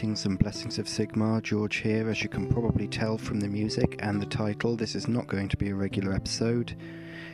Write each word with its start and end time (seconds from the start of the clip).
Greetings 0.00 0.24
and 0.24 0.38
blessings 0.38 0.78
of 0.78 0.86
Sigmar, 0.86 1.42
George 1.42 1.76
here. 1.76 2.08
As 2.08 2.22
you 2.22 2.30
can 2.30 2.48
probably 2.48 2.88
tell 2.88 3.18
from 3.18 3.38
the 3.38 3.46
music 3.46 3.96
and 3.98 4.18
the 4.18 4.24
title, 4.24 4.74
this 4.74 4.94
is 4.94 5.08
not 5.08 5.26
going 5.26 5.46
to 5.50 5.58
be 5.58 5.68
a 5.68 5.74
regular 5.74 6.14
episode. 6.14 6.74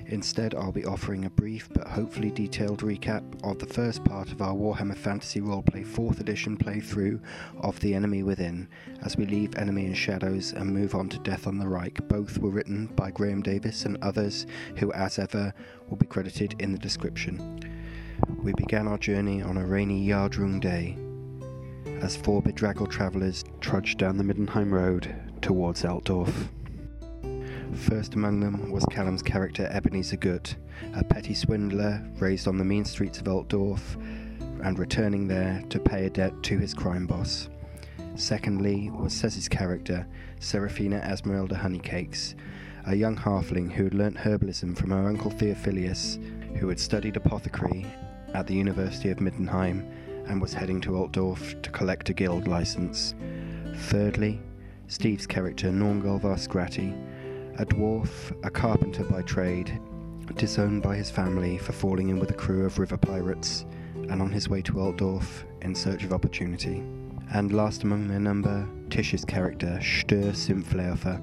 Instead, 0.06 0.52
I'll 0.52 0.72
be 0.72 0.84
offering 0.84 1.26
a 1.26 1.30
brief 1.30 1.68
but 1.72 1.86
hopefully 1.86 2.32
detailed 2.32 2.80
recap 2.80 3.22
of 3.44 3.60
the 3.60 3.72
first 3.72 4.02
part 4.02 4.32
of 4.32 4.42
our 4.42 4.52
Warhammer 4.52 4.96
Fantasy 4.96 5.40
Roleplay 5.40 5.86
4th 5.86 6.18
Edition 6.18 6.56
playthrough 6.56 7.20
of 7.60 7.78
The 7.78 7.94
Enemy 7.94 8.24
Within, 8.24 8.68
as 9.04 9.16
we 9.16 9.26
leave 9.26 9.54
Enemy 9.54 9.86
in 9.86 9.94
Shadows 9.94 10.52
and 10.52 10.74
move 10.74 10.96
on 10.96 11.08
to 11.10 11.20
Death 11.20 11.46
on 11.46 11.58
the 11.58 11.66
Reik. 11.66 12.08
Both 12.08 12.38
were 12.38 12.50
written 12.50 12.88
by 12.96 13.12
Graeme 13.12 13.42
Davis 13.42 13.84
and 13.84 13.96
others, 14.02 14.44
who, 14.78 14.92
as 14.92 15.20
ever, 15.20 15.54
will 15.88 15.98
be 15.98 16.06
credited 16.06 16.56
in 16.60 16.72
the 16.72 16.78
description. 16.78 17.60
We 18.42 18.52
began 18.54 18.88
our 18.88 18.98
journey 18.98 19.40
on 19.40 19.56
a 19.56 19.64
rainy 19.64 20.08
Jahrdrung 20.08 20.60
day 20.60 20.98
as 22.00 22.16
four 22.16 22.42
bedraggled 22.42 22.90
travellers 22.90 23.44
trudged 23.60 23.98
down 23.98 24.16
the 24.16 24.24
Middenheim 24.24 24.70
Road 24.70 25.14
towards 25.40 25.84
Altdorf. 25.84 26.48
First 27.74 28.14
among 28.14 28.40
them 28.40 28.70
was 28.70 28.84
Callum's 28.86 29.22
character 29.22 29.68
Ebenezer 29.70 30.16
Gütte, 30.16 30.56
a 30.94 31.04
petty 31.04 31.34
swindler 31.34 32.02
raised 32.18 32.48
on 32.48 32.58
the 32.58 32.64
mean 32.64 32.84
streets 32.84 33.18
of 33.18 33.28
Altdorf 33.28 33.96
and 34.62 34.78
returning 34.78 35.26
there 35.26 35.62
to 35.68 35.78
pay 35.78 36.06
a 36.06 36.10
debt 36.10 36.42
to 36.44 36.58
his 36.58 36.74
crime 36.74 37.06
boss. 37.06 37.48
Secondly 38.14 38.90
was 38.90 39.12
Sez's 39.12 39.48
character, 39.48 40.06
Seraphina 40.40 41.00
Esmerelda 41.00 41.56
Honeycakes, 41.56 42.34
a 42.86 42.94
young 42.94 43.16
halfling 43.16 43.70
who 43.70 43.84
had 43.84 43.94
learnt 43.94 44.16
herbalism 44.16 44.76
from 44.76 44.90
her 44.90 45.08
uncle 45.08 45.30
Theophilus, 45.30 46.18
who 46.58 46.68
had 46.68 46.80
studied 46.80 47.16
apothecary 47.16 47.86
at 48.32 48.46
the 48.46 48.54
University 48.54 49.10
of 49.10 49.18
Middenheim 49.18 49.86
and 50.28 50.40
was 50.40 50.52
heading 50.52 50.80
to 50.82 50.96
Altdorf 50.96 51.60
to 51.62 51.70
collect 51.70 52.08
a 52.08 52.12
guild 52.12 52.46
license. 52.48 53.14
Thirdly, 53.74 54.40
Steve's 54.88 55.26
character 55.26 55.70
Nornghal 55.70 56.20
Varrskrati, 56.20 56.94
a 57.58 57.66
dwarf, 57.66 58.32
a 58.44 58.50
carpenter 58.50 59.04
by 59.04 59.22
trade, 59.22 59.80
disowned 60.34 60.82
by 60.82 60.96
his 60.96 61.10
family 61.10 61.58
for 61.58 61.72
falling 61.72 62.08
in 62.08 62.18
with 62.18 62.30
a 62.30 62.34
crew 62.34 62.66
of 62.66 62.78
river 62.78 62.96
pirates, 62.96 63.64
and 63.94 64.20
on 64.20 64.30
his 64.30 64.48
way 64.48 64.62
to 64.62 64.80
Altdorf 64.80 65.44
in 65.62 65.74
search 65.74 66.04
of 66.04 66.12
opportunity. 66.12 66.84
And 67.32 67.52
last 67.52 67.82
among 67.82 68.08
their 68.08 68.20
number, 68.20 68.68
Tish's 68.90 69.24
character, 69.24 69.78
Stör 69.80 70.32
Sumpfläufer, 70.32 71.20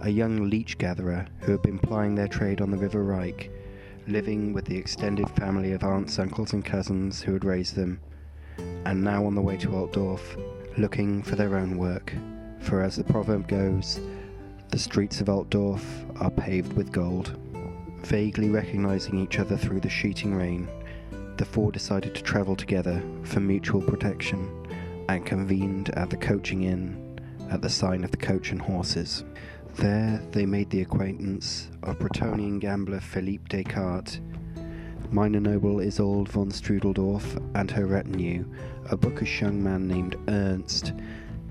a 0.00 0.10
young 0.10 0.48
leech 0.48 0.78
gatherer 0.78 1.26
who 1.40 1.52
had 1.52 1.62
been 1.62 1.78
plying 1.78 2.14
their 2.14 2.28
trade 2.28 2.60
on 2.60 2.70
the 2.70 2.76
River 2.76 3.04
Reik, 3.04 3.50
living 4.08 4.54
with 4.54 4.64
the 4.64 4.76
extended 4.76 5.28
family 5.30 5.72
of 5.72 5.84
aunts, 5.84 6.18
uncles, 6.18 6.54
and 6.54 6.64
cousins 6.64 7.20
who 7.20 7.34
had 7.34 7.44
raised 7.44 7.76
them, 7.76 8.00
and 8.86 9.04
now 9.04 9.24
on 9.24 9.34
the 9.34 9.40
way 9.40 9.56
to 9.56 9.68
Altdorf, 9.68 10.36
looking 10.78 11.22
for 11.22 11.36
their 11.36 11.56
own 11.56 11.76
work. 11.76 12.14
For 12.60 12.82
as 12.82 12.96
the 12.96 13.04
proverb 13.04 13.46
goes, 13.46 14.00
the 14.70 14.78
streets 14.78 15.20
of 15.20 15.28
Altdorf 15.28 15.84
are 16.20 16.30
paved 16.30 16.72
with 16.72 16.90
gold. 16.90 17.38
Vaguely 18.02 18.48
recognizing 18.48 19.18
each 19.18 19.38
other 19.38 19.56
through 19.56 19.80
the 19.80 19.90
sheeting 19.90 20.34
rain, 20.34 20.68
the 21.36 21.44
four 21.44 21.70
decided 21.70 22.14
to 22.14 22.22
travel 22.22 22.56
together 22.56 23.02
for 23.24 23.40
mutual 23.40 23.82
protection 23.82 24.48
and 25.08 25.26
convened 25.26 25.90
at 25.90 26.10
the 26.10 26.16
coaching 26.16 26.62
inn 26.62 27.04
at 27.50 27.62
the 27.62 27.68
sign 27.68 28.04
of 28.04 28.10
the 28.10 28.16
coach 28.16 28.50
and 28.50 28.60
horses. 28.60 29.24
There 29.76 30.20
they 30.32 30.44
made 30.44 30.70
the 30.70 30.82
acquaintance 30.82 31.68
of 31.82 31.98
Bretonnian 31.98 32.58
gambler 32.58 33.00
Philippe 33.00 33.44
Descartes, 33.48 34.20
minor 35.10 35.40
noble 35.40 35.80
Isolde 35.80 36.28
von 36.28 36.50
Strudeldorf 36.50 37.40
and 37.54 37.70
her 37.70 37.86
retinue, 37.86 38.44
a 38.90 38.96
bookish 38.96 39.40
young 39.40 39.62
man 39.62 39.86
named 39.86 40.16
Ernst, 40.28 40.92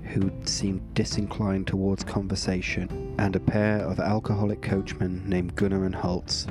who 0.04 0.30
seemed 0.44 0.82
disinclined 0.94 1.66
towards 1.66 2.04
conversation, 2.04 3.14
and 3.18 3.34
a 3.34 3.40
pair 3.40 3.78
of 3.80 3.98
alcoholic 3.98 4.62
coachmen 4.62 5.22
named 5.26 5.56
Gunnar 5.56 5.84
and 5.84 5.94
Holtz. 5.94 6.46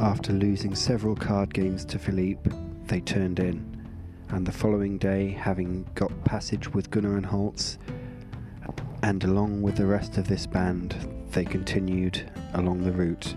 After 0.00 0.32
losing 0.32 0.74
several 0.74 1.14
card 1.14 1.54
games 1.54 1.84
to 1.86 1.98
Philippe, 1.98 2.50
they 2.86 3.00
turned 3.00 3.38
in 3.38 3.73
and 4.30 4.46
the 4.46 4.52
following 4.52 4.98
day, 4.98 5.30
having 5.30 5.86
got 5.94 6.24
passage 6.24 6.72
with 6.72 6.90
Gunnar 6.90 7.16
and 7.16 7.26
Holtz, 7.26 7.78
and 9.02 9.22
along 9.24 9.62
with 9.62 9.76
the 9.76 9.86
rest 9.86 10.18
of 10.18 10.28
this 10.28 10.46
band, 10.46 10.96
they 11.30 11.44
continued 11.44 12.30
along 12.54 12.84
the 12.84 12.92
route. 12.92 13.34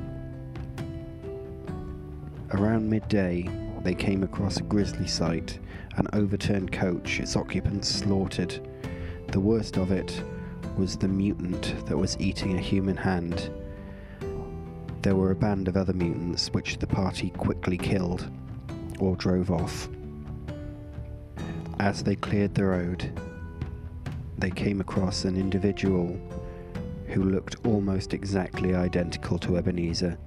Around 2.53 2.89
midday, 2.89 3.49
they 3.83 3.93
came 3.93 4.23
across 4.23 4.57
a 4.57 4.63
grisly 4.63 5.07
sight 5.07 5.59
an 5.97 6.07
overturned 6.13 6.71
coach, 6.71 7.19
its 7.19 7.35
occupants 7.35 7.89
slaughtered. 7.89 8.59
The 9.31 9.39
worst 9.39 9.77
of 9.77 9.91
it 9.91 10.21
was 10.77 10.95
the 10.95 11.07
mutant 11.07 11.85
that 11.87 11.97
was 11.97 12.17
eating 12.19 12.55
a 12.55 12.61
human 12.61 12.95
hand. 12.95 13.51
There 15.01 15.15
were 15.15 15.31
a 15.31 15.35
band 15.35 15.67
of 15.67 15.75
other 15.75 15.93
mutants 15.93 16.49
which 16.49 16.77
the 16.77 16.87
party 16.87 17.31
quickly 17.31 17.77
killed 17.77 18.29
or 18.99 19.15
drove 19.15 19.51
off. 19.51 19.89
As 21.79 22.01
they 22.03 22.15
cleared 22.15 22.55
the 22.55 22.65
road, 22.65 23.11
they 24.39 24.49
came 24.49 24.81
across 24.81 25.25
an 25.25 25.37
individual 25.37 26.19
who 27.05 27.23
looked 27.23 27.55
almost 27.65 28.15
exactly 28.15 28.73
identical 28.73 29.37
to 29.39 29.57
Ebenezer. 29.57 30.17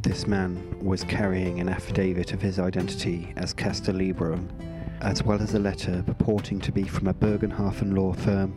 This 0.00 0.26
man 0.26 0.82
was 0.82 1.04
carrying 1.04 1.60
an 1.60 1.68
affidavit 1.68 2.32
of 2.32 2.40
his 2.40 2.58
identity 2.58 3.34
as 3.36 3.52
Castor 3.52 3.92
Lieberung, 3.92 4.48
as 5.02 5.22
well 5.22 5.42
as 5.42 5.54
a 5.54 5.58
letter 5.58 6.02
purporting 6.06 6.58
to 6.60 6.72
be 6.72 6.84
from 6.84 7.08
a 7.08 7.14
Bögenhafen 7.14 7.94
law 7.94 8.14
firm, 8.14 8.54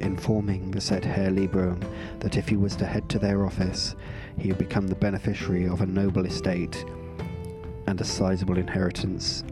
informing 0.00 0.70
the 0.70 0.80
said 0.80 1.04
Herr 1.04 1.30
Lieberung 1.30 1.84
that 2.20 2.38
if 2.38 2.48
he 2.48 2.56
was 2.56 2.76
to 2.76 2.86
head 2.86 3.10
to 3.10 3.18
their 3.18 3.44
office, 3.44 3.94
he 4.38 4.48
would 4.48 4.58
become 4.58 4.86
the 4.86 4.94
beneficiary 4.94 5.68
of 5.68 5.82
a 5.82 5.86
noble 5.86 6.24
estate 6.24 6.82
and 7.86 8.00
a 8.00 8.04
sizable 8.04 8.56
inheritance 8.56 9.44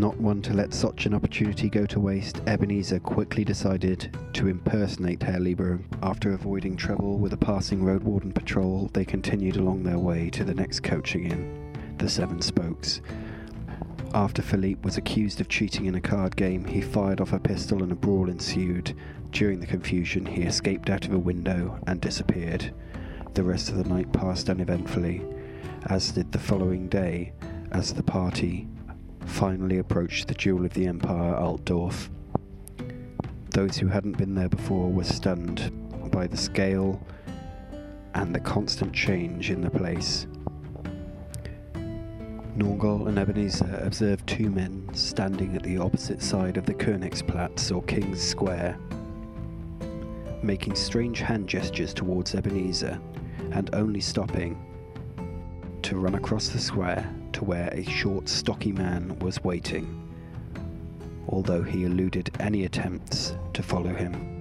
not 0.00 0.18
one 0.18 0.40
to 0.40 0.54
let 0.54 0.72
such 0.72 1.04
an 1.04 1.12
opportunity 1.12 1.68
go 1.68 1.84
to 1.84 2.00
waste, 2.00 2.40
Ebenezer 2.46 2.98
quickly 2.98 3.44
decided 3.44 4.16
to 4.32 4.48
impersonate 4.48 5.22
Herr 5.22 5.38
Lieber. 5.38 5.78
After 6.02 6.32
avoiding 6.32 6.74
trouble 6.74 7.18
with 7.18 7.34
a 7.34 7.36
passing 7.36 7.84
road 7.84 8.02
warden 8.02 8.32
patrol, 8.32 8.88
they 8.94 9.04
continued 9.04 9.56
along 9.56 9.82
their 9.82 9.98
way 9.98 10.30
to 10.30 10.42
the 10.42 10.54
next 10.54 10.80
coaching 10.80 11.24
inn, 11.24 11.76
the 11.98 12.08
Seven 12.08 12.40
Spokes. 12.40 13.02
After 14.14 14.40
Philippe 14.40 14.80
was 14.82 14.96
accused 14.96 15.38
of 15.38 15.50
cheating 15.50 15.84
in 15.84 15.94
a 15.94 16.00
card 16.00 16.34
game, 16.34 16.64
he 16.64 16.80
fired 16.80 17.20
off 17.20 17.34
a 17.34 17.38
pistol 17.38 17.82
and 17.82 17.92
a 17.92 17.94
brawl 17.94 18.30
ensued. 18.30 18.96
During 19.32 19.60
the 19.60 19.66
confusion, 19.66 20.24
he 20.24 20.42
escaped 20.42 20.88
out 20.88 21.04
of 21.04 21.12
a 21.12 21.18
window 21.18 21.78
and 21.86 22.00
disappeared. 22.00 22.72
The 23.34 23.44
rest 23.44 23.68
of 23.68 23.76
the 23.76 23.84
night 23.84 24.10
passed 24.14 24.48
uneventfully, 24.48 25.22
as 25.86 26.12
did 26.12 26.32
the 26.32 26.38
following 26.38 26.88
day, 26.88 27.32
as 27.70 27.92
the 27.92 28.02
party 28.02 28.66
finally 29.26 29.78
approached 29.78 30.28
the 30.28 30.34
Jewel 30.34 30.64
of 30.64 30.74
the 30.74 30.86
Empire, 30.86 31.34
Altdorf. 31.34 32.10
Those 33.50 33.76
who 33.76 33.88
hadn't 33.88 34.16
been 34.16 34.34
there 34.34 34.48
before 34.48 34.90
were 34.90 35.04
stunned 35.04 35.72
by 36.10 36.26
the 36.26 36.36
scale 36.36 37.00
and 38.14 38.34
the 38.34 38.40
constant 38.40 38.92
change 38.92 39.50
in 39.50 39.60
the 39.60 39.70
place. 39.70 40.26
Nornghal 42.56 43.08
and 43.08 43.18
Ebenezer 43.18 43.80
observed 43.82 44.26
two 44.26 44.50
men 44.50 44.88
standing 44.92 45.56
at 45.56 45.62
the 45.62 45.78
opposite 45.78 46.20
side 46.20 46.56
of 46.56 46.66
the 46.66 46.74
Königsplatz 46.74 47.74
or 47.74 47.82
King's 47.84 48.20
Square, 48.20 48.78
making 50.42 50.74
strange 50.74 51.20
hand 51.20 51.48
gestures 51.48 51.94
towards 51.94 52.34
Ebenezer 52.34 53.00
and 53.52 53.74
only 53.74 54.00
stopping 54.00 54.60
to 55.82 55.96
run 55.96 56.14
across 56.14 56.48
the 56.48 56.58
square 56.58 57.08
to 57.32 57.44
where 57.44 57.68
a 57.72 57.84
short, 57.84 58.28
stocky 58.28 58.72
man 58.72 59.18
was 59.20 59.42
waiting, 59.44 60.08
although 61.28 61.62
he 61.62 61.84
eluded 61.84 62.30
any 62.40 62.64
attempts 62.64 63.36
to 63.52 63.62
follow 63.62 63.94
him. 63.94 64.40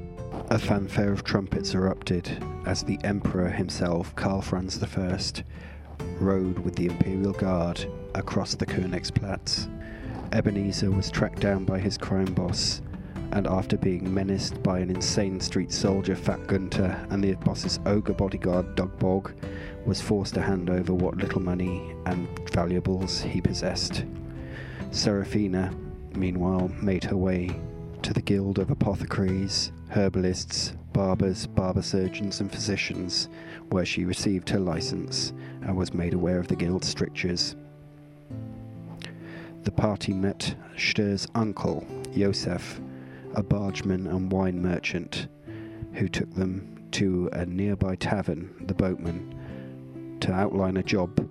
A 0.49 0.57
fanfare 0.57 1.11
of 1.11 1.23
trumpets 1.23 1.73
erupted 1.73 2.43
as 2.65 2.83
the 2.83 2.99
Emperor 3.03 3.49
himself, 3.49 4.15
Karl 4.15 4.41
Franz 4.41 4.81
I, 4.81 5.19
rode 6.19 6.59
with 6.59 6.75
the 6.75 6.87
Imperial 6.87 7.33
Guard 7.33 7.85
across 8.15 8.55
the 8.55 8.65
Königsplatz. 8.65 9.69
Ebenezer 10.31 10.91
was 10.91 11.11
tracked 11.11 11.39
down 11.39 11.65
by 11.65 11.79
his 11.79 11.97
crime 11.97 12.33
boss, 12.33 12.81
and 13.31 13.47
after 13.47 13.77
being 13.77 14.11
menaced 14.11 14.61
by 14.63 14.79
an 14.79 14.89
insane 14.89 15.39
street 15.39 15.71
soldier, 15.71 16.15
Fat 16.15 16.47
Gunter, 16.47 17.05
and 17.09 17.23
the 17.23 17.33
boss's 17.35 17.79
ogre 17.85 18.13
bodyguard, 18.13 18.75
Dogbog, 18.75 19.33
was 19.85 20.01
forced 20.01 20.33
to 20.35 20.41
hand 20.41 20.69
over 20.69 20.93
what 20.93 21.17
little 21.17 21.41
money 21.41 21.95
and 22.05 22.27
valuables 22.51 23.21
he 23.21 23.41
possessed. 23.41 24.03
Seraphina, 24.91 25.73
meanwhile, 26.15 26.69
made 26.81 27.03
her 27.03 27.17
way 27.17 27.59
to 28.01 28.13
the 28.13 28.21
Guild 28.21 28.59
of 28.59 28.69
Apothecaries, 28.71 29.71
Herbalists, 29.89 30.73
Barbers, 30.93 31.47
Barber 31.47 31.81
Surgeons, 31.81 32.39
and 32.41 32.51
Physicians, 32.51 33.29
where 33.69 33.85
she 33.85 34.05
received 34.05 34.49
her 34.49 34.59
license 34.59 35.33
and 35.61 35.75
was 35.77 35.93
made 35.93 36.13
aware 36.13 36.39
of 36.39 36.47
the 36.47 36.55
Guild's 36.55 36.87
strictures. 36.87 37.55
the 39.63 39.71
party 39.71 40.13
met 40.13 40.55
Stör's 40.77 41.27
uncle, 41.35 41.85
Josef, 42.15 42.79
a 43.35 43.43
bargeman 43.43 44.07
and 44.07 44.31
wine 44.31 44.61
merchant, 44.61 45.27
who 45.93 46.07
took 46.07 46.33
them 46.33 46.87
to 46.91 47.29
a 47.33 47.45
nearby 47.45 47.95
tavern, 47.95 48.49
the 48.61 48.73
Boatman, 48.73 49.38
to 50.21 50.33
outline 50.33 50.77
a 50.77 50.83
job. 50.83 51.27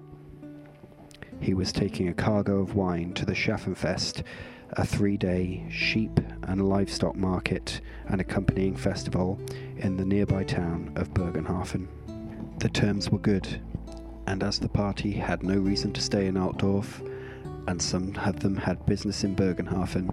He 1.40 1.55
was 1.55 1.73
taking 1.73 2.08
a 2.08 2.14
cargo 2.14 2.61
of 2.61 2.75
wine 2.75 3.12
to 3.14 3.25
the 3.25 3.35
Schaffenfest, 3.35 4.23
a 4.73 4.85
three 4.85 5.17
day 5.17 5.67
sheep 5.70 6.20
and 6.43 6.69
livestock 6.69 7.14
market 7.14 7.81
and 8.08 8.20
accompanying 8.20 8.76
festival 8.76 9.40
in 9.76 9.96
the 9.96 10.05
nearby 10.05 10.44
town 10.44 10.93
of 10.96 11.14
Bögenhafen. 11.14 11.87
The 12.58 12.69
terms 12.69 13.11
were 13.11 13.19
good, 13.19 13.61
and 14.26 14.43
as 14.43 14.58
the 14.58 14.69
party 14.69 15.12
had 15.12 15.43
no 15.43 15.56
reason 15.56 15.93
to 15.93 16.00
stay 16.00 16.26
in 16.26 16.37
Altdorf, 16.37 17.00
and 17.69 17.81
some 17.81 18.14
of 18.25 18.40
them 18.40 18.56
had 18.56 18.85
business 18.87 19.25
in 19.25 19.37
Bögenhafen, 19.37 20.12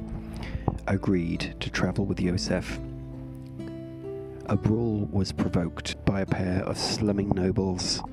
agreed 0.87 1.55
to 1.59 1.69
travel 1.69 2.05
with 2.05 2.19
Josef. 2.19 2.79
A 4.47 4.55
brawl 4.55 5.09
was 5.11 5.31
provoked 5.31 6.03
by 6.05 6.21
a 6.21 6.25
pair 6.25 6.61
of 6.63 6.77
slumming 6.77 7.29
nobles 7.29 8.03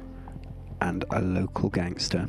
and 0.83 1.05
a 1.11 1.21
local 1.21 1.69
gangster. 1.71 2.29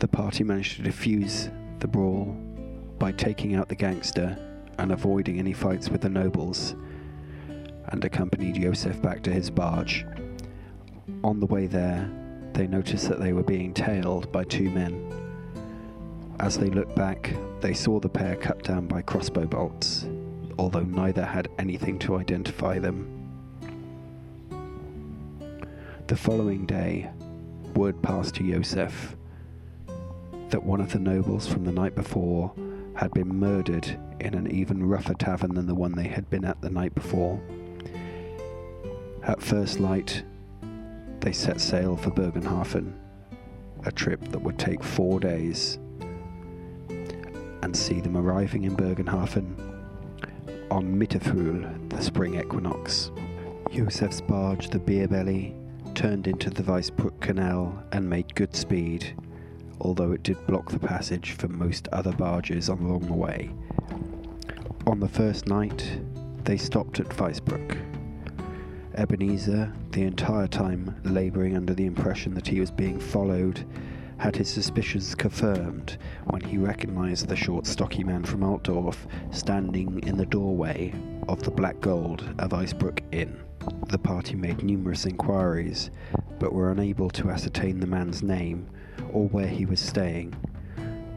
The 0.00 0.08
party 0.08 0.42
managed 0.42 0.76
to 0.76 0.82
defuse 0.82 1.50
the 1.78 1.86
brawl 1.86 2.36
by 2.98 3.12
taking 3.12 3.54
out 3.54 3.68
the 3.68 3.76
gangster 3.76 4.36
and 4.78 4.90
avoiding 4.90 5.38
any 5.38 5.52
fights 5.52 5.88
with 5.88 6.00
the 6.00 6.08
nobles, 6.08 6.74
and 7.88 8.04
accompanied 8.04 8.60
Josef 8.60 9.00
back 9.00 9.22
to 9.22 9.32
his 9.32 9.50
barge. 9.50 10.04
On 11.22 11.38
the 11.38 11.46
way 11.46 11.68
there, 11.68 12.10
they 12.54 12.66
noticed 12.66 13.08
that 13.08 13.20
they 13.20 13.32
were 13.32 13.44
being 13.44 13.72
tailed 13.72 14.32
by 14.32 14.42
two 14.42 14.68
men. 14.70 15.12
As 16.40 16.58
they 16.58 16.70
looked 16.70 16.96
back, 16.96 17.32
they 17.60 17.72
saw 17.72 18.00
the 18.00 18.08
pair 18.08 18.34
cut 18.34 18.64
down 18.64 18.88
by 18.88 19.02
crossbow 19.02 19.46
bolts, 19.46 20.08
although 20.58 20.80
neither 20.80 21.24
had 21.24 21.48
anything 21.56 22.00
to 22.00 22.16
identify 22.16 22.80
them. 22.80 23.23
The 26.06 26.16
following 26.16 26.66
day, 26.66 27.10
word 27.74 28.02
passed 28.02 28.34
to 28.34 28.42
Josef 28.52 29.16
that 30.50 30.62
one 30.62 30.82
of 30.82 30.92
the 30.92 30.98
nobles 30.98 31.48
from 31.48 31.64
the 31.64 31.72
night 31.72 31.94
before 31.94 32.52
had 32.94 33.10
been 33.14 33.34
murdered 33.34 33.98
in 34.20 34.34
an 34.34 34.50
even 34.50 34.86
rougher 34.86 35.14
tavern 35.14 35.54
than 35.54 35.66
the 35.66 35.74
one 35.74 35.92
they 35.92 36.08
had 36.08 36.28
been 36.28 36.44
at 36.44 36.60
the 36.60 36.68
night 36.68 36.94
before. 36.94 37.40
At 39.22 39.42
first 39.42 39.80
light, 39.80 40.22
they 41.20 41.32
set 41.32 41.58
sail 41.58 41.96
for 41.96 42.10
Bögenhafen, 42.10 42.92
a 43.86 43.90
trip 43.90 44.28
that 44.28 44.42
would 44.42 44.58
take 44.58 44.84
four 44.84 45.18
days, 45.18 45.78
and 47.62 47.74
see 47.74 48.02
them 48.02 48.18
arriving 48.18 48.64
in 48.64 48.76
Bögenhafen 48.76 49.54
on 50.70 51.00
Mitterfrühl, 51.00 51.88
the 51.88 52.02
spring 52.02 52.38
equinox. 52.38 53.10
Josef's 53.72 54.20
barge, 54.20 54.68
the 54.68 54.78
Berebeli, 54.78 55.63
turned 55.94 56.26
into 56.26 56.50
the 56.50 56.62
Weißbruck 56.62 57.20
Canal 57.20 57.82
and 57.92 58.10
made 58.10 58.34
good 58.34 58.54
speed, 58.54 59.14
although 59.80 60.12
it 60.12 60.22
did 60.22 60.46
block 60.46 60.70
the 60.70 60.78
passage 60.78 61.32
for 61.32 61.48
most 61.48 61.88
other 61.92 62.12
barges 62.12 62.68
along 62.68 63.06
the 63.06 63.12
way. 63.12 63.50
On 64.86 64.98
the 64.98 65.08
first 65.08 65.46
night, 65.46 66.00
they 66.44 66.56
stopped 66.56 67.00
at 67.00 67.08
Weißbruck. 67.10 67.78
Ebenezer, 68.96 69.72
the 69.92 70.02
entire 70.02 70.46
time 70.46 70.94
labouring 71.04 71.56
under 71.56 71.74
the 71.74 71.86
impression 71.86 72.34
that 72.34 72.48
he 72.48 72.60
was 72.60 72.70
being 72.70 72.98
followed, 72.98 73.64
had 74.18 74.36
his 74.36 74.48
suspicions 74.48 75.14
confirmed 75.14 75.98
when 76.24 76.40
he 76.40 76.58
recognised 76.58 77.28
the 77.28 77.36
short, 77.36 77.66
stocky 77.66 78.04
man 78.04 78.24
from 78.24 78.42
Altdorf 78.42 79.06
standing 79.30 80.02
in 80.04 80.16
the 80.16 80.26
doorway 80.26 80.94
of 81.28 81.42
the 81.42 81.50
Black 81.50 81.80
Gold 81.80 82.22
of 82.38 82.50
Weißbruck 82.50 83.00
Inn. 83.12 83.43
The 83.88 83.98
party 83.98 84.34
made 84.34 84.62
numerous 84.62 85.06
inquiries, 85.06 85.90
but 86.38 86.52
were 86.52 86.72
unable 86.72 87.10
to 87.10 87.30
ascertain 87.30 87.80
the 87.80 87.86
man's 87.86 88.22
name 88.22 88.68
or 89.12 89.28
where 89.28 89.46
he 89.46 89.66
was 89.66 89.80
staying. 89.80 90.34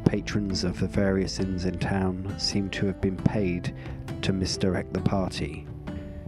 Patrons 0.06 0.64
of 0.64 0.80
the 0.80 0.88
various 0.88 1.40
inns 1.40 1.66
in 1.66 1.80
town 1.80 2.34
seemed 2.38 2.72
to 2.74 2.86
have 2.86 3.02
been 3.02 3.18
paid 3.18 3.76
to 4.22 4.32
misdirect 4.32 4.94
the 4.94 5.02
party. 5.02 5.68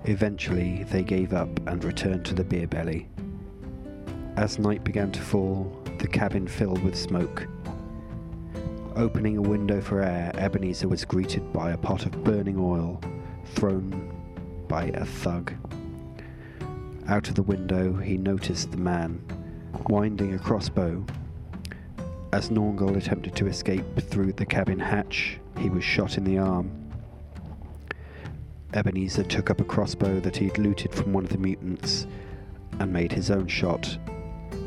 Eventually, 0.05 0.83
they 0.85 1.03
gave 1.03 1.33
up 1.33 1.49
and 1.67 1.83
returned 1.83 2.25
to 2.25 2.33
the 2.33 2.43
Berebeli. 2.43 3.07
As 4.35 4.59
night 4.59 4.83
began 4.83 5.11
to 5.11 5.21
fall, 5.21 5.71
the 5.99 6.07
cabin 6.07 6.47
filled 6.47 6.83
with 6.83 6.97
smoke. 6.97 7.47
Opening 8.95 9.37
a 9.37 9.41
window 9.41 9.81
for 9.81 10.01
air, 10.01 10.31
Ebenezer 10.35 10.87
was 10.87 11.05
greeted 11.05 11.53
by 11.53 11.71
a 11.71 11.77
pot 11.77 12.05
of 12.05 12.23
burning 12.23 12.57
oil 12.57 12.99
thrown 13.45 14.13
by 14.67 14.85
a 14.85 15.05
thug. 15.05 15.53
Out 17.09 17.27
of 17.27 17.33
the 17.33 17.41
window, 17.41 17.95
he 17.95 18.17
noticed 18.17 18.69
the 18.69 18.77
man, 18.77 19.19
winding 19.87 20.35
a 20.35 20.37
crossbow. 20.37 21.03
As 22.31 22.51
Nornghal 22.51 22.97
attempted 22.97 23.35
to 23.37 23.47
escape 23.47 23.83
through 23.99 24.33
the 24.33 24.45
cabin 24.45 24.77
hatch, 24.77 25.39
he 25.57 25.71
was 25.71 25.83
shot 25.83 26.19
in 26.19 26.23
the 26.23 26.37
arm. 26.37 26.69
Ebenezer 28.75 29.23
took 29.23 29.49
up 29.49 29.59
a 29.59 29.63
crossbow 29.63 30.19
that 30.19 30.37
he'd 30.37 30.59
looted 30.59 30.93
from 30.93 31.11
one 31.11 31.23
of 31.23 31.31
the 31.31 31.39
mutants 31.39 32.05
and 32.77 32.93
made 32.93 33.11
his 33.11 33.31
own 33.31 33.47
shot, 33.47 33.97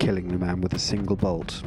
killing 0.00 0.26
the 0.26 0.36
man 0.36 0.60
with 0.60 0.74
a 0.74 0.80
single 0.80 1.14
bolt. 1.14 1.62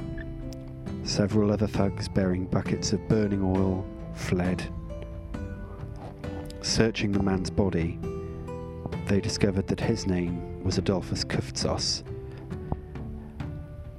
Several 1.03 1.53
other 1.53 1.67
thugs 1.67 2.09
bearing 2.09 2.47
buckets 2.47 2.91
of 2.91 3.07
burning 3.07 3.41
oil 3.41 3.85
fled. 4.13 4.61
Searching 6.61 7.13
the 7.13 7.23
man's 7.23 7.49
body, 7.49 7.97
they 9.05 9.21
discovered 9.21 9.67
that 9.67 9.79
his 9.79 10.07
name 10.07 10.63
was 10.63 10.77
Adolphus 10.77 11.23
Kuftsos. 11.23 12.03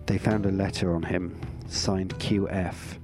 They 0.07 0.19
found 0.19 0.47
a 0.47 0.51
letter 0.51 0.95
on 0.95 1.03
him, 1.03 1.41
signed 1.69 2.19
QF, 2.19 2.99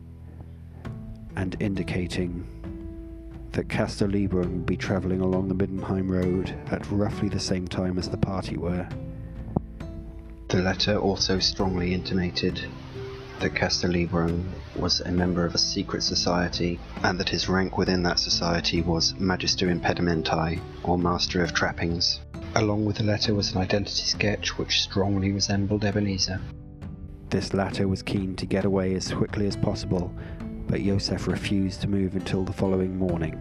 and 1.36 1.56
indicating 1.60 2.46
that 3.52 3.68
Castor 3.68 4.08
Lieberung 4.08 4.52
would 4.52 4.66
be 4.66 4.76
travelling 4.76 5.20
along 5.20 5.48
the 5.48 5.54
Middenheim 5.54 6.10
Road 6.10 6.54
at 6.70 6.90
roughly 6.90 7.28
the 7.28 7.40
same 7.40 7.68
time 7.68 7.98
as 7.98 8.08
the 8.08 8.16
party 8.16 8.56
were. 8.56 8.88
The 10.48 10.62
letter 10.62 10.96
also 10.96 11.38
strongly 11.38 11.94
intimated 11.94 12.66
that 13.40 13.54
Castor 13.54 13.88
Lieberung 13.88 14.44
was 14.76 15.00
a 15.00 15.10
member 15.10 15.44
of 15.44 15.54
a 15.54 15.58
secret 15.58 16.02
society 16.02 16.78
and 17.02 17.18
that 17.18 17.28
his 17.28 17.48
rank 17.48 17.78
within 17.78 18.02
that 18.04 18.18
society 18.18 18.82
was 18.82 19.14
Magister 19.18 19.68
Impedimenti, 19.68 20.60
or 20.84 20.98
Master 20.98 21.42
of 21.42 21.52
Trappings. 21.52 22.20
Along 22.54 22.84
with 22.84 22.96
the 22.96 23.04
letter 23.04 23.34
was 23.34 23.52
an 23.52 23.62
identity 23.62 24.04
sketch 24.04 24.58
which 24.58 24.82
strongly 24.82 25.32
resembled 25.32 25.84
Ebenezer. 25.84 26.40
This 27.30 27.54
latter 27.54 27.88
was 27.88 28.02
keen 28.02 28.36
to 28.36 28.46
get 28.46 28.64
away 28.64 28.94
as 28.94 29.12
quickly 29.12 29.46
as 29.46 29.56
possible 29.56 30.12
but 30.72 30.80
Josef 30.80 31.26
refused 31.26 31.82
to 31.82 31.86
move 31.86 32.14
until 32.14 32.44
the 32.44 32.52
following 32.52 32.96
morning. 32.96 33.38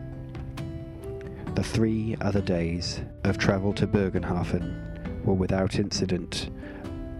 The 1.55 1.63
three 1.63 2.17
other 2.19 2.41
days 2.41 2.99
of 3.23 3.37
travel 3.37 3.71
to 3.75 3.87
Bögenhafen 3.87 5.23
were 5.23 5.33
without 5.33 5.75
incident, 5.75 6.49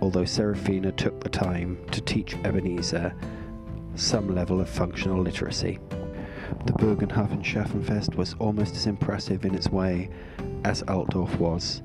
although 0.02 0.26
Seraphina 0.26 0.92
took 0.92 1.22
the 1.22 1.30
time 1.30 1.78
to 1.92 2.02
teach 2.02 2.36
Ebenezer 2.44 3.14
some 3.96 4.34
level 4.34 4.60
of 4.60 4.70
functional 4.70 5.22
literacy. 5.22 5.80
The 6.66 6.74
Bögenhafen 6.74 7.44
Schaffenfest 7.44 8.16
was 8.16 8.36
almost 8.40 8.76
as 8.76 8.88
impressive 8.88 9.46
in 9.46 9.56
its 9.56 9.70
way 9.70 10.10
as 10.64 10.84
Altdorf 10.84 11.38
was. 11.38 11.82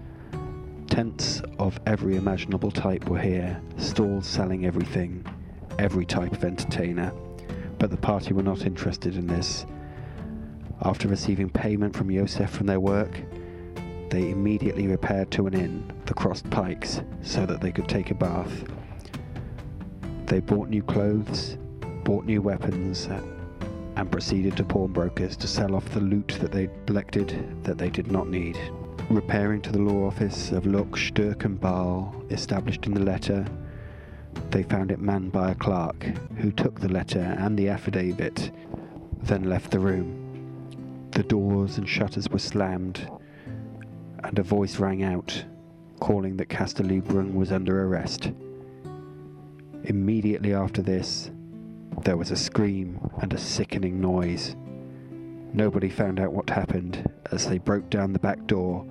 Tents 0.88 1.42
of 1.58 1.78
every 1.86 2.16
imaginable 2.16 2.70
type 2.70 3.08
were 3.08 3.20
here, 3.20 3.60
stalls 3.76 4.26
selling 4.26 4.66
everything, 4.66 5.24
every 5.78 6.06
type 6.06 6.32
of 6.32 6.44
entertainer 6.44 7.12
but 7.78 7.90
the 7.90 7.96
party 7.96 8.32
were 8.32 8.42
not 8.42 8.66
interested 8.66 9.16
in 9.16 9.26
this. 9.26 9.66
After 10.82 11.08
receiving 11.08 11.48
payment 11.48 11.94
from 11.94 12.10
Josef 12.10 12.50
from 12.50 12.66
their 12.66 12.80
work, 12.80 13.20
they 14.10 14.30
immediately 14.30 14.86
repaired 14.86 15.30
to 15.32 15.46
an 15.46 15.54
inn, 15.54 15.92
the 16.06 16.14
Crossed 16.14 16.48
Pikes, 16.50 17.02
so 17.22 17.46
that 17.46 17.60
they 17.60 17.72
could 17.72 17.88
take 17.88 18.10
a 18.10 18.14
bath. 18.14 18.64
They 20.26 20.40
bought 20.40 20.68
new 20.68 20.82
clothes, 20.82 21.56
bought 22.04 22.24
new 22.24 22.42
weapons, 22.42 23.08
and 23.96 24.10
proceeded 24.12 24.56
to 24.56 24.64
pawnbrokers 24.64 25.36
to 25.38 25.46
sell 25.46 25.74
off 25.74 25.88
the 25.90 26.00
loot 26.00 26.36
that 26.40 26.52
they'd 26.52 26.70
collected 26.86 27.62
that 27.64 27.78
they 27.78 27.90
did 27.90 28.10
not 28.10 28.28
need. 28.28 28.58
Repairing 29.08 29.62
to 29.62 29.72
the 29.72 29.78
law 29.78 30.06
office 30.06 30.52
of 30.52 30.66
Loch 30.66 30.96
Sturk 30.96 31.44
and 31.44 31.60
Baal, 31.60 32.14
established 32.30 32.86
in 32.86 32.94
the 32.94 33.00
letter, 33.00 33.46
they 34.50 34.62
found 34.62 34.90
it 34.90 35.00
manned 35.00 35.32
by 35.32 35.52
a 35.52 35.54
clerk, 35.54 36.04
who 36.36 36.50
took 36.52 36.80
the 36.80 36.88
letter 36.88 37.20
and 37.38 37.56
the 37.56 37.68
affidavit, 37.68 38.50
then 39.22 39.44
left 39.44 39.70
the 39.70 39.78
room. 39.78 40.22
The 41.12 41.22
doors 41.22 41.78
and 41.78 41.88
shutters 41.88 42.28
were 42.28 42.38
slammed, 42.38 43.08
and 44.24 44.38
a 44.38 44.42
voice 44.42 44.78
rang 44.78 45.02
out, 45.02 45.44
calling 46.00 46.36
that 46.36 46.48
Castor 46.48 46.82
Lieberung 46.82 47.34
was 47.34 47.52
under 47.52 47.84
arrest. 47.84 48.32
Immediately 49.84 50.52
after 50.54 50.82
this, 50.82 51.30
There 52.04 52.16
was 52.16 52.30
a 52.30 52.36
scream 52.36 53.00
and 53.20 53.32
a 53.32 53.38
sickening 53.38 54.00
noise. 54.00 54.54
Nobody 55.52 55.88
found 55.88 56.20
out 56.20 56.32
what 56.32 56.50
happened 56.50 57.08
as 57.32 57.48
they 57.48 57.58
broke 57.58 57.90
down 57.90 58.12
the 58.12 58.18
back 58.18 58.46
door 58.46 58.86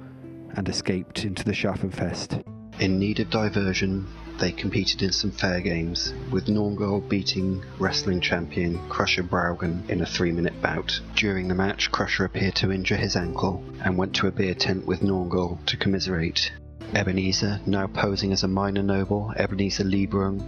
and 0.55 0.67
escaped 0.67 1.23
into 1.23 1.43
the 1.43 1.53
Schaffenfest. 1.53 2.43
In 2.79 2.99
need 2.99 3.19
of 3.19 3.29
diversion, 3.29 4.07
they 4.39 4.51
competed 4.51 5.01
in 5.01 5.11
some 5.11 5.31
fair 5.31 5.61
games, 5.61 6.13
with 6.31 6.47
Nornghal 6.47 7.07
beating 7.07 7.63
wrestling 7.79 8.21
champion 8.21 8.77
Crusher 8.89 9.23
Braugen 9.23 9.89
in 9.89 10.01
a 10.01 10.05
three 10.05 10.31
minute 10.31 10.61
bout. 10.61 10.99
During 11.15 11.47
the 11.47 11.55
match, 11.55 11.91
Crusher 11.91 12.25
appeared 12.25 12.55
to 12.55 12.71
injure 12.71 12.97
his 12.97 13.15
ankle 13.15 13.63
and 13.83 13.97
went 13.97 14.13
to 14.15 14.27
a 14.27 14.31
beer 14.31 14.53
tent 14.53 14.85
with 14.85 15.01
Nornghal 15.01 15.63
to 15.65 15.77
commiserate. 15.77 16.51
Ebenezer, 16.93 17.59
now 17.65 17.87
posing 17.87 18.31
as 18.31 18.43
a 18.43 18.47
minor 18.47 18.83
noble, 18.83 19.33
Ebenezer 19.35 19.83
Lieberung, 19.83 20.41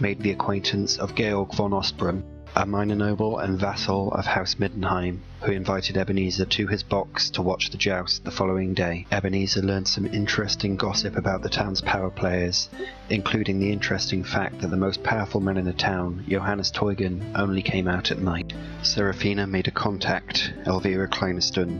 made 0.00 0.20
the 0.20 0.30
acquaintance 0.30 0.98
of 0.98 1.14
Georg 1.14 1.54
von 1.54 1.72
Ostbrunn, 1.72 2.22
a 2.56 2.64
minor 2.64 2.94
noble 2.94 3.38
and 3.38 3.60
vassal 3.60 4.10
of 4.12 4.24
House 4.24 4.54
Middenheim, 4.54 5.18
who 5.42 5.52
invited 5.52 5.98
Ebenezer 5.98 6.46
to 6.46 6.66
his 6.66 6.82
box 6.82 7.28
to 7.28 7.42
watch 7.42 7.68
the 7.68 7.76
joust 7.76 8.24
the 8.24 8.30
following 8.30 8.72
day. 8.72 9.06
Ebenezer 9.12 9.60
learned 9.60 9.86
some 9.86 10.06
interesting 10.06 10.74
gossip 10.76 11.16
about 11.16 11.42
the 11.42 11.50
town's 11.50 11.82
power 11.82 12.08
players, 12.08 12.70
including 13.10 13.60
the 13.60 13.70
interesting 13.70 14.24
fact 14.24 14.62
that 14.62 14.68
the 14.68 14.76
most 14.76 15.02
powerful 15.02 15.38
man 15.38 15.58
in 15.58 15.66
the 15.66 15.72
town, 15.74 16.24
Johannes 16.26 16.72
Teugen, 16.72 17.30
only 17.34 17.60
came 17.60 17.86
out 17.86 18.10
at 18.10 18.20
night. 18.20 18.54
Seraphina 18.82 19.46
made 19.46 19.68
a 19.68 19.70
contact, 19.70 20.54
Elvira 20.66 21.08
Kleinestun, 21.08 21.78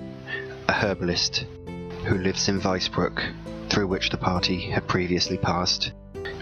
a 0.68 0.72
herbalist, 0.72 1.46
who 2.04 2.18
lives 2.18 2.50
in 2.50 2.60
Weißbruck, 2.60 3.70
through 3.70 3.86
which 3.86 4.10
the 4.10 4.18
party 4.18 4.70
had 4.70 4.86
previously 4.86 5.38
passed. 5.38 5.92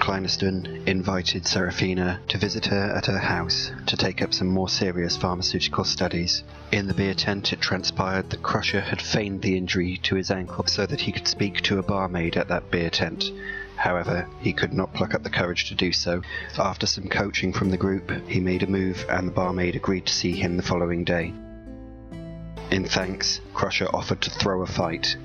Kleinestun 0.04 0.86
invited 0.86 1.46
Seraphina 1.46 2.20
to 2.28 2.36
visit 2.36 2.66
her 2.66 2.92
at 2.94 3.06
her 3.06 3.16
house 3.18 3.72
to 3.86 3.96
take 3.96 4.20
up 4.20 4.34
some 4.34 4.48
more 4.48 4.68
serious 4.68 5.16
pharmaceutical 5.16 5.82
studies. 5.82 6.44
In 6.72 6.86
the 6.86 6.92
beer 6.92 7.14
tent, 7.14 7.54
it 7.54 7.62
transpired 7.62 8.28
that 8.28 8.42
Crusher 8.42 8.82
had 8.82 9.00
feigned 9.00 9.40
the 9.40 9.56
injury 9.56 9.96
to 10.02 10.14
his 10.14 10.30
ankle 10.30 10.66
so 10.66 10.84
that 10.84 11.00
he 11.00 11.10
could 11.10 11.26
speak 11.26 11.62
to 11.62 11.78
a 11.78 11.82
barmaid 11.82 12.36
at 12.36 12.48
that 12.48 12.70
beer 12.70 12.90
tent. 12.90 13.32
However, 13.76 14.28
he 14.42 14.52
could 14.52 14.74
not 14.74 14.92
pluck 14.92 15.14
up 15.14 15.22
the 15.22 15.30
courage 15.30 15.70
to 15.70 15.74
do 15.74 15.90
so. 15.90 16.20
After 16.58 16.86
some 16.86 17.08
coaching 17.08 17.54
from 17.54 17.70
the 17.70 17.78
group, 17.78 18.12
he 18.28 18.40
made 18.40 18.62
a 18.62 18.66
move 18.66 19.06
and 19.08 19.28
the 19.28 19.32
barmaid 19.32 19.74
agreed 19.74 20.04
to 20.04 20.12
see 20.12 20.32
him 20.32 20.58
the 20.58 20.62
following 20.62 21.04
day. 21.04 21.32
In 22.70 22.84
thanks, 22.84 23.40
Crusher 23.54 23.88
offered 23.94 24.20
to 24.20 24.30
throw 24.30 24.60
a 24.60 24.66
fight, 24.66 25.16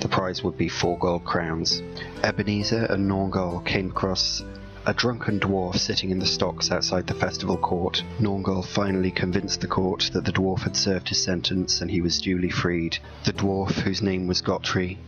the 0.00 0.08
prize 0.08 0.42
would 0.42 0.56
be 0.56 0.68
four 0.68 0.98
gold 0.98 1.24
crowns. 1.24 1.82
Ebenezer 2.22 2.84
and 2.86 3.10
Nornghal 3.10 3.64
came 3.64 3.90
across 3.90 4.42
a 4.86 4.94
drunken 4.94 5.40
dwarf 5.40 5.76
sitting 5.76 6.10
in 6.10 6.20
the 6.20 6.26
stocks 6.26 6.70
outside 6.70 7.06
the 7.06 7.14
festival 7.14 7.56
court. 7.56 8.04
Nornghal 8.20 8.64
finally 8.64 9.10
convinced 9.10 9.60
the 9.60 9.66
court 9.66 10.10
that 10.12 10.24
the 10.24 10.32
dwarf 10.32 10.60
had 10.60 10.76
served 10.76 11.08
his 11.08 11.22
sentence 11.22 11.80
and 11.80 11.90
he 11.90 12.00
was 12.00 12.20
duly 12.20 12.50
freed. 12.50 12.98
The 13.24 13.32
dwarf, 13.32 13.72
whose 13.80 14.00
name 14.00 14.28
was 14.28 14.42
Gottfried, 14.42 14.98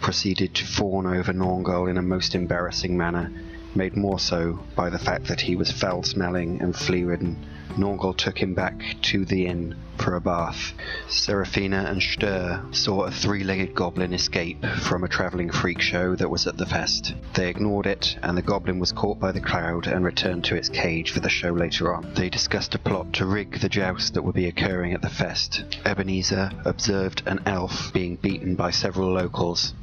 proceeded 0.00 0.54
to 0.54 0.64
fawn 0.64 1.06
over 1.06 1.34
Nornghal 1.34 1.90
in 1.90 1.98
a 1.98 2.02
most 2.02 2.34
embarrassing 2.34 2.96
manner, 2.96 3.30
made 3.74 3.94
more 3.94 4.18
so 4.18 4.60
by 4.74 4.88
the 4.88 4.98
fact 4.98 5.26
that 5.26 5.42
he 5.42 5.54
was 5.54 5.70
foul 5.70 6.02
smelling 6.02 6.62
and 6.62 6.74
flea 6.74 7.04
ridden. 7.04 7.36
Nornghal 7.76 8.16
took 8.16 8.38
him 8.38 8.54
back 8.54 8.80
to 9.02 9.24
the 9.24 9.46
inn 9.46 9.76
for 9.98 10.14
a 10.14 10.20
bath. 10.20 10.72
Seraphina 11.08 11.84
and 11.88 12.00
Stör 12.00 12.74
saw 12.74 13.02
a 13.02 13.10
three-legged 13.10 13.74
goblin 13.74 14.12
escape 14.12 14.64
from 14.80 15.04
a 15.04 15.08
travelling 15.08 15.50
freak 15.50 15.80
show 15.80 16.14
that 16.16 16.30
was 16.30 16.46
at 16.46 16.56
the 16.56 16.66
fest. 16.66 17.14
They 17.34 17.48
ignored 17.48 17.86
it, 17.86 18.16
and 18.22 18.36
the 18.36 18.42
goblin 18.42 18.78
was 18.78 18.92
caught 18.92 19.18
by 19.18 19.32
the 19.32 19.40
crowd 19.40 19.86
and 19.86 20.04
returned 20.04 20.44
to 20.44 20.56
its 20.56 20.68
cage 20.68 21.10
for 21.10 21.20
the 21.20 21.28
show 21.28 21.52
later 21.52 21.94
on. 21.94 22.14
They 22.14 22.30
discussed 22.30 22.74
a 22.74 22.78
plot 22.78 23.12
to 23.14 23.26
rig 23.26 23.60
the 23.60 23.68
joust 23.68 24.14
that 24.14 24.22
would 24.22 24.34
be 24.34 24.46
occurring 24.46 24.92
at 24.92 25.02
the 25.02 25.10
fest. 25.10 25.64
Ebenezer 25.84 26.50
observed 26.64 27.22
an 27.26 27.40
elf 27.46 27.92
being 27.92 28.16
beaten 28.16 28.54
by 28.54 28.70
several 28.70 29.12
locals. 29.12 29.74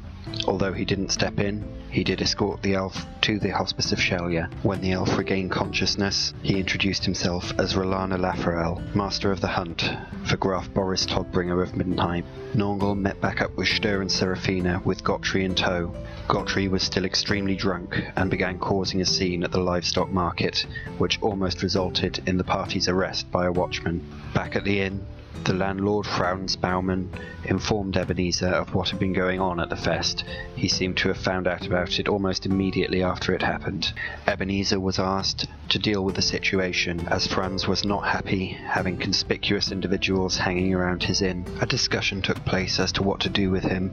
Although 0.46 0.72
he 0.72 0.84
didn't 0.84 1.10
step 1.10 1.38
in, 1.40 1.64
he 1.90 2.02
did 2.02 2.20
escort 2.20 2.62
the 2.62 2.74
elf 2.74 3.06
to 3.20 3.38
the 3.38 3.50
Hospice 3.50 3.92
of 3.92 3.98
Shallya. 3.98 4.48
When 4.62 4.80
the 4.80 4.92
elf 4.92 5.16
regained 5.16 5.50
consciousness, 5.50 6.34
he 6.42 6.58
introduced 6.58 7.04
himself 7.04 7.52
as 7.58 7.74
Rallane 7.74 8.18
Lafarel, 8.18 8.82
Master 8.94 9.30
of 9.30 9.40
the 9.40 9.48
Hunt 9.48 9.88
for 10.24 10.36
Graf 10.36 10.72
Boris 10.74 11.06
Todbringer 11.06 11.62
of 11.62 11.74
Middenheim. 11.76 12.24
Nornghal 12.54 12.96
met 12.96 13.20
back 13.20 13.42
up 13.42 13.54
with 13.56 13.68
Stör 13.68 14.00
and 14.00 14.10
Seraphina 14.10 14.80
with 14.84 15.04
Gottfried 15.04 15.44
in 15.44 15.54
tow. 15.54 15.94
Gottfried 16.26 16.70
was 16.70 16.82
still 16.82 17.04
extremely 17.04 17.54
drunk 17.54 18.02
and 18.16 18.30
began 18.30 18.58
causing 18.58 19.00
a 19.00 19.06
scene 19.06 19.44
at 19.44 19.52
the 19.52 19.60
livestock 19.60 20.10
market, 20.10 20.66
which 20.98 21.20
almost 21.22 21.62
resulted 21.62 22.22
in 22.26 22.38
the 22.38 22.44
party's 22.44 22.88
arrest 22.88 23.30
by 23.30 23.46
a 23.46 23.52
watchman. 23.52 24.02
Back 24.34 24.56
at 24.56 24.64
the 24.64 24.80
inn, 24.80 25.04
the 25.42 25.52
landlord, 25.52 26.06
Franz 26.06 26.56
Baumann, 26.56 27.10
informed 27.44 27.96
Ebenezer 27.96 28.48
of 28.48 28.74
what 28.74 28.88
had 28.90 28.98
been 28.98 29.12
going 29.12 29.40
on 29.40 29.60
at 29.60 29.68
the 29.68 29.76
fest. 29.76 30.24
He 30.54 30.68
seemed 30.68 30.96
to 30.98 31.08
have 31.08 31.18
found 31.18 31.46
out 31.46 31.66
about 31.66 31.98
it 31.98 32.08
almost 32.08 32.46
immediately 32.46 33.02
after 33.02 33.34
it 33.34 33.42
happened. 33.42 33.92
Ebenezer 34.26 34.80
was 34.80 34.98
asked 34.98 35.46
to 35.68 35.78
deal 35.78 36.04
with 36.04 36.14
the 36.14 36.22
situation, 36.22 37.06
as 37.08 37.26
Franz 37.26 37.68
was 37.68 37.84
not 37.84 38.06
happy 38.06 38.46
having 38.46 38.96
conspicuous 38.96 39.70
individuals 39.70 40.38
hanging 40.38 40.74
around 40.74 41.02
his 41.02 41.20
inn. 41.20 41.44
A 41.60 41.66
discussion 41.66 42.22
took 42.22 42.44
place 42.44 42.78
as 42.78 42.92
to 42.92 43.02
what 43.02 43.20
to 43.20 43.28
do 43.28 43.50
with 43.50 43.64
him. 43.64 43.92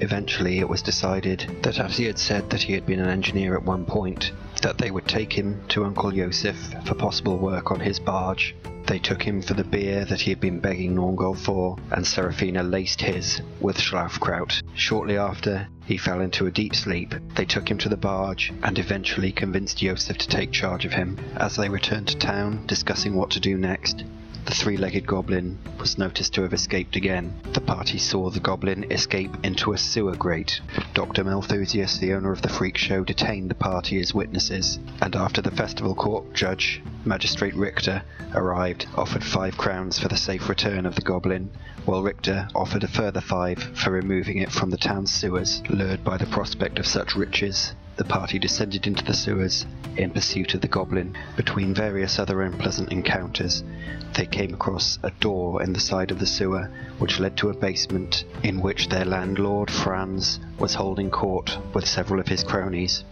Eventually, 0.00 0.60
it 0.60 0.68
was 0.68 0.82
decided 0.82 1.58
that 1.62 1.78
as 1.78 1.96
he 1.96 2.04
had 2.04 2.18
said 2.18 2.50
that 2.50 2.62
he 2.62 2.72
had 2.72 2.86
been 2.86 3.00
an 3.00 3.08
engineer 3.08 3.56
at 3.56 3.64
one 3.64 3.84
point, 3.84 4.32
that 4.62 4.78
they 4.78 4.90
would 4.90 5.06
take 5.08 5.32
him 5.32 5.60
to 5.68 5.84
Uncle 5.84 6.12
Josef 6.12 6.56
for 6.84 6.94
possible 6.94 7.36
work 7.38 7.70
on 7.70 7.80
his 7.80 7.98
barge. 7.98 8.54
They 8.86 8.98
took 8.98 9.22
him 9.22 9.42
for 9.42 9.52
the 9.54 9.64
beer 9.64 10.06
that 10.06 10.22
he 10.22 10.30
had 10.30 10.40
been 10.40 10.60
begging 10.60 10.94
Nornghal 10.94 11.36
for, 11.36 11.76
and 11.90 12.06
Seraphina 12.06 12.62
laced 12.62 13.02
his 13.02 13.42
with 13.60 13.76
Schlafkraut. 13.76 14.62
Shortly 14.74 15.18
after, 15.18 15.68
he 15.84 15.98
fell 15.98 16.20
into 16.20 16.46
a 16.46 16.50
deep 16.50 16.74
sleep. 16.74 17.14
They 17.34 17.44
took 17.44 17.70
him 17.70 17.76
to 17.78 17.90
the 17.90 17.96
barge 17.98 18.52
and 18.62 18.78
eventually 18.78 19.30
convinced 19.30 19.78
Josef 19.78 20.16
to 20.16 20.28
take 20.28 20.52
charge 20.52 20.86
of 20.86 20.92
him. 20.92 21.18
As 21.36 21.56
they 21.56 21.68
returned 21.68 22.08
to 22.08 22.16
town, 22.16 22.64
discussing 22.66 23.14
what 23.14 23.30
to 23.32 23.40
do 23.40 23.58
next, 23.58 24.04
the 24.48 24.54
three-legged 24.54 25.06
goblin 25.06 25.58
was 25.78 25.98
noticed 25.98 26.32
to 26.32 26.40
have 26.40 26.54
escaped 26.54 26.96
again. 26.96 27.38
The 27.52 27.60
party 27.60 27.98
saw 27.98 28.30
the 28.30 28.40
goblin 28.40 28.90
escape 28.90 29.36
into 29.42 29.74
a 29.74 29.78
sewer 29.78 30.16
grate. 30.16 30.62
Dr. 30.94 31.22
Malthusius, 31.22 31.98
the 31.98 32.14
owner 32.14 32.32
of 32.32 32.40
the 32.40 32.48
freak 32.48 32.78
show, 32.78 33.04
detained 33.04 33.50
the 33.50 33.54
party 33.54 34.00
as 34.00 34.14
witnesses, 34.14 34.78
and 35.02 35.14
after 35.14 35.42
the 35.42 35.50
festival 35.50 35.94
court 35.94 36.32
judge, 36.32 36.80
Magistrate 37.04 37.54
Richter, 37.54 38.02
arrived, 38.34 38.86
offered 38.96 39.22
five 39.22 39.58
crowns 39.58 39.98
for 39.98 40.08
the 40.08 40.16
safe 40.16 40.48
return 40.48 40.86
of 40.86 40.94
the 40.94 41.02
goblin, 41.02 41.50
while 41.84 42.02
Richter 42.02 42.48
offered 42.54 42.84
a 42.84 42.88
further 42.88 43.20
five 43.20 43.58
for 43.58 43.90
removing 43.90 44.38
it 44.38 44.50
from 44.50 44.70
the 44.70 44.78
town's 44.78 45.12
sewers. 45.12 45.62
Lured 45.68 46.02
by 46.02 46.16
the 46.16 46.24
prospect 46.24 46.78
of 46.78 46.86
such 46.86 47.14
riches, 47.14 47.74
the 47.98 48.04
party 48.04 48.38
descended 48.38 48.86
into 48.86 49.04
the 49.04 49.12
sewers 49.12 49.66
in 49.96 50.10
pursuit 50.10 50.54
of 50.54 50.60
the 50.60 50.68
goblin. 50.68 51.16
Between 51.36 51.74
various 51.74 52.20
other 52.20 52.42
unpleasant 52.42 52.92
encounters, 52.92 53.64
they 54.14 54.24
came 54.24 54.54
across 54.54 55.00
a 55.02 55.10
door 55.10 55.62
in 55.62 55.72
the 55.72 55.80
side 55.80 56.12
of 56.12 56.20
the 56.20 56.26
sewer 56.26 56.70
which 56.98 57.18
led 57.18 57.36
to 57.36 57.50
a 57.50 57.54
basement 57.54 58.24
in 58.44 58.60
which 58.60 58.88
their 58.88 59.04
landlord, 59.04 59.68
Franz, 59.68 60.38
was 60.60 60.74
holding 60.74 61.10
court 61.10 61.58
with 61.74 61.88
several 61.88 62.20
of 62.20 62.28
his 62.28 62.44
cronies. 62.44 63.02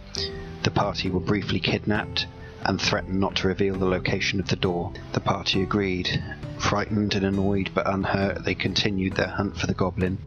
The 0.63 0.71
party 0.71 1.09
were 1.09 1.19
briefly 1.19 1.59
kidnapped 1.59 2.25
and 2.63 2.81
threatened 2.81 3.19
not 3.19 3.35
to 3.35 3.49
reveal 3.49 3.75
the 3.75 3.85
location 3.85 4.39
of 4.39 4.47
the 4.47 4.55
door. 4.55 4.93
The 5.11 5.19
party 5.19 5.61
agreed. 5.61 6.23
Frightened 6.59 7.13
and 7.13 7.25
annoyed 7.25 7.71
but 7.73 7.93
unhurt, 7.93 8.45
they 8.45 8.55
continued 8.55 9.13
their 9.13 9.27
hunt 9.27 9.57
for 9.57 9.67
the 9.67 9.73
goblin. 9.73 10.17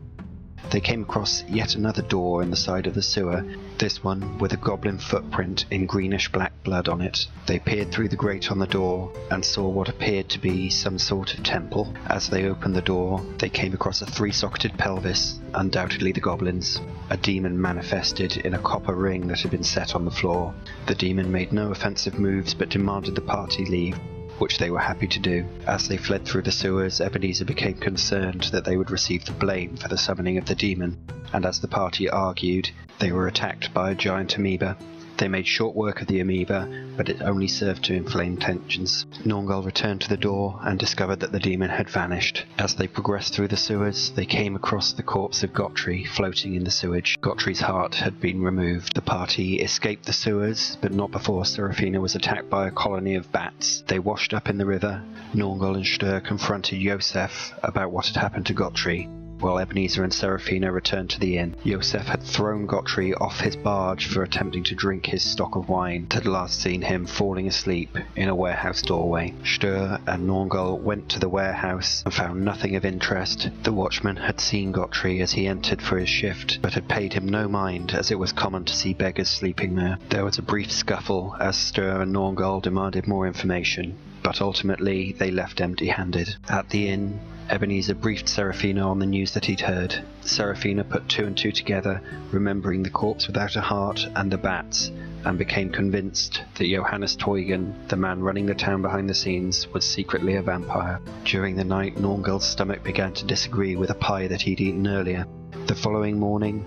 They 0.70 0.80
came 0.80 1.02
across 1.02 1.42
yet 1.48 1.74
another 1.74 2.02
door 2.02 2.42
in 2.42 2.50
the 2.50 2.56
side 2.56 2.86
of 2.86 2.94
the 2.94 3.02
sewer, 3.02 3.44
this 3.78 4.04
one 4.04 4.38
with 4.38 4.52
a 4.52 4.56
goblin 4.56 4.98
footprint 4.98 5.64
in 5.70 5.86
greenish 5.86 6.30
black 6.30 6.52
blood 6.62 6.88
on 6.88 7.00
it. 7.00 7.26
They 7.46 7.58
peered 7.58 7.90
through 7.90 8.10
the 8.10 8.16
grate 8.16 8.50
on 8.50 8.58
the 8.58 8.66
door 8.66 9.10
and 9.30 9.44
saw 9.44 9.68
what 9.68 9.88
appeared 9.88 10.28
to 10.28 10.38
be 10.38 10.70
some 10.70 10.98
sort 10.98 11.34
of 11.34 11.42
temple. 11.42 11.92
As 12.06 12.28
they 12.28 12.44
opened 12.44 12.76
the 12.76 12.82
door, 12.82 13.24
they 13.38 13.48
came 13.48 13.72
across 13.72 14.02
a 14.02 14.06
three-socketed 14.06 14.78
pelvis, 14.78 15.40
undoubtedly 15.54 16.12
the 16.12 16.20
goblin's. 16.20 16.80
A 17.08 17.16
demon 17.16 17.60
manifested 17.60 18.36
in 18.36 18.54
a 18.54 18.58
copper 18.62 18.94
ring 18.94 19.26
that 19.28 19.40
had 19.40 19.50
been 19.50 19.64
set 19.64 19.94
on 19.94 20.04
the 20.04 20.10
floor. 20.10 20.54
The 20.86 20.94
demon 20.94 21.32
made 21.32 21.52
no 21.52 21.70
offensive 21.72 22.18
moves 22.18 22.54
but 22.54 22.68
demanded 22.68 23.14
the 23.14 23.22
party 23.22 23.64
leave 23.64 23.98
which 24.40 24.58
they 24.58 24.70
were 24.70 24.78
happy 24.78 25.06
to 25.06 25.18
do. 25.18 25.46
As 25.66 25.86
they 25.86 25.96
fled 25.96 26.24
through 26.24 26.42
the 26.42 26.50
sewers, 26.50 27.00
Ebenezer 27.00 27.44
became 27.44 27.74
concerned 27.74 28.44
that 28.52 28.64
they 28.64 28.76
would 28.76 28.90
receive 28.90 29.24
the 29.24 29.32
blame 29.32 29.76
for 29.76 29.88
the 29.88 29.98
summoning 29.98 30.38
of 30.38 30.46
the 30.46 30.54
demon, 30.54 30.96
and 31.32 31.44
as 31.44 31.60
the 31.60 31.68
party 31.68 32.08
argued, 32.08 32.70
they 32.98 33.12
were 33.12 33.28
attacked 33.28 33.72
by 33.72 33.90
a 33.90 33.94
giant 33.94 34.36
amoeba. 34.36 34.76
They 35.20 35.28
made 35.28 35.46
short 35.46 35.76
work 35.76 36.00
of 36.00 36.06
the 36.06 36.20
amoeba, 36.20 36.66
but 36.96 37.10
it 37.10 37.20
only 37.20 37.46
served 37.46 37.84
to 37.84 37.94
inflame 37.94 38.38
tensions. 38.38 39.04
Nornghal 39.22 39.66
returned 39.66 40.00
to 40.00 40.08
the 40.08 40.16
door 40.16 40.58
and 40.62 40.78
discovered 40.78 41.20
that 41.20 41.30
the 41.30 41.38
demon 41.38 41.68
had 41.68 41.90
vanished. 41.90 42.46
As 42.58 42.74
they 42.74 42.86
progressed 42.86 43.34
through 43.34 43.48
the 43.48 43.56
sewers, 43.58 44.12
they 44.12 44.24
came 44.24 44.56
across 44.56 44.94
the 44.94 45.02
corpse 45.02 45.42
of 45.42 45.52
Gottri 45.52 46.06
floating 46.06 46.54
in 46.54 46.64
the 46.64 46.70
sewage. 46.70 47.18
Gottri's 47.20 47.60
heart 47.60 47.96
had 47.96 48.18
been 48.18 48.40
removed. 48.40 48.94
The 48.94 49.02
party 49.02 49.60
escaped 49.60 50.06
the 50.06 50.14
sewers, 50.14 50.78
but 50.80 50.94
not 50.94 51.10
before 51.10 51.44
Seraphina 51.44 52.00
was 52.00 52.14
attacked 52.14 52.48
by 52.48 52.68
a 52.68 52.70
colony 52.70 53.14
of 53.14 53.30
bats. 53.30 53.84
They 53.88 53.98
washed 53.98 54.32
up 54.32 54.48
in 54.48 54.56
the 54.56 54.64
river. 54.64 55.02
Nornghal 55.34 55.74
and 55.74 55.84
Stör 55.84 56.24
confronted 56.24 56.80
Josef 56.80 57.52
about 57.62 57.92
what 57.92 58.06
had 58.06 58.16
happened 58.16 58.46
to 58.46 58.54
Gottri 58.54 59.19
while 59.40 59.58
Ebenezer 59.58 60.04
and 60.04 60.12
Seraphina 60.12 60.70
returned 60.72 61.10
to 61.10 61.20
the 61.20 61.38
inn. 61.38 61.56
Josef 61.64 62.06
had 62.06 62.22
thrown 62.22 62.66
Gottri 62.66 63.12
off 63.20 63.40
his 63.40 63.56
barge 63.56 64.06
for 64.06 64.22
attempting 64.22 64.64
to 64.64 64.74
drink 64.74 65.06
his 65.06 65.22
stock 65.22 65.56
of 65.56 65.68
wine, 65.68 66.06
had 66.10 66.26
last 66.26 66.60
seen 66.60 66.82
him 66.82 67.06
falling 67.06 67.46
asleep 67.46 67.96
in 68.16 68.28
a 68.28 68.34
warehouse 68.34 68.82
doorway. 68.82 69.34
Stör 69.42 70.00
and 70.06 70.28
Nornghal 70.28 70.80
went 70.80 71.08
to 71.10 71.18
the 71.18 71.28
warehouse 71.28 72.02
and 72.04 72.12
found 72.14 72.44
nothing 72.44 72.76
of 72.76 72.84
interest. 72.84 73.50
The 73.62 73.72
watchman 73.72 74.16
had 74.16 74.40
seen 74.40 74.72
Gottri 74.72 75.20
as 75.20 75.32
he 75.32 75.46
entered 75.46 75.80
for 75.80 75.98
his 75.98 76.08
shift, 76.08 76.58
but 76.62 76.74
had 76.74 76.88
paid 76.88 77.12
him 77.12 77.28
no 77.28 77.48
mind 77.48 77.92
as 77.92 78.10
it 78.10 78.18
was 78.18 78.32
common 78.32 78.64
to 78.64 78.74
see 78.74 78.94
beggars 78.94 79.28
sleeping 79.28 79.74
there. 79.74 79.98
There 80.10 80.24
was 80.24 80.38
a 80.38 80.42
brief 80.42 80.70
scuffle 80.70 81.36
as 81.40 81.56
Stör 81.56 82.02
and 82.02 82.14
Nornghal 82.14 82.62
demanded 82.62 83.06
more 83.06 83.26
information, 83.26 83.96
but 84.22 84.40
ultimately 84.40 85.12
they 85.12 85.30
left 85.30 85.60
empty 85.60 85.88
handed. 85.88 86.36
At 86.48 86.68
the 86.70 86.88
inn, 86.88 87.20
Ebenezer 87.48 87.94
briefed 87.94 88.28
Seraphina 88.28 88.88
on 88.88 89.00
the 89.00 89.06
news 89.06 89.34
that 89.34 89.46
he'd 89.46 89.60
heard. 89.60 90.04
Seraphina 90.20 90.84
put 90.84 91.08
two 91.08 91.24
and 91.24 91.36
two 91.36 91.50
together, 91.50 92.00
remembering 92.30 92.82
the 92.82 92.90
corpse 92.90 93.26
without 93.26 93.56
a 93.56 93.60
heart 93.60 94.06
and 94.14 94.30
the 94.30 94.38
bats, 94.38 94.92
and 95.24 95.36
became 95.36 95.70
convinced 95.70 96.42
that 96.54 96.68
Johannes 96.68 97.16
Teugen, 97.16 97.74
the 97.88 97.96
man 97.96 98.20
running 98.20 98.46
the 98.46 98.54
town 98.54 98.82
behind 98.82 99.08
the 99.08 99.14
scenes, 99.14 99.66
was 99.72 99.84
secretly 99.84 100.36
a 100.36 100.42
vampire. 100.42 101.00
During 101.24 101.56
the 101.56 101.64
night, 101.64 101.96
Nornghal's 101.96 102.48
stomach 102.48 102.84
began 102.84 103.12
to 103.14 103.26
disagree 103.26 103.74
with 103.74 103.90
a 103.90 103.94
pie 103.94 104.28
that 104.28 104.42
he'd 104.42 104.60
eaten 104.60 104.86
earlier. 104.86 105.26
The 105.66 105.74
following 105.74 106.20
morning, 106.20 106.64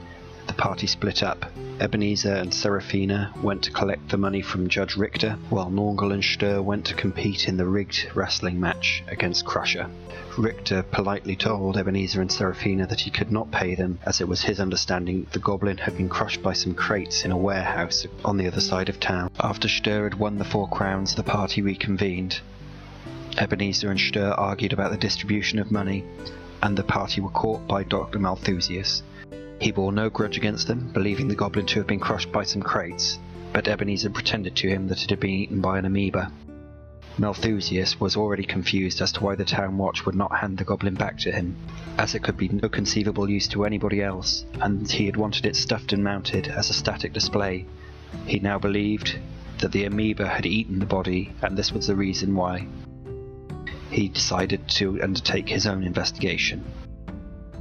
the 0.53 0.61
party 0.61 0.85
split 0.85 1.23
up. 1.23 1.45
Ebenezer 1.79 2.35
and 2.35 2.53
Seraphina 2.53 3.33
went 3.41 3.63
to 3.63 3.71
collect 3.71 4.09
the 4.09 4.17
money 4.17 4.41
from 4.43 4.69
Judge 4.69 4.95
Richter, 4.95 5.31
while 5.49 5.71
Nornghal 5.71 6.13
and 6.13 6.21
Stör 6.21 6.63
went 6.63 6.85
to 6.85 6.93
compete 6.93 7.47
in 7.47 7.57
the 7.57 7.65
rigged 7.65 8.11
wrestling 8.13 8.59
match 8.59 9.03
against 9.07 9.45
Crusher. 9.45 9.87
Richter 10.37 10.83
politely 10.83 11.35
told 11.35 11.75
Ebenezer 11.75 12.21
and 12.21 12.31
Seraphina 12.31 12.85
that 12.85 12.99
he 12.99 13.09
could 13.09 13.31
not 13.31 13.49
pay 13.49 13.73
them, 13.73 13.97
as 14.05 14.21
it 14.21 14.27
was 14.27 14.43
his 14.43 14.59
understanding 14.59 15.25
the 15.31 15.39
goblin 15.39 15.79
had 15.79 15.97
been 15.97 16.07
crushed 16.07 16.43
by 16.43 16.53
some 16.53 16.75
crates 16.75 17.25
in 17.25 17.31
a 17.31 17.37
warehouse 17.37 18.05
on 18.23 18.37
the 18.37 18.45
other 18.45 18.61
side 18.61 18.89
of 18.89 18.99
town. 18.99 19.31
After 19.39 19.67
Stör 19.67 20.03
had 20.03 20.19
won 20.19 20.37
the 20.37 20.45
four 20.45 20.69
crowns, 20.69 21.15
the 21.15 21.23
party 21.23 21.63
reconvened. 21.63 22.41
Ebenezer 23.39 23.89
and 23.89 23.99
Stör 23.99 24.37
argued 24.37 24.73
about 24.73 24.91
the 24.91 24.97
distribution 24.97 25.57
of 25.57 25.71
money, 25.71 26.03
and 26.61 26.77
the 26.77 26.83
party 26.83 27.21
were 27.21 27.29
caught 27.29 27.67
by 27.67 27.81
Dr. 27.83 28.19
Malthusius. 28.19 29.01
He 29.63 29.71
bore 29.71 29.93
no 29.93 30.09
grudge 30.09 30.35
against 30.35 30.67
them, 30.67 30.89
believing 30.91 31.29
the 31.29 31.35
goblin 31.35 31.65
to 31.67 31.79
have 31.79 31.87
been 31.87 32.01
crushed 32.01 32.33
by 32.33 32.43
some 32.43 32.61
crates, 32.61 33.17
but 33.53 33.69
Ebenezer 33.69 34.09
pretended 34.09 34.57
to 34.57 34.67
him 34.67 34.89
that 34.89 35.01
it 35.01 35.09
had 35.09 35.21
been 35.21 35.29
eaten 35.29 35.61
by 35.61 35.79
an 35.79 35.85
amoeba. 35.85 36.33
Malthusius 37.17 37.97
was 37.97 38.17
already 38.17 38.43
confused 38.43 39.01
as 39.01 39.13
to 39.13 39.23
why 39.23 39.35
the 39.35 39.45
town 39.45 39.77
watch 39.77 40.05
would 40.05 40.15
not 40.15 40.35
hand 40.35 40.57
the 40.57 40.65
goblin 40.65 40.95
back 40.95 41.17
to 41.19 41.31
him, 41.31 41.55
as 41.97 42.13
it 42.13 42.23
could 42.23 42.35
be 42.35 42.49
no 42.49 42.67
conceivable 42.67 43.29
use 43.29 43.47
to 43.47 43.63
anybody 43.63 44.01
else, 44.01 44.43
and 44.59 44.91
he 44.91 45.05
had 45.05 45.15
wanted 45.15 45.45
it 45.45 45.55
stuffed 45.55 45.93
and 45.93 46.03
mounted 46.03 46.49
as 46.49 46.69
a 46.69 46.73
static 46.73 47.13
display. 47.13 47.65
He 48.25 48.39
now 48.39 48.59
believed 48.59 49.17
that 49.59 49.71
the 49.71 49.85
amoeba 49.85 50.27
had 50.27 50.45
eaten 50.45 50.79
the 50.79 50.85
body, 50.85 51.31
and 51.41 51.57
this 51.57 51.71
was 51.71 51.87
the 51.87 51.95
reason 51.95 52.35
why. 52.35 52.67
He 53.89 54.09
decided 54.09 54.67
to 54.71 55.01
undertake 55.01 55.47
his 55.47 55.65
own 55.65 55.83
investigation. 55.83 56.65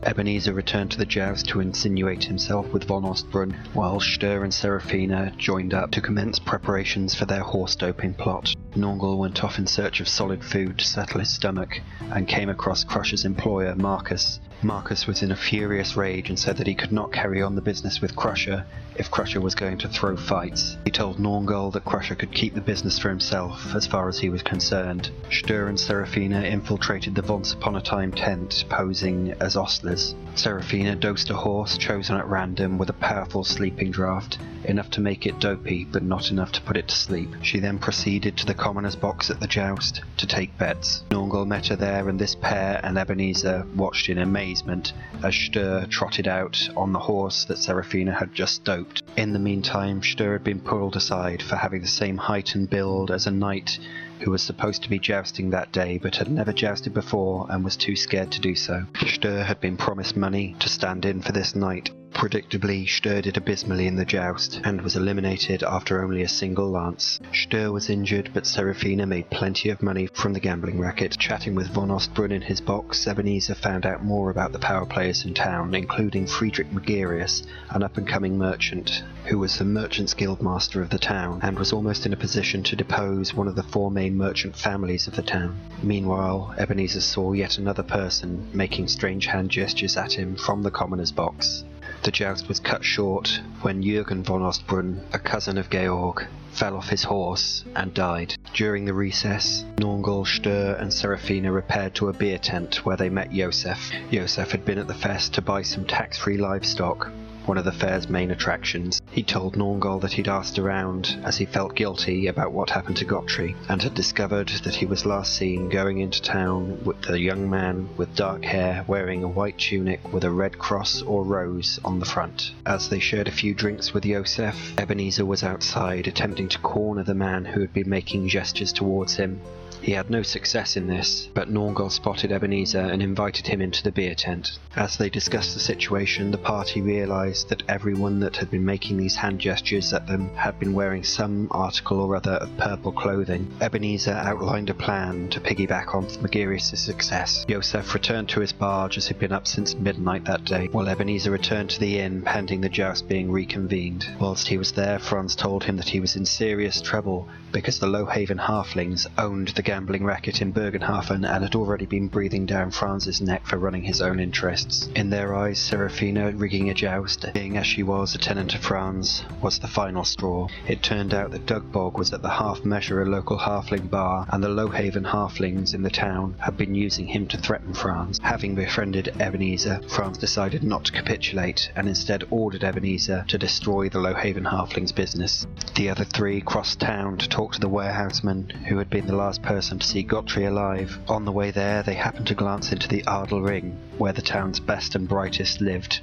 Ebenezer 0.05 0.53
returned 0.53 0.91
to 0.91 0.99
the 0.99 1.07
joust 1.07 1.47
to 1.47 1.61
insinuate 1.61 2.25
himself 2.25 2.73
with 2.73 2.85
von 2.85 3.05
Ostbrunn, 3.05 3.55
while 3.73 4.01
Stör 4.01 4.43
and 4.43 4.53
Seraphina 4.53 5.33
joined 5.39 5.73
up 5.73 5.93
to 5.93 6.01
commence 6.01 6.41
preparations 6.41 7.15
for 7.15 7.25
their 7.25 7.43
horse 7.43 7.77
doping 7.77 8.15
plot. 8.15 8.53
Nornghal 8.75 9.19
went 9.19 9.45
off 9.45 9.61
in 9.61 9.67
search 9.67 10.01
of 10.01 10.09
solid 10.09 10.43
food 10.43 10.79
to 10.79 10.85
settle 10.85 11.21
his 11.21 11.31
stomach, 11.33 11.81
and 12.01 12.27
came 12.27 12.49
across 12.49 12.83
Crusher's 12.83 13.25
employer, 13.25 13.77
Marcus. 13.77 14.41
Marcus 14.61 15.07
was 15.07 15.23
in 15.23 15.31
a 15.31 15.37
furious 15.37 15.97
rage 15.97 16.29
and 16.29 16.39
said 16.39 16.57
that 16.57 16.67
he 16.67 16.75
could 16.75 16.93
not 16.93 17.13
carry 17.13 17.41
on 17.41 17.55
the 17.55 17.63
business 17.63 18.01
with 18.01 18.17
Crusher 18.17 18.65
if 18.97 19.11
Crusher 19.11 19.41
was 19.41 19.55
going 19.55 19.79
to 19.79 19.89
throw 19.89 20.17
fights. 20.17 20.77
He 20.85 20.91
told 20.91 21.19
Nornghal 21.19 21.73
that 21.73 21.85
Crusher 21.85 22.15
could 22.15 22.33
keep 22.33 22.55
the 22.55 22.61
business 22.61 22.99
for 22.99 23.09
himself 23.09 23.75
as 23.75 23.87
far 23.87 24.09
as 24.09 24.19
he 24.19 24.29
was 24.29 24.43
concerned. 24.43 25.11
Stör 25.31 25.69
and 25.69 25.79
Seraphina 25.79 26.43
infiltrated 26.43 27.15
the 27.15 27.23
Once 27.23 27.53
Upon 27.53 27.77
a 27.77 27.81
Time 27.81 28.13
tent, 28.13 28.65
posing 28.69 29.33
as 29.41 29.57
ostlers. 29.57 30.15
Seraphina 30.35 30.97
dosed 30.97 31.31
a 31.31 31.35
horse 31.35 31.77
chosen 31.77 32.17
at 32.17 32.27
random 32.27 32.79
with 32.79 32.91
a 32.91 32.95
powerful 32.95 33.45
sleeping 33.45 33.91
draught, 33.91 34.39
enough 34.65 34.91
to 34.91 35.01
make 35.01 35.27
it 35.27 35.39
dopey 35.41 35.85
but 35.85 36.03
not 36.03 36.31
enough 36.31 36.53
to 36.53 36.61
put 36.63 36.77
it 36.77 36.89
to 36.89 36.95
sleep. 36.95 37.31
She 37.43 37.59
then 37.59 37.79
proceeded 37.79 38.37
to 38.39 38.47
the 38.47 38.55
commoner's 38.55 38.97
box 38.97 39.31
at 39.31 39.41
the 39.41 39.47
joust 39.47 40.03
to 40.19 40.27
take 40.27 40.57
bets. 40.59 41.03
Nornghal 41.11 41.47
met 41.47 41.69
her 41.69 41.77
there 41.77 42.09
and 42.09 42.19
this 42.19 42.35
pair 42.35 42.81
and 42.83 42.99
Ebenezer 42.99 43.67
watched 43.77 44.09
in 44.09 44.19
amazement 44.19 44.93
as 45.23 45.35
Stör 45.35 45.89
trotted 45.91 46.29
out 46.29 46.69
on 46.77 46.93
the 46.93 46.99
horse 46.99 47.45
that 47.47 47.59
Seraphina 47.59 48.13
had 48.13 48.35
just 48.35 48.65
doped. 48.65 48.82
In 49.17 49.33
the 49.33 49.39
meantime, 49.39 50.01
Stör 50.01 50.33
had 50.33 50.45
been 50.45 50.59
pulled 50.61 50.97
aside 50.97 51.43
for 51.43 51.57
having 51.57 51.83
the 51.83 51.87
same 51.87 52.17
height 52.17 52.55
and 52.55 52.69
build 52.69 53.11
as 53.11 53.27
a 53.27 53.31
knight 53.31 53.79
who 54.21 54.31
was 54.31 54.43
supposed 54.43 54.83
to 54.83 54.91
be 54.91 54.99
jousting 54.99 55.51
that 55.51 55.71
day 55.71 55.99
but 56.03 56.17
had 56.17 56.31
never 56.31 56.53
jousted 56.53 56.93
before 56.93 57.47
and 57.49 57.63
was 57.63 57.77
too 57.77 57.95
scared 57.95 58.33
to 58.33 58.41
do 58.41 58.55
so. 58.55 58.85
Stör 58.95 59.45
had 59.45 59.61
been 59.61 59.77
promised 59.77 60.17
money 60.17 60.57
to 60.59 60.69
stand 60.69 61.05
in 61.05 61.21
for 61.23 61.33
this 61.33 61.55
knight. 61.55 61.91
Predictably, 62.15 62.87
Stör 62.87 63.23
did 63.23 63.37
abysmally 63.37 63.87
in 63.87 63.97
the 63.97 64.05
joust 64.05 64.61
and 64.65 64.83
was 64.83 64.97
eliminated 64.97 65.63
after 65.63 66.05
only 66.05 66.23
a 66.23 66.29
single 66.29 66.71
lance. 66.71 67.19
Stör 67.33 67.73
was 67.73 67.89
injured, 67.91 68.31
but 68.35 68.47
Seraphina 68.47 69.07
made 69.07 69.31
plenty 69.31 69.71
of 69.71 69.83
money 69.83 70.09
from 70.13 70.33
the 70.33 70.41
gambling 70.41 70.79
racket. 70.79 71.17
Chatting 71.19 71.55
with 71.55 71.69
von 71.69 71.89
Ostbrunn 71.89 72.31
in 72.31 72.43
his 72.43 72.61
box, 72.61 73.07
Ebenezer 73.07 73.55
found 73.55 73.87
out 73.87 74.05
more 74.05 74.31
about 74.31 74.53
the 74.53 74.59
power 74.59 74.87
players 74.87 75.25
in 75.25 75.35
town, 75.35 75.75
including 75.75 76.27
Friedrich 76.27 76.71
Magirius, 76.71 77.43
an 77.71 77.83
up-and-coming 77.83 78.37
merchant, 78.39 79.03
who 79.25 79.39
was 79.39 79.57
the 79.57 79.65
Merchants 79.65 80.15
Guild 80.15 80.43
master 80.43 80.83
of 80.83 80.91
the 80.91 80.99
town 80.99 81.41
and 81.43 81.59
was 81.59 81.73
almost 81.73 82.05
in 82.05 82.13
a 82.13 82.17
position 82.17 82.63
to 82.65 82.77
depose 82.77 83.35
one 83.35 83.49
of 83.49 83.57
the 83.57 83.63
four 83.63 83.91
main 83.91 84.17
merchant 84.17 84.55
families 84.55 85.07
of 85.09 85.17
the 85.17 85.23
town. 85.23 85.59
Meanwhile, 85.83 86.55
Ebenezer 86.59 87.01
saw 87.01 87.33
yet 87.33 87.59
another 87.59 87.83
person 87.83 88.49
making 88.53 88.89
strange 88.89 89.27
hand 89.27 89.51
gestures 89.51 89.97
at 89.97 90.13
him 90.13 90.37
from 90.37 90.63
the 90.63 90.71
commoner's 90.71 91.11
box. 91.11 91.65
The 92.03 92.11
joust 92.11 92.49
was 92.49 92.59
cut 92.59 92.85
short 92.85 93.41
when 93.61 93.85
Jürgen 93.85 94.25
von 94.25 94.43
Ostbrunn, 94.43 95.03
a 95.13 95.21
cousin 95.21 95.57
of 95.57 95.71
Georg, 95.71 96.27
fell 96.51 96.77
off 96.77 96.89
his 96.89 97.05
horse 97.05 97.65
and 97.77 97.95
died. 97.95 98.35
During 98.55 98.85
the 98.85 98.93
recess, 98.93 99.65
Nornghal, 99.77 100.27
Stör, 100.27 100.81
and 100.81 100.93
Seraphina 100.93 101.53
repaired 101.53 101.95
to 101.95 102.09
a 102.09 102.13
beer 102.13 102.39
tent 102.39 102.85
where 102.85 102.97
they 102.97 103.09
met 103.09 103.33
Josef. 103.33 103.93
Josef 104.11 104.51
had 104.51 104.65
been 104.65 104.79
at 104.79 104.89
the 104.89 104.95
fest 104.95 105.35
to 105.35 105.43
buy 105.43 105.63
some 105.63 105.85
tax-free 105.85 106.39
livestock, 106.39 107.11
one 107.47 107.59
of 107.59 107.65
the 107.65 107.73
fair's 107.73 108.09
main 108.09 108.31
attractions. 108.31 109.01
He 109.11 109.23
told 109.23 109.55
Nornghal 109.57 110.01
that 110.01 110.13
he'd 110.13 110.29
asked 110.29 110.59
around 110.59 111.19
as 111.25 111.37
he 111.37 111.45
felt 111.45 111.75
guilty 111.75 112.27
about 112.27 112.53
what 112.53 112.71
happened 112.71 112.97
to 112.99 113.05
Gottry, 113.05 113.55
and 113.69 113.83
had 113.83 113.95
discovered 113.95 114.49
that 114.65 114.75
he 114.75 114.87
was 114.87 115.07
last 115.07 115.35
seen 115.35 115.69
going 115.69 115.99
into 115.99 116.23
town 116.23 116.83
with 116.85 117.09
a 117.09 117.19
young 117.19 117.51
man 117.51 117.89
with 117.97 118.15
dark 118.15 118.45
hair 118.45 118.85
wearing 118.87 119.23
a 119.23 119.29
white 119.29 119.59
tunic 119.59 120.13
with 120.13 120.25
a 120.25 120.31
red 120.31 120.59
cross 120.59 121.03
or 121.03 121.25
rose 121.25 121.79
on 121.85 121.99
the 121.99 122.07
front. 122.07 122.53
As 122.67 122.89
they 122.89 122.99
shared 122.99 123.29
a 123.29 123.33
few 123.33 123.55
drinks 123.55 123.93
with 123.93 124.05
Josef, 124.05 124.79
Ebenezer 124.79 125.27
was 125.27 125.43
outside 125.43 126.07
attempting 126.07 126.49
to 126.49 126.59
corner 126.59 127.03
the 127.03 127.15
man 127.15 127.45
who 127.45 127.61
had 127.61 127.73
been 127.73 127.89
making 127.89 128.29
gestures 128.29 128.73
towards 128.73 129.17
him. 129.17 129.41
He 129.83 129.93
had 129.93 130.11
no 130.11 130.23
success 130.23 130.77
in 130.77 130.87
this, 130.87 131.29
but 131.35 131.51
Nornghal 131.51 131.91
spotted 131.91 132.31
Ebenezer 132.31 132.79
and 132.79 133.03
invited 133.03 133.49
him 133.49 133.61
into 133.61 133.83
the 133.83 133.91
beer 133.91 134.15
tent. 134.15 134.59
As 134.77 134.97
they 134.97 135.11
discussed 135.11 135.55
the 135.55 135.61
situation, 135.61 136.31
the 136.31 136.39
party 136.39 136.81
realized 136.81 137.49
that 137.49 137.65
everyone 137.69 138.21
that 138.21 138.37
had 138.37 138.49
been 138.49 138.65
making 138.65 138.97
these 138.97 139.17
hand 139.17 139.41
gestures 139.41 139.93
at 139.93 140.07
them 140.07 140.31
had 140.37 140.61
been 140.61 140.73
wearing 140.73 141.03
some 141.03 141.49
article 141.51 141.99
or 142.01 142.15
other 142.15 142.35
of 142.35 142.57
purple 142.59 142.93
clothing. 142.93 143.51
Ebenezer 143.61 144.13
outlined 144.13 144.71
a 144.71 144.75
plan 144.75 145.29
to 145.31 145.41
piggyback 145.41 145.97
on 145.97 146.05
Magirius' 146.23 146.79
success. 146.79 147.45
Josef 147.49 147.93
returned 147.93 148.29
to 148.29 148.41
his 148.41 148.53
barge 148.53 148.97
as 148.97 149.09
he'd 149.09 149.19
been 149.19 149.33
up 149.33 149.49
since 149.49 149.75
midnight 149.75 150.25
that 150.27 150.45
day, 150.45 150.69
while 150.71 150.89
Ebenezer 150.89 151.33
returned 151.33 151.71
to 151.71 151.81
the 151.81 151.99
inn 151.99 152.23
pending 152.23 152.61
the 152.61 152.69
joust 152.69 153.09
being 153.09 153.33
reconvened. 153.33 154.07
Whilst 154.21 154.47
he 154.47 154.59
was 154.59 154.71
there, 154.73 155.01
Franz 155.01 155.35
told 155.35 155.65
him 155.65 155.77
that 155.79 155.89
he 155.89 155.99
was 155.99 156.15
in 156.15 156.25
serious 156.25 156.81
trouble 156.81 157.29
because 157.51 157.81
the 157.81 157.87
Lowhaven 157.89 158.39
halflings 158.39 159.07
owned 159.19 159.49
the 159.49 159.63
gambling 159.73 160.05
racket 160.05 160.43
in 160.43 160.53
Bögenhafen 160.53 161.27
and 161.27 161.43
had 161.43 161.55
already 161.55 161.87
been 161.87 162.07
breathing 162.07 162.45
down 162.45 162.71
Franz's 162.71 163.23
neck 163.23 163.47
for 163.47 163.57
running 163.57 163.83
his 163.83 164.03
own 164.03 164.21
interests. 164.21 164.91
In 164.95 165.09
their 165.09 165.35
eyes, 165.35 165.59
Seraphina 165.59 166.31
rigging 166.33 166.69
a 166.69 166.75
joust, 166.75 167.25
being 167.33 167.57
as 167.57 167.67
she 167.67 167.83
was 167.83 168.15
a 168.15 168.19
tenant 168.19 168.55
of 168.55 168.61
Franz, 168.61 169.25
was 169.41 169.59
the 169.59 169.67
final 169.67 170.05
straw. 170.05 170.47
It 170.69 170.83
turned 170.83 171.15
out 171.15 171.31
that 171.31 171.47
Doug 171.47 171.73
Bog 171.73 171.97
was 171.97 172.13
at 172.13 172.21
the 172.21 172.29
Half 172.29 172.67
Measure, 172.67 173.01
a 173.01 173.07
local 173.07 173.39
halfling 173.39 173.89
bar, 173.89 174.27
and 174.31 174.45
the 174.45 174.51
Lowhaven 174.51 175.05
halflings 175.05 175.73
in 175.73 175.81
the 175.81 175.89
town 175.89 176.35
had 176.39 176.59
been 176.59 176.75
using 176.75 177.07
him 177.07 177.27
to 177.29 177.39
threaten 177.39 177.73
Franz. 177.73 178.21
Having 178.23 178.57
befriended 178.57 179.15
Ebenezer, 179.21 179.81
Franz 179.89 180.19
decided 180.19 180.63
not 180.63 180.85
to 180.85 180.93
capitulate 180.93 181.73
and 181.77 181.89
instead 181.89 182.25
ordered 182.31 182.63
Ebenezer 182.63 183.25
to 183.27 183.39
destroy 183.39 183.89
the 183.89 184.01
Lowhaven 184.01 184.45
halflings' 184.45 184.95
business. 184.95 185.47
The 185.77 185.89
other 185.89 186.05
three 186.05 186.43
crossed 186.43 186.79
town 186.79 187.17
to 187.17 187.27
talk 187.27 187.55
to 187.55 187.61
the 187.61 187.71
warehouseman 187.71 188.51
who 188.69 188.77
had 188.77 188.91
been 188.91 189.07
the 189.07 189.17
last 189.17 189.41
person 189.41 189.62
to 189.69 189.87
see 189.87 190.03
Gottfried 190.03 190.49
alive. 190.49 190.99
On 191.09 191.25
the 191.25 191.33
way 191.33 191.51
there, 191.51 191.83
they 191.83 191.95
happened 191.95 192.27
to 192.27 192.35
glance 192.35 192.73
into 192.73 192.89
the 192.89 193.05
Adel 193.07 193.41
Ring, 193.41 193.79
where 193.97 194.13
the 194.13 194.21
town's 194.21 194.61
best 194.61 194.95
and 194.95 195.09
brightest 195.09 195.61
lived. 195.61 196.01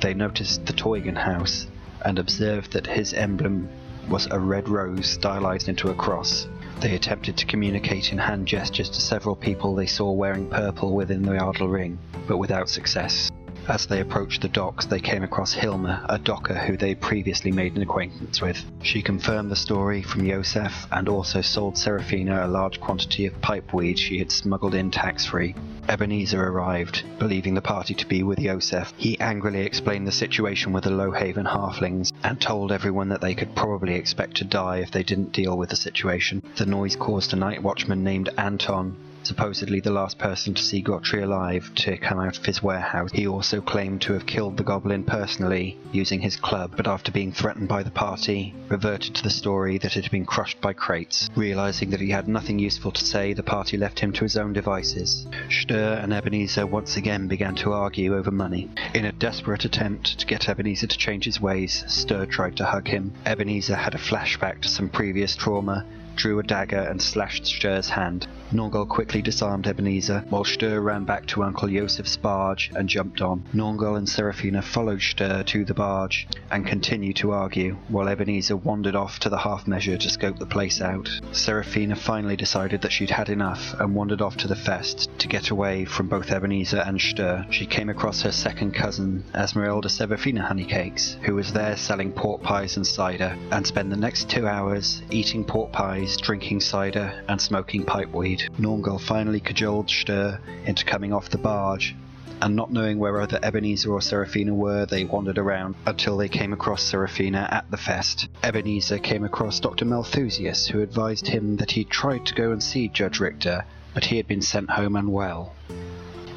They 0.00 0.12
noticed 0.12 0.66
the 0.66 0.72
Teugen 0.72 1.16
house 1.16 1.66
and 2.04 2.18
observed 2.18 2.72
that 2.72 2.86
his 2.86 3.14
emblem 3.14 3.68
was 4.08 4.26
a 4.30 4.38
red 4.38 4.68
rose 4.68 5.06
stylized 5.06 5.68
into 5.68 5.90
a 5.90 5.94
cross. 5.94 6.46
They 6.80 6.94
attempted 6.94 7.36
to 7.38 7.46
communicate 7.46 8.12
in 8.12 8.18
hand 8.18 8.46
gestures 8.46 8.90
to 8.90 9.00
several 9.00 9.36
people 9.36 9.74
they 9.74 9.86
saw 9.86 10.10
wearing 10.10 10.50
purple 10.50 10.94
within 10.94 11.22
the 11.22 11.36
Adel 11.36 11.68
Ring, 11.68 11.98
but 12.28 12.38
without 12.38 12.68
success. 12.68 13.30
As 13.68 13.86
they 13.86 14.00
approached 14.00 14.42
the 14.42 14.48
docks, 14.48 14.86
they 14.86 15.00
came 15.00 15.24
across 15.24 15.52
Hilma, 15.52 16.06
a 16.08 16.18
docker 16.18 16.54
who 16.54 16.76
they 16.76 16.94
previously 16.94 17.50
made 17.50 17.74
an 17.74 17.82
acquaintance 17.82 18.40
with. 18.40 18.64
She 18.80 19.02
confirmed 19.02 19.50
the 19.50 19.56
story 19.56 20.02
from 20.02 20.24
Josef 20.24 20.86
and 20.92 21.08
also 21.08 21.40
sold 21.40 21.76
Seraphina 21.76 22.46
a 22.46 22.48
large 22.48 22.80
quantity 22.80 23.26
of 23.26 23.40
pipeweed 23.40 23.98
she 23.98 24.20
had 24.20 24.30
smuggled 24.30 24.74
in 24.76 24.92
tax 24.92 25.26
free. 25.26 25.56
Ebenezer 25.88 26.40
arrived, 26.40 27.02
believing 27.18 27.54
the 27.54 27.60
party 27.60 27.94
to 27.94 28.06
be 28.06 28.22
with 28.22 28.38
Josef. 28.38 28.94
He 28.96 29.18
angrily 29.18 29.62
explained 29.62 30.06
the 30.06 30.12
situation 30.12 30.72
with 30.72 30.84
the 30.84 30.90
Lowhaven 30.90 31.46
halflings 31.46 32.12
and 32.22 32.40
told 32.40 32.70
everyone 32.70 33.08
that 33.08 33.20
they 33.20 33.34
could 33.34 33.56
probably 33.56 33.94
expect 33.94 34.36
to 34.36 34.44
die 34.44 34.78
if 34.78 34.92
they 34.92 35.02
didn't 35.02 35.32
deal 35.32 35.58
with 35.58 35.70
the 35.70 35.76
situation. 35.76 36.40
The 36.56 36.66
noise 36.66 36.94
caused 36.94 37.32
a 37.32 37.36
night 37.36 37.64
watchman 37.64 38.04
named 38.04 38.30
Anton 38.38 38.96
supposedly 39.26 39.80
the 39.80 39.90
last 39.90 40.18
person 40.18 40.54
to 40.54 40.62
see 40.62 40.80
Gottfried 40.80 41.24
alive, 41.24 41.70
to 41.74 41.96
come 41.96 42.20
out 42.20 42.38
of 42.38 42.46
his 42.46 42.62
warehouse. 42.62 43.10
He 43.12 43.26
also 43.26 43.60
claimed 43.60 44.00
to 44.02 44.12
have 44.12 44.24
killed 44.24 44.56
the 44.56 44.62
goblin 44.62 45.04
personally, 45.04 45.76
using 45.92 46.20
his 46.20 46.36
club, 46.36 46.74
but 46.76 46.86
after 46.86 47.10
being 47.10 47.32
threatened 47.32 47.68
by 47.68 47.82
the 47.82 47.90
party, 47.90 48.54
reverted 48.68 49.14
to 49.16 49.22
the 49.22 49.30
story 49.30 49.78
that 49.78 49.96
it 49.96 50.04
had 50.04 50.12
been 50.12 50.24
crushed 50.24 50.60
by 50.60 50.72
crates. 50.72 51.28
Realizing 51.34 51.90
that 51.90 52.00
he 52.00 52.10
had 52.10 52.28
nothing 52.28 52.58
useful 52.58 52.92
to 52.92 53.04
say, 53.04 53.32
the 53.32 53.42
party 53.42 53.76
left 53.76 53.98
him 53.98 54.12
to 54.12 54.24
his 54.24 54.36
own 54.36 54.52
devices. 54.52 55.26
Stör 55.48 56.02
and 56.02 56.12
Ebenezer 56.12 56.66
once 56.66 56.96
again 56.96 57.26
began 57.26 57.56
to 57.56 57.72
argue 57.72 58.16
over 58.16 58.30
money. 58.30 58.70
In 58.94 59.04
a 59.04 59.12
desperate 59.12 59.64
attempt 59.64 60.20
to 60.20 60.26
get 60.26 60.48
Ebenezer 60.48 60.86
to 60.86 60.98
change 60.98 61.24
his 61.24 61.40
ways, 61.40 61.84
Stör 61.88 62.30
tried 62.30 62.56
to 62.56 62.64
hug 62.64 62.86
him. 62.86 63.12
Ebenezer 63.24 63.76
had 63.76 63.94
a 63.94 63.98
flashback 63.98 64.60
to 64.62 64.68
some 64.68 64.88
previous 64.88 65.34
trauma 65.34 65.84
drew 66.16 66.38
a 66.38 66.42
dagger 66.42 66.80
and 66.80 67.00
slashed 67.00 67.44
Stör's 67.44 67.90
hand. 67.90 68.26
Nornghal 68.52 68.88
quickly 68.88 69.22
disarmed 69.22 69.66
Ebenezer, 69.66 70.24
while 70.28 70.44
Stör 70.44 70.82
ran 70.82 71.04
back 71.04 71.26
to 71.26 71.42
Uncle 71.42 71.68
Josef's 71.68 72.16
barge 72.16 72.70
and 72.76 72.88
jumped 72.88 73.20
on. 73.20 73.42
Nornghal 73.52 73.98
and 73.98 74.08
Seraphina 74.08 74.62
followed 74.62 75.00
Stör 75.00 75.44
to 75.46 75.64
the 75.64 75.74
barge 75.74 76.28
and 76.52 76.64
continued 76.64 77.16
to 77.16 77.32
argue, 77.32 77.76
while 77.88 78.08
Ebenezer 78.08 78.56
wandered 78.56 78.94
off 78.94 79.18
to 79.20 79.28
the 79.28 79.38
half 79.38 79.66
measure 79.66 79.98
to 79.98 80.08
scope 80.08 80.38
the 80.38 80.46
place 80.46 80.80
out. 80.80 81.10
Seraphina 81.32 81.96
finally 81.96 82.36
decided 82.36 82.82
that 82.82 82.92
she'd 82.92 83.10
had 83.10 83.30
enough 83.30 83.74
and 83.80 83.96
wandered 83.96 84.22
off 84.22 84.36
to 84.36 84.46
the 84.46 84.54
fest 84.54 85.10
to 85.18 85.26
get 85.26 85.50
away 85.50 85.84
from 85.84 86.06
both 86.06 86.30
Ebenezer 86.30 86.78
and 86.86 87.00
Stör. 87.00 87.50
She 87.52 87.66
came 87.66 87.88
across 87.88 88.22
her 88.22 88.32
second 88.32 88.74
cousin, 88.74 89.24
Esmeralda 89.34 89.88
Serafina 89.88 90.42
Honeycakes, 90.42 91.16
who 91.22 91.34
was 91.34 91.52
there 91.52 91.76
selling 91.76 92.12
pork 92.12 92.42
pies 92.42 92.76
and 92.76 92.86
cider, 92.86 93.36
and 93.50 93.66
spent 93.66 93.90
the 93.90 93.96
next 93.96 94.30
two 94.30 94.46
hours 94.46 95.02
eating 95.10 95.44
pork 95.44 95.72
pies 95.72 96.16
drinking 96.16 96.60
cider, 96.60 97.24
and 97.28 97.40
smoking 97.40 97.84
pipeweed. 97.84 98.35
Nornghal 98.58 99.00
finally 99.00 99.40
cajoled 99.40 99.88
Stör 99.88 100.38
into 100.66 100.84
coming 100.84 101.12
off 101.12 101.30
the 101.30 101.38
barge, 101.38 101.94
and 102.42 102.54
not 102.54 102.72
knowing 102.72 102.98
where 102.98 103.20
either 103.20 103.38
Ebenezer 103.42 103.90
or 103.90 104.00
Seraphina 104.00 104.54
were, 104.54 104.84
they 104.86 105.04
wandered 105.04 105.38
around 105.38 105.74
until 105.86 106.16
they 106.16 106.28
came 106.28 106.52
across 106.52 106.82
Seraphina 106.82 107.48
at 107.50 107.70
the 107.70 107.76
fest. 107.76 108.28
Ebenezer 108.42 108.98
came 108.98 109.24
across 109.24 109.60
Dr. 109.60 109.84
Malthusius, 109.84 110.66
who 110.68 110.82
advised 110.82 111.28
him 111.28 111.56
that 111.56 111.70
he 111.70 111.84
tried 111.84 112.26
to 112.26 112.34
go 112.34 112.52
and 112.52 112.62
see 112.62 112.88
Judge 112.88 113.20
Richter, 113.20 113.64
but 113.94 114.04
he 114.04 114.16
had 114.16 114.28
been 114.28 114.42
sent 114.42 114.70
home 114.70 114.96
unwell. 114.96 115.54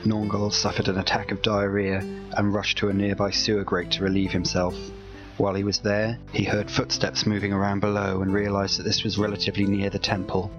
Nornghal 0.06 0.54
suffered 0.54 0.88
an 0.88 0.98
attack 0.98 1.32
of 1.32 1.42
diarrhea 1.42 1.98
and 2.38 2.54
rushed 2.54 2.78
to 2.78 2.88
a 2.88 2.94
nearby 2.94 3.32
sewer 3.32 3.66
grate 3.66 3.92
to 3.92 4.04
relieve 4.04 4.32
himself. 4.32 4.76
While 5.38 5.56
he 5.56 5.64
was 5.64 5.80
there, 5.80 6.18
he 6.32 6.44
heard 6.46 6.72
footsteps 6.72 7.26
moving 7.26 7.52
around 7.52 7.82
below 7.82 8.22
and 8.22 8.34
realized 8.34 8.80
that 8.80 8.84
this 8.84 9.04
was 9.04 9.18
relatively 9.18 9.66
near 9.66 9.90
the 9.90 10.00
temple. 10.00 10.52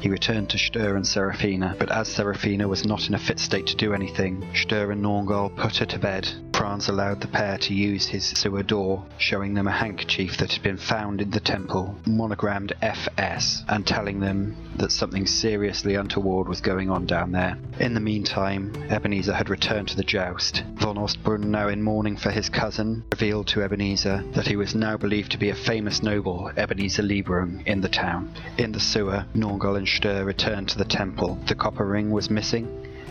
He 0.00 0.08
returned 0.08 0.50
to 0.50 0.56
Stör 0.56 0.94
and 0.94 1.06
Seraphina, 1.06 1.74
but 1.78 1.90
as 1.90 2.08
Seraphina 2.08 2.68
was 2.68 2.84
not 2.84 3.08
in 3.08 3.14
a 3.14 3.18
fit 3.18 3.38
state 3.38 3.66
to 3.68 3.76
do 3.76 3.92
anything, 3.92 4.46
Stör 4.52 4.92
and 4.92 5.02
Nornghal 5.02 5.56
put 5.56 5.78
her 5.78 5.86
to 5.86 5.98
bed. 5.98 6.28
Franz 6.56 6.88
allowed 6.88 7.20
the 7.20 7.28
pair 7.28 7.58
to 7.58 7.74
use 7.74 8.06
his 8.06 8.24
sewer 8.24 8.62
door, 8.62 9.04
showing 9.18 9.52
them 9.52 9.68
a 9.68 9.72
handkerchief 9.72 10.38
that 10.38 10.52
had 10.52 10.62
been 10.62 10.78
found 10.78 11.20
in 11.20 11.30
the 11.30 11.40
temple, 11.40 11.94
monogrammed 12.06 12.72
FS, 12.80 13.62
and 13.68 13.86
telling 13.86 14.20
them 14.20 14.56
that 14.76 14.90
something 14.90 15.26
seriously 15.26 15.96
untoward 15.96 16.48
was 16.48 16.62
going 16.62 16.88
on 16.88 17.04
down 17.04 17.32
there. 17.32 17.58
In 17.78 17.92
the 17.92 18.00
meantime, 18.00 18.72
Ebenezer 18.88 19.34
had 19.34 19.50
returned 19.50 19.88
to 19.88 19.96
the 19.96 20.02
joust. 20.02 20.62
Von 20.76 20.96
Ostbrunn, 20.96 21.44
now 21.50 21.68
in 21.68 21.82
mourning 21.82 22.16
for 22.16 22.30
his 22.30 22.48
cousin, 22.48 23.04
revealed 23.12 23.48
to 23.48 23.62
Ebenezer 23.62 24.24
that 24.32 24.46
he 24.46 24.56
was 24.56 24.74
now 24.74 24.96
believed 24.96 25.32
to 25.32 25.38
be 25.38 25.50
a 25.50 25.54
famous 25.54 26.02
noble, 26.02 26.50
Ebenezer 26.56 27.02
Lieberung, 27.02 27.66
in 27.66 27.82
the 27.82 27.88
town. 27.88 28.32
In 28.56 28.72
the 28.72 28.80
sewer, 28.80 29.26
Nornghal 29.34 29.76
and 29.76 29.85
Stör 29.86 30.24
returned 30.24 30.68
to 30.68 30.78
the 30.78 30.84
temple. 30.84 31.38
The 31.46 31.54
copper 31.54 31.86
ring 31.86 32.10
was 32.10 32.28
missing, 32.28 32.66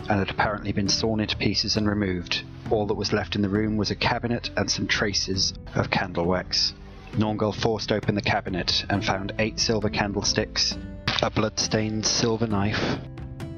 and 0.08 0.18
had 0.18 0.30
apparently 0.30 0.72
been 0.72 0.88
sawn 0.88 1.20
into 1.20 1.36
pieces 1.36 1.76
and 1.76 1.88
removed. 1.88 2.42
All 2.70 2.86
that 2.86 2.94
was 2.94 3.12
left 3.12 3.34
in 3.34 3.42
the 3.42 3.48
room 3.48 3.76
was 3.76 3.90
a 3.90 3.96
cabinet 3.96 4.50
and 4.56 4.70
some 4.70 4.86
traces 4.86 5.54
of 5.74 5.90
candle 5.90 6.26
wax. 6.26 6.74
Nornghal 7.12 7.54
forced 7.54 7.92
open 7.92 8.14
the 8.14 8.22
cabinet 8.22 8.84
and 8.90 9.04
found 9.04 9.32
eight 9.38 9.58
silver 9.58 9.88
candlesticks, 9.88 10.76
a 11.22 11.30
blood-stained 11.30 12.04
silver 12.04 12.46
knife, 12.46 12.98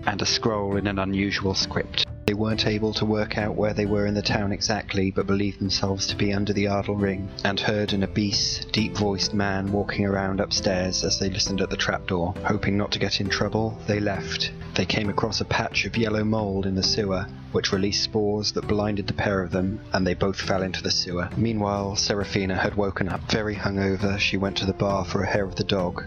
and 0.07 0.23
a 0.23 0.27
scroll 0.27 0.77
in 0.77 0.87
an 0.87 0.99
unusual 0.99 1.55
script. 1.55 2.07
They 2.29 2.35
weren't 2.35 2.67
able 2.67 2.93
to 2.93 3.07
work 3.07 3.39
out 3.39 3.57
where 3.57 3.73
they 3.73 3.87
were 3.87 4.05
in 4.05 4.13
the 4.13 4.21
town 4.21 4.53
exactly, 4.53 5.11
but 5.11 5.27
believed 5.27 5.61
themselves 5.61 6.07
to 6.09 6.15
be 6.15 6.31
under 6.31 6.53
the 6.53 6.67
Adel 6.67 6.95
Ring, 6.95 7.31
and 7.43 7.59
heard 7.59 7.95
an 7.95 8.05
obese, 8.05 8.67
deep-voiced 8.71 9.33
man 9.33 9.73
walking 9.73 10.05
around 10.05 10.39
upstairs 10.39 11.05
as 11.05 11.19
they 11.19 11.31
listened 11.31 11.63
at 11.63 11.71
the 11.71 11.77
trapdoor. 11.79 12.35
Hoping 12.45 12.77
not 12.77 12.93
to 12.93 12.99
get 12.99 13.23
in 13.23 13.31
trouble, 13.31 13.79
they 13.87 13.99
left. 13.99 14.53
They 14.75 14.85
came 14.85 15.09
across 15.09 15.41
a 15.41 15.47
patch 15.47 15.87
of 15.87 15.97
yellow 15.97 16.23
mold 16.23 16.67
in 16.67 16.75
the 16.75 16.83
sewer, 16.83 17.27
which 17.53 17.73
released 17.73 18.05
spores 18.05 18.53
that 18.53 18.69
blinded 18.69 19.07
the 19.07 19.15
pair 19.15 19.43
of 19.43 19.51
them, 19.51 19.81
and 19.95 20.07
they 20.07 20.13
both 20.13 20.39
fell 20.39 20.61
into 20.63 20.83
the 20.83 20.91
sewer. 20.91 21.31
Meanwhile, 21.35 21.97
Seraphina 21.97 22.59
had 22.59 22.75
woken 22.75 23.09
up. 23.09 23.23
Very 23.33 23.55
hungover, 23.55 24.19
she 24.19 24.37
went 24.37 24.59
to 24.59 24.67
the 24.67 24.75
bar 24.75 25.07
for 25.07 25.23
a 25.23 25.27
hair 25.27 25.45
of 25.45 25.57
the 25.57 25.65
dog, 25.65 26.05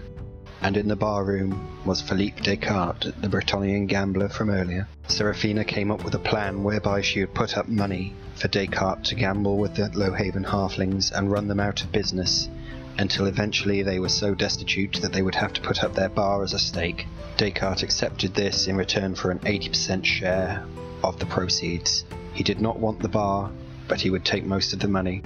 and 0.61 0.77
in 0.77 0.87
the 0.87 0.95
barroom 0.95 1.67
was 1.85 2.01
Philippe 2.01 2.41
Descartes, 2.41 3.11
the 3.19 3.27
Bretonnian 3.27 3.87
gambler 3.87 4.29
from 4.29 4.49
earlier. 4.49 4.87
Seraphina 5.07 5.65
came 5.65 5.91
up 5.91 6.03
with 6.03 6.13
a 6.13 6.19
plan 6.19 6.63
whereby 6.63 7.01
she 7.01 7.21
would 7.21 7.33
put 7.33 7.57
up 7.57 7.67
money 7.67 8.13
for 8.35 8.47
Descartes 8.47 9.09
to 9.09 9.15
gamble 9.15 9.57
with 9.57 9.75
the 9.75 9.89
Lowhaven 9.89 10.45
halflings 10.45 11.11
and 11.11 11.31
run 11.31 11.47
them 11.47 11.59
out 11.59 11.81
of 11.81 11.91
business 11.91 12.47
until 12.97 13.25
eventually 13.25 13.81
they 13.81 13.99
were 13.99 14.09
so 14.09 14.35
destitute 14.35 14.99
that 15.01 15.11
they 15.11 15.21
would 15.21 15.35
have 15.35 15.53
to 15.53 15.61
put 15.61 15.83
up 15.83 15.95
their 15.95 16.09
bar 16.09 16.43
as 16.43 16.53
a 16.53 16.59
stake. 16.59 17.07
Descartes 17.37 17.83
accepted 17.83 18.35
this 18.35 18.67
in 18.67 18.75
return 18.75 19.15
for 19.15 19.31
an 19.31 19.39
80% 19.39 20.05
share 20.05 20.63
of 21.03 21.17
the 21.19 21.25
proceeds. 21.25 22.05
He 22.33 22.43
did 22.43 22.61
not 22.61 22.79
want 22.79 22.99
the 22.99 23.09
bar, 23.09 23.51
but 23.87 23.99
he 23.99 24.09
would 24.09 24.25
take 24.25 24.45
most 24.45 24.73
of 24.73 24.79
the 24.79 24.87
money 24.87 25.23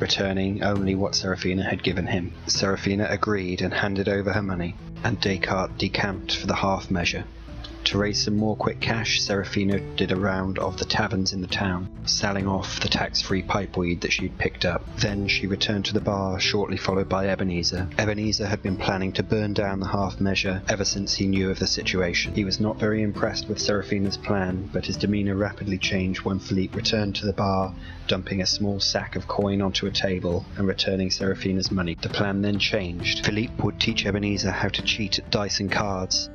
returning 0.00 0.62
only 0.62 0.94
what 0.94 1.14
Seraphina 1.14 1.62
had 1.62 1.82
given 1.82 2.06
him. 2.06 2.32
Serafina 2.46 3.06
agreed 3.08 3.62
and 3.62 3.72
handed 3.74 4.08
over 4.08 4.32
her 4.32 4.42
money, 4.42 4.74
and 5.04 5.20
Descartes 5.20 5.76
decamped 5.78 6.36
for 6.36 6.46
the 6.46 6.54
half 6.54 6.90
measure. 6.90 7.24
To 7.88 7.96
raise 7.96 8.22
some 8.22 8.36
more 8.36 8.54
quick 8.54 8.80
cash, 8.80 9.22
Seraphina 9.22 9.80
did 9.96 10.12
a 10.12 10.16
round 10.16 10.58
of 10.58 10.76
the 10.76 10.84
taverns 10.84 11.32
in 11.32 11.40
the 11.40 11.46
town, 11.46 11.88
selling 12.04 12.46
off 12.46 12.80
the 12.80 12.88
tax-free 12.88 13.44
pipeweed 13.44 14.02
that 14.02 14.12
she'd 14.12 14.36
picked 14.36 14.66
up. 14.66 14.84
Then 14.98 15.26
she 15.26 15.46
returned 15.46 15.86
to 15.86 15.94
the 15.94 16.00
bar, 16.02 16.38
shortly 16.38 16.76
followed 16.76 17.08
by 17.08 17.28
Ebenezer. 17.28 17.88
Ebenezer 17.96 18.46
had 18.46 18.62
been 18.62 18.76
planning 18.76 19.12
to 19.12 19.22
burn 19.22 19.54
down 19.54 19.80
the 19.80 19.88
half 19.88 20.20
measure 20.20 20.60
ever 20.68 20.84
since 20.84 21.14
he 21.14 21.26
knew 21.26 21.50
of 21.50 21.60
the 21.60 21.66
situation. 21.66 22.34
He 22.34 22.44
was 22.44 22.60
not 22.60 22.78
very 22.78 23.00
impressed 23.00 23.48
with 23.48 23.58
Seraphina's 23.58 24.18
plan, 24.18 24.68
but 24.70 24.84
his 24.84 24.98
demeanor 24.98 25.36
rapidly 25.36 25.78
changed 25.78 26.26
when 26.26 26.40
Philippe 26.40 26.76
returned 26.76 27.14
to 27.14 27.24
the 27.24 27.32
bar, 27.32 27.74
dumping 28.06 28.42
a 28.42 28.46
small 28.46 28.80
sack 28.80 29.16
of 29.16 29.26
coin 29.26 29.62
onto 29.62 29.86
a 29.86 29.90
table 29.90 30.44
and 30.58 30.68
returning 30.68 31.10
Seraphina's 31.10 31.70
money. 31.70 31.96
The 31.98 32.10
plan 32.10 32.42
then 32.42 32.58
changed. 32.58 33.24
Philippe 33.24 33.62
would 33.62 33.80
teach 33.80 34.04
Ebenezer 34.04 34.50
how 34.50 34.68
to 34.68 34.82
cheat 34.82 35.18
at 35.18 35.30
dice 35.30 35.60
and 35.60 35.72
cards, 35.72 36.28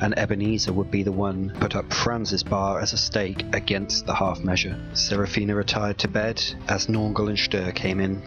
and 0.00 0.18
Ebenezer 0.18 0.72
would 0.72 0.90
be 0.90 1.02
the 1.02 1.12
one 1.12 1.50
put 1.60 1.74
up 1.74 1.92
Franz's 1.92 2.42
bar 2.42 2.80
as 2.80 2.92
a 2.92 2.96
stake 2.96 3.44
against 3.52 4.06
the 4.06 4.14
half 4.14 4.40
measure. 4.40 4.78
Seraphina 4.94 5.54
retired 5.54 5.98
to 5.98 6.08
bed 6.08 6.42
as 6.68 6.86
Nornghal 6.86 7.28
and 7.28 7.38
Stör 7.38 7.74
came 7.74 8.00
in. 8.00 8.22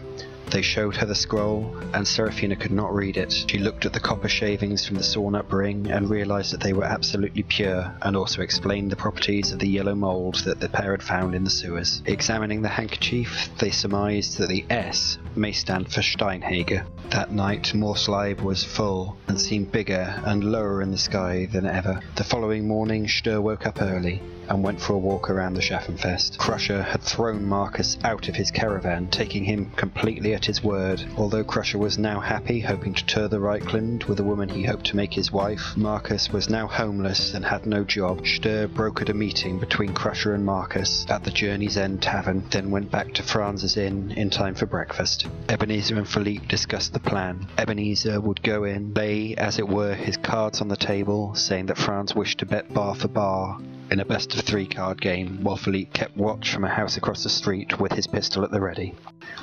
They 0.52 0.60
showed 0.60 0.96
her 0.96 1.06
the 1.06 1.14
scroll, 1.14 1.74
and 1.94 2.06
Seraphina 2.06 2.56
could 2.56 2.72
not 2.72 2.94
read 2.94 3.16
it. 3.16 3.32
She 3.48 3.56
looked 3.56 3.86
at 3.86 3.94
the 3.94 4.00
copper 4.00 4.28
shavings 4.28 4.86
from 4.86 4.96
the 4.96 5.02
sawn 5.02 5.34
up 5.34 5.50
ring 5.50 5.90
and 5.90 6.10
realized 6.10 6.52
that 6.52 6.60
they 6.60 6.74
were 6.74 6.84
absolutely 6.84 7.42
pure, 7.42 7.90
and 8.02 8.14
also 8.14 8.42
explained 8.42 8.90
the 8.90 8.96
properties 8.96 9.52
of 9.52 9.60
the 9.60 9.68
yellow 9.68 9.94
mold 9.94 10.44
that 10.44 10.60
the 10.60 10.68
pair 10.68 10.90
had 10.90 11.02
found 11.02 11.34
in 11.34 11.44
the 11.44 11.48
sewers. 11.48 12.02
Examining 12.04 12.60
the 12.60 12.68
handkerchief, 12.68 13.48
they 13.58 13.70
surmised 13.70 14.36
that 14.36 14.50
the 14.50 14.66
S 14.68 15.16
may 15.34 15.52
stand 15.52 15.90
for 15.90 16.02
Steinhager. 16.02 16.84
That 17.08 17.32
night, 17.32 17.72
Morrslieb 17.74 18.42
was 18.42 18.62
full 18.62 19.16
and 19.28 19.40
seemed 19.40 19.72
bigger 19.72 20.20
and 20.26 20.44
lower 20.44 20.82
in 20.82 20.90
the 20.90 20.98
sky 20.98 21.46
than 21.50 21.64
ever. 21.64 22.00
The 22.16 22.24
following 22.24 22.68
morning, 22.68 23.06
Stör 23.06 23.40
woke 23.40 23.66
up 23.66 23.80
early 23.80 24.20
and 24.52 24.62
went 24.62 24.78
for 24.78 24.92
a 24.92 24.98
walk 24.98 25.30
around 25.30 25.54
the 25.54 25.62
Schaffenfest. 25.62 26.36
Crusher 26.36 26.82
had 26.82 27.00
thrown 27.00 27.42
Marcus 27.46 27.96
out 28.04 28.28
of 28.28 28.34
his 28.34 28.50
caravan, 28.50 29.08
taking 29.08 29.44
him 29.44 29.70
completely 29.76 30.34
at 30.34 30.44
his 30.44 30.62
word. 30.62 31.02
Although 31.16 31.42
Crusher 31.42 31.78
was 31.78 31.96
now 31.96 32.20
happy, 32.20 32.60
hoping 32.60 32.92
to 32.92 33.06
tour 33.06 33.28
the 33.28 33.40
Reikland 33.40 34.04
with 34.04 34.20
a 34.20 34.24
woman 34.24 34.50
he 34.50 34.64
hoped 34.64 34.84
to 34.86 34.96
make 34.96 35.14
his 35.14 35.32
wife, 35.32 35.74
Marcus 35.74 36.30
was 36.30 36.50
now 36.50 36.66
homeless 36.66 37.32
and 37.32 37.46
had 37.46 37.64
no 37.64 37.82
job. 37.82 38.20
Stör 38.24 38.68
brokered 38.68 39.08
a 39.08 39.14
meeting 39.14 39.58
between 39.58 39.94
Crusher 39.94 40.34
and 40.34 40.44
Marcus 40.44 41.06
at 41.08 41.24
the 41.24 41.30
Journey's 41.30 41.78
End 41.78 42.02
Tavern, 42.02 42.44
then 42.50 42.70
went 42.70 42.90
back 42.90 43.14
to 43.14 43.22
Franz's 43.22 43.78
Inn 43.78 44.10
in 44.10 44.28
time 44.28 44.54
for 44.54 44.66
breakfast. 44.66 45.26
Ebenezer 45.48 45.96
and 45.96 46.06
Philippe 46.06 46.46
discussed 46.48 46.92
the 46.92 47.00
plan. 47.00 47.46
Ebenezer 47.56 48.20
would 48.20 48.42
go 48.42 48.64
in, 48.64 48.92
lay, 48.92 49.34
as 49.34 49.58
it 49.58 49.66
were, 49.66 49.94
his 49.94 50.18
cards 50.18 50.60
on 50.60 50.68
the 50.68 50.76
table, 50.76 51.34
saying 51.34 51.66
that 51.66 51.78
Franz 51.78 52.14
wished 52.14 52.40
to 52.40 52.46
bet 52.46 52.74
bar 52.74 52.94
for 52.94 53.08
bar 53.08 53.58
in 53.92 54.00
a 54.00 54.04
best 54.06 54.32
of 54.32 54.41
three 54.42 54.66
card 54.66 55.00
game, 55.00 55.38
while 55.42 55.56
Philippe 55.56 55.92
kept 55.92 56.16
watch 56.16 56.52
from 56.52 56.64
a 56.64 56.68
house 56.68 56.96
across 56.96 57.22
the 57.22 57.30
street 57.30 57.80
with 57.80 57.92
his 57.92 58.06
pistol 58.06 58.44
at 58.44 58.50
the 58.50 58.60
ready. 58.60 58.94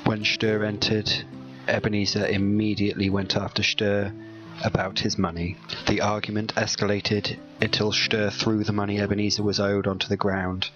When 0.05 0.21
Stör 0.23 0.65
entered, 0.65 1.11
Ebenezer 1.67 2.27
immediately 2.27 3.09
went 3.09 3.35
after 3.35 3.63
Stör 3.63 4.13
about 4.63 4.99
his 4.99 5.17
money. 5.17 5.55
The 5.87 6.01
argument 6.01 6.53
escalated 6.55 7.37
until 7.61 7.91
Stör 7.91 8.31
threw 8.31 8.63
the 8.63 8.73
money 8.73 8.99
Ebenezer 8.99 9.43
was 9.43 9.59
owed 9.59 9.87
onto 9.87 10.07
the 10.07 10.17
ground. 10.17 10.69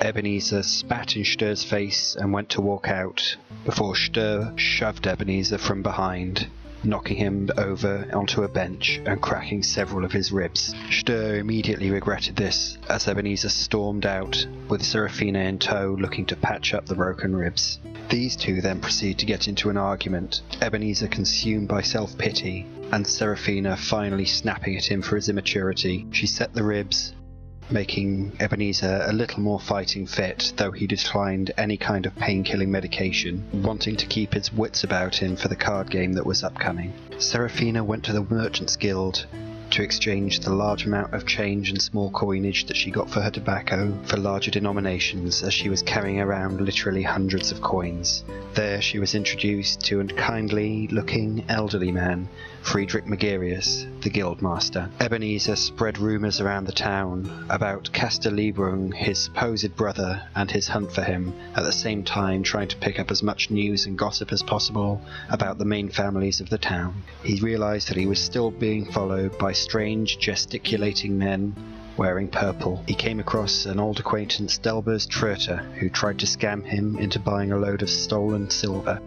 Ebenezer 0.00 0.62
spat 0.62 1.16
in 1.16 1.22
Stör's 1.22 1.64
face 1.64 2.16
and 2.18 2.32
went 2.32 2.48
to 2.50 2.60
walk 2.60 2.88
out, 2.88 3.36
before 3.64 3.94
Stör 3.94 4.58
shoved 4.58 5.06
Ebenezer 5.06 5.58
from 5.58 5.82
behind 5.82 6.48
knocking 6.84 7.16
him 7.16 7.50
over 7.56 8.08
onto 8.12 8.42
a 8.42 8.48
bench 8.48 9.00
and 9.06 9.20
cracking 9.20 9.62
several 9.62 10.04
of 10.04 10.12
his 10.12 10.32
ribs. 10.32 10.74
Stör 10.88 11.38
immediately 11.38 11.90
regretted 11.90 12.36
this 12.36 12.78
as 12.88 13.08
Ebenezer 13.08 13.48
stormed 13.48 14.06
out 14.06 14.46
with 14.68 14.82
Seraphina 14.82 15.40
in 15.40 15.58
tow 15.58 15.96
looking 15.98 16.26
to 16.26 16.36
patch 16.36 16.74
up 16.74 16.86
the 16.86 16.94
broken 16.94 17.34
ribs. 17.34 17.78
These 18.08 18.36
two 18.36 18.60
then 18.60 18.80
proceed 18.80 19.18
to 19.18 19.26
get 19.26 19.48
into 19.48 19.70
an 19.70 19.76
argument, 19.76 20.42
Ebenezer 20.60 21.08
consumed 21.08 21.68
by 21.68 21.82
self 21.82 22.16
pity, 22.18 22.66
and 22.92 23.06
Seraphina 23.06 23.76
finally 23.76 24.26
snapping 24.26 24.76
at 24.76 24.84
him 24.84 25.02
for 25.02 25.16
his 25.16 25.28
immaturity. 25.28 26.06
She 26.12 26.26
set 26.26 26.52
the 26.52 26.62
ribs, 26.62 27.14
making 27.70 28.36
Ebenezer 28.40 29.04
a 29.06 29.12
little 29.12 29.40
more 29.40 29.60
fighting 29.60 30.06
fit, 30.06 30.52
though 30.56 30.70
he 30.70 30.86
declined 30.86 31.52
any 31.56 31.76
kind 31.76 32.06
of 32.06 32.14
pain-killing 32.16 32.70
medication, 32.70 33.42
wanting 33.62 33.96
to 33.96 34.06
keep 34.06 34.34
his 34.34 34.52
wits 34.52 34.84
about 34.84 35.14
him 35.16 35.36
for 35.36 35.48
the 35.48 35.56
card 35.56 35.90
game 35.90 36.12
that 36.14 36.26
was 36.26 36.44
upcoming. 36.44 36.92
Seraphina 37.18 37.82
went 37.82 38.04
to 38.04 38.12
the 38.12 38.22
Merchants 38.22 38.76
Guild 38.76 39.26
to 39.70 39.82
exchange 39.82 40.40
the 40.40 40.52
large 40.52 40.86
amount 40.86 41.12
of 41.12 41.26
change 41.26 41.70
and 41.70 41.82
small 41.82 42.10
coinage 42.10 42.66
that 42.66 42.76
she 42.76 42.90
got 42.90 43.10
for 43.10 43.20
her 43.20 43.30
tobacco 43.30 43.92
for 44.04 44.16
larger 44.16 44.50
denominations 44.50 45.42
as 45.42 45.52
she 45.52 45.68
was 45.68 45.82
carrying 45.82 46.20
around 46.20 46.60
literally 46.60 47.02
hundreds 47.02 47.50
of 47.50 47.60
coins. 47.60 48.22
There 48.54 48.80
she 48.80 49.00
was 49.00 49.16
introduced 49.16 49.80
to 49.86 50.00
a 50.00 50.04
kindly 50.04 50.86
looking 50.88 51.44
elderly 51.48 51.90
man, 51.90 52.28
Friedrich 52.64 53.06
Magirius, 53.06 53.86
the 54.00 54.10
guildmaster. 54.10 54.90
Ebenezer 54.98 55.54
spread 55.54 55.98
rumours 55.98 56.40
around 56.40 56.64
the 56.64 56.72
town 56.72 57.46
about 57.48 57.92
Castor 57.92 58.30
Lieberung, 58.30 58.92
his 58.92 59.18
supposed 59.18 59.76
brother, 59.76 60.22
and 60.34 60.50
his 60.50 60.66
hunt 60.66 60.90
for 60.90 61.02
him, 61.02 61.32
at 61.54 61.62
the 61.62 61.72
same 61.72 62.02
time 62.02 62.42
trying 62.42 62.68
to 62.68 62.76
pick 62.78 62.98
up 62.98 63.10
as 63.10 63.22
much 63.22 63.50
news 63.50 63.86
and 63.86 63.98
gossip 63.98 64.32
as 64.32 64.42
possible 64.42 65.00
about 65.28 65.58
the 65.58 65.64
main 65.64 65.88
families 65.88 66.40
of 66.40 66.50
the 66.50 66.58
town. 66.58 67.02
He 67.22 67.38
realised 67.40 67.88
that 67.90 67.96
he 67.96 68.06
was 68.06 68.18
still 68.18 68.50
being 68.50 68.90
followed 68.90 69.38
by 69.38 69.52
strange 69.52 70.18
gesticulating 70.18 71.16
men 71.16 71.54
wearing 71.96 72.28
purple. 72.28 72.82
He 72.88 72.94
came 72.94 73.20
across 73.20 73.66
an 73.66 73.78
old 73.78 74.00
acquaintance, 74.00 74.58
Delbers 74.58 75.06
Tröter, 75.06 75.62
who 75.74 75.88
tried 75.88 76.18
to 76.20 76.26
scam 76.26 76.64
him 76.64 76.96
into 76.98 77.20
buying 77.20 77.52
a 77.52 77.58
load 77.58 77.82
of 77.82 77.90
stolen 77.90 78.50
silver. 78.50 79.00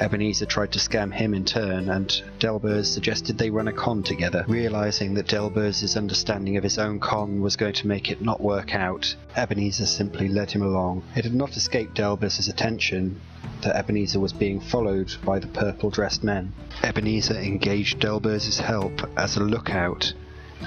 Ebenezer 0.00 0.46
tried 0.46 0.72
to 0.72 0.78
scam 0.78 1.12
him 1.12 1.34
in 1.34 1.44
turn, 1.44 1.88
and 1.88 2.08
Delbers 2.38 2.86
suggested 2.86 3.36
they 3.36 3.50
run 3.50 3.68
a 3.68 3.72
con 3.72 4.02
together. 4.02 4.44
Realizing 4.48 5.14
that 5.14 5.28
Delbers' 5.28 5.96
understanding 5.96 6.56
of 6.56 6.62
his 6.64 6.78
own 6.78 6.98
con 6.98 7.40
was 7.40 7.56
going 7.56 7.74
to 7.74 7.86
make 7.86 8.10
it 8.10 8.22
not 8.22 8.40
work 8.40 8.74
out, 8.74 9.14
Ebenezer 9.36 9.86
simply 9.86 10.28
led 10.28 10.50
him 10.50 10.62
along. 10.62 11.02
It 11.14 11.24
had 11.24 11.34
not 11.34 11.56
escaped 11.56 11.94
Delbers' 11.94 12.48
attention 12.48 13.20
that 13.60 13.76
Ebenezer 13.76 14.18
was 14.18 14.32
being 14.32 14.60
followed 14.60 15.14
by 15.24 15.38
the 15.38 15.46
purple 15.48 15.90
dressed 15.90 16.24
men. 16.24 16.52
Ebenezer 16.82 17.38
engaged 17.38 18.00
Delbers' 18.00 18.58
help 18.58 19.02
as 19.16 19.36
a 19.36 19.40
lookout 19.40 20.12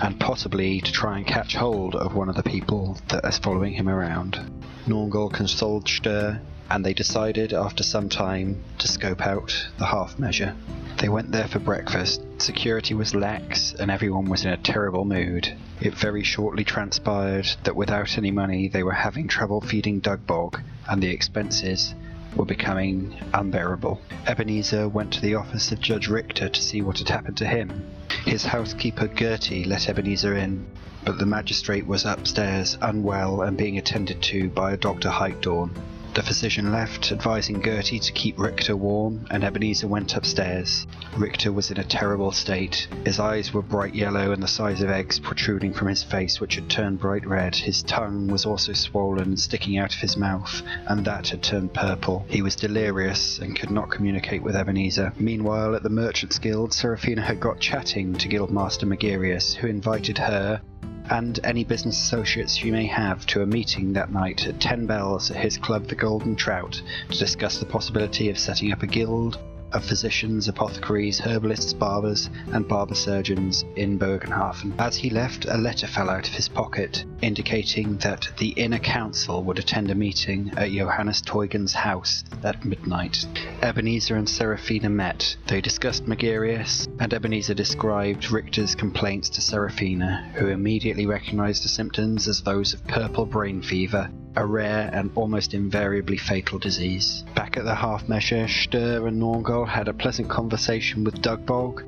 and 0.01 0.19
possibly 0.19 0.81
to 0.81 0.91
try 0.91 1.17
and 1.17 1.25
catch 1.27 1.55
hold 1.55 1.95
of 1.95 2.15
one 2.15 2.29
of 2.29 2.35
the 2.35 2.43
people 2.43 2.97
that 3.07 3.25
is 3.25 3.37
following 3.37 3.73
him 3.73 3.89
around. 3.89 4.39
Nornghal 4.87 5.31
consoled 5.31 5.85
Stör, 5.85 6.39
and 6.69 6.85
they 6.85 6.93
decided 6.93 7.53
after 7.53 7.83
some 7.83 8.09
time 8.09 8.63
to 8.77 8.87
scope 8.87 9.21
out 9.21 9.67
the 9.77 9.85
half 9.85 10.17
measure. 10.17 10.55
They 10.97 11.09
went 11.09 11.31
there 11.31 11.47
for 11.47 11.59
breakfast. 11.59 12.21
Security 12.37 12.93
was 12.93 13.13
lax 13.13 13.73
and 13.73 13.91
everyone 13.91 14.29
was 14.29 14.45
in 14.45 14.51
a 14.51 14.57
terrible 14.57 15.05
mood. 15.05 15.55
It 15.81 15.93
very 15.93 16.23
shortly 16.23 16.63
transpired 16.63 17.47
that 17.63 17.75
without 17.75 18.17
any 18.17 18.31
money 18.31 18.67
they 18.67 18.83
were 18.83 18.93
having 18.93 19.27
trouble 19.27 19.61
feeding 19.61 19.99
Dugbog, 19.99 20.61
and 20.87 21.03
the 21.03 21.09
expenses 21.11 21.93
were 22.35 22.45
becoming 22.45 23.15
unbearable. 23.33 24.01
Ebenezer 24.27 24.87
went 24.89 25.13
to 25.13 25.21
the 25.21 25.35
office 25.35 25.71
of 25.71 25.79
Judge 25.79 26.07
Richter 26.07 26.49
to 26.49 26.61
see 26.61 26.81
what 26.81 26.99
had 26.99 27.09
happened 27.09 27.37
to 27.37 27.45
him. 27.45 27.85
His 28.25 28.45
housekeeper 28.45 29.07
Gertie 29.07 29.65
let 29.65 29.87
Ebenezer 29.87 30.35
in, 30.35 30.65
but 31.05 31.17
the 31.17 31.25
magistrate 31.25 31.85
was 31.85 32.05
upstairs, 32.05 32.77
unwell 32.81 33.41
and 33.41 33.55
being 33.55 33.77
attended 33.77 34.21
to 34.23 34.49
by 34.49 34.73
a 34.73 34.77
Dr. 34.77 35.09
Heitdorn. 35.09 35.71
The 36.15 36.23
physician 36.23 36.71
left, 36.71 37.11
advising 37.11 37.61
Gertie 37.61 37.99
to 37.99 38.13
keep 38.13 38.39
Richter 38.39 38.77
warm, 38.77 39.27
and 39.31 39.43
Ebenezer 39.43 39.89
went 39.89 40.15
upstairs. 40.15 40.87
Richter 41.17 41.51
was 41.51 41.71
in 41.71 41.77
a 41.77 41.83
terrible 41.83 42.31
state. 42.31 42.87
His 43.03 43.19
eyes 43.19 43.53
were 43.53 43.61
bright 43.61 43.93
yellow 43.93 44.31
and 44.31 44.41
the 44.41 44.47
size 44.47 44.81
of 44.81 44.89
eggs 44.89 45.19
protruding 45.19 45.73
from 45.73 45.89
his 45.89 46.03
face, 46.03 46.39
which 46.39 46.55
had 46.55 46.69
turned 46.69 47.01
bright 47.01 47.27
red. 47.27 47.53
His 47.53 47.83
tongue 47.83 48.27
was 48.27 48.45
also 48.45 48.71
swollen 48.71 49.23
and 49.23 49.39
sticking 49.39 49.77
out 49.77 49.93
of 49.93 49.99
his 49.99 50.15
mouth, 50.15 50.63
and 50.87 51.03
that 51.03 51.27
had 51.27 51.43
turned 51.43 51.73
purple. 51.73 52.25
He 52.29 52.41
was 52.41 52.55
delirious 52.55 53.39
and 53.39 53.59
could 53.59 53.71
not 53.71 53.91
communicate 53.91 54.41
with 54.41 54.55
Ebenezer. 54.55 55.11
Meanwhile, 55.19 55.75
at 55.75 55.83
the 55.83 55.89
Merchants 55.89 56.39
Guild, 56.39 56.71
Seraphina 56.71 57.23
had 57.23 57.41
got 57.41 57.59
chatting 57.59 58.15
to 58.19 58.29
Guildmaster 58.29 58.85
Magirius, 58.87 59.53
who 59.53 59.67
invited 59.67 60.17
her 60.19 60.61
and 61.09 61.39
any 61.43 61.63
business 61.63 61.97
associates 62.01 62.63
you 62.63 62.71
may 62.71 62.85
have 62.85 63.25
to 63.27 63.41
a 63.41 63.45
meeting 63.45 63.93
that 63.93 64.11
night 64.11 64.47
at 64.47 64.59
10 64.59 64.85
bells 64.85 65.29
at 65.31 65.37
his 65.37 65.57
club, 65.57 65.87
the 65.87 65.95
Golden 65.95 66.35
Trout, 66.35 66.81
to 67.09 67.17
discuss 67.17 67.59
the 67.59 67.65
possibility 67.65 68.29
of 68.29 68.37
setting 68.37 68.71
up 68.71 68.83
a 68.83 68.87
guild 68.87 69.39
of 69.71 69.83
physicians, 69.83 70.47
apothecaries, 70.47 71.19
herbalists, 71.19 71.73
barbers, 71.73 72.29
and 72.53 72.67
barber 72.67 72.95
surgeons 72.95 73.65
in 73.75 73.99
Bögenhafen. 73.99 74.73
As 74.79 74.95
he 74.95 75.09
left, 75.09 75.45
a 75.45 75.57
letter 75.57 75.87
fell 75.87 76.09
out 76.09 76.27
of 76.27 76.33
his 76.33 76.47
pocket, 76.47 77.05
indicating 77.21 77.97
that 77.97 78.29
the 78.37 78.49
inner 78.49 78.79
council 78.79 79.43
would 79.43 79.59
attend 79.59 79.91
a 79.91 79.95
meeting 79.95 80.51
at 80.57 80.71
Johannes 80.71 81.21
Teugen's 81.21 81.73
house 81.73 82.23
at 82.43 82.63
midnight. 82.65 83.25
Ebenezer 83.61 84.15
and 84.15 84.29
Seraphina 84.29 84.89
met. 84.89 85.35
They 85.47 85.61
discussed 85.61 86.07
Magirius, 86.07 86.87
and 86.99 87.13
Ebenezer 87.13 87.53
described 87.53 88.31
Richter's 88.31 88.75
complaints 88.75 89.29
to 89.29 89.41
Seraphina, 89.41 90.31
who 90.35 90.47
immediately 90.47 91.05
recognized 91.05 91.63
the 91.63 91.69
symptoms 91.69 92.27
as 92.27 92.41
those 92.41 92.73
of 92.73 92.85
purple 92.87 93.25
brain 93.25 93.61
fever 93.61 94.09
a 94.35 94.45
rare 94.45 94.89
and 94.93 95.11
almost 95.15 95.53
invariably 95.53 96.17
fatal 96.17 96.59
disease. 96.59 97.23
Back 97.35 97.57
at 97.57 97.65
the 97.65 97.75
half 97.75 98.07
measure, 98.09 98.45
Stör 98.45 99.07
and 99.07 99.21
Nornghal 99.21 99.67
had 99.67 99.87
a 99.87 99.93
pleasant 99.93 100.29
conversation 100.29 101.03
with 101.03 101.21
Dugbog, 101.21 101.83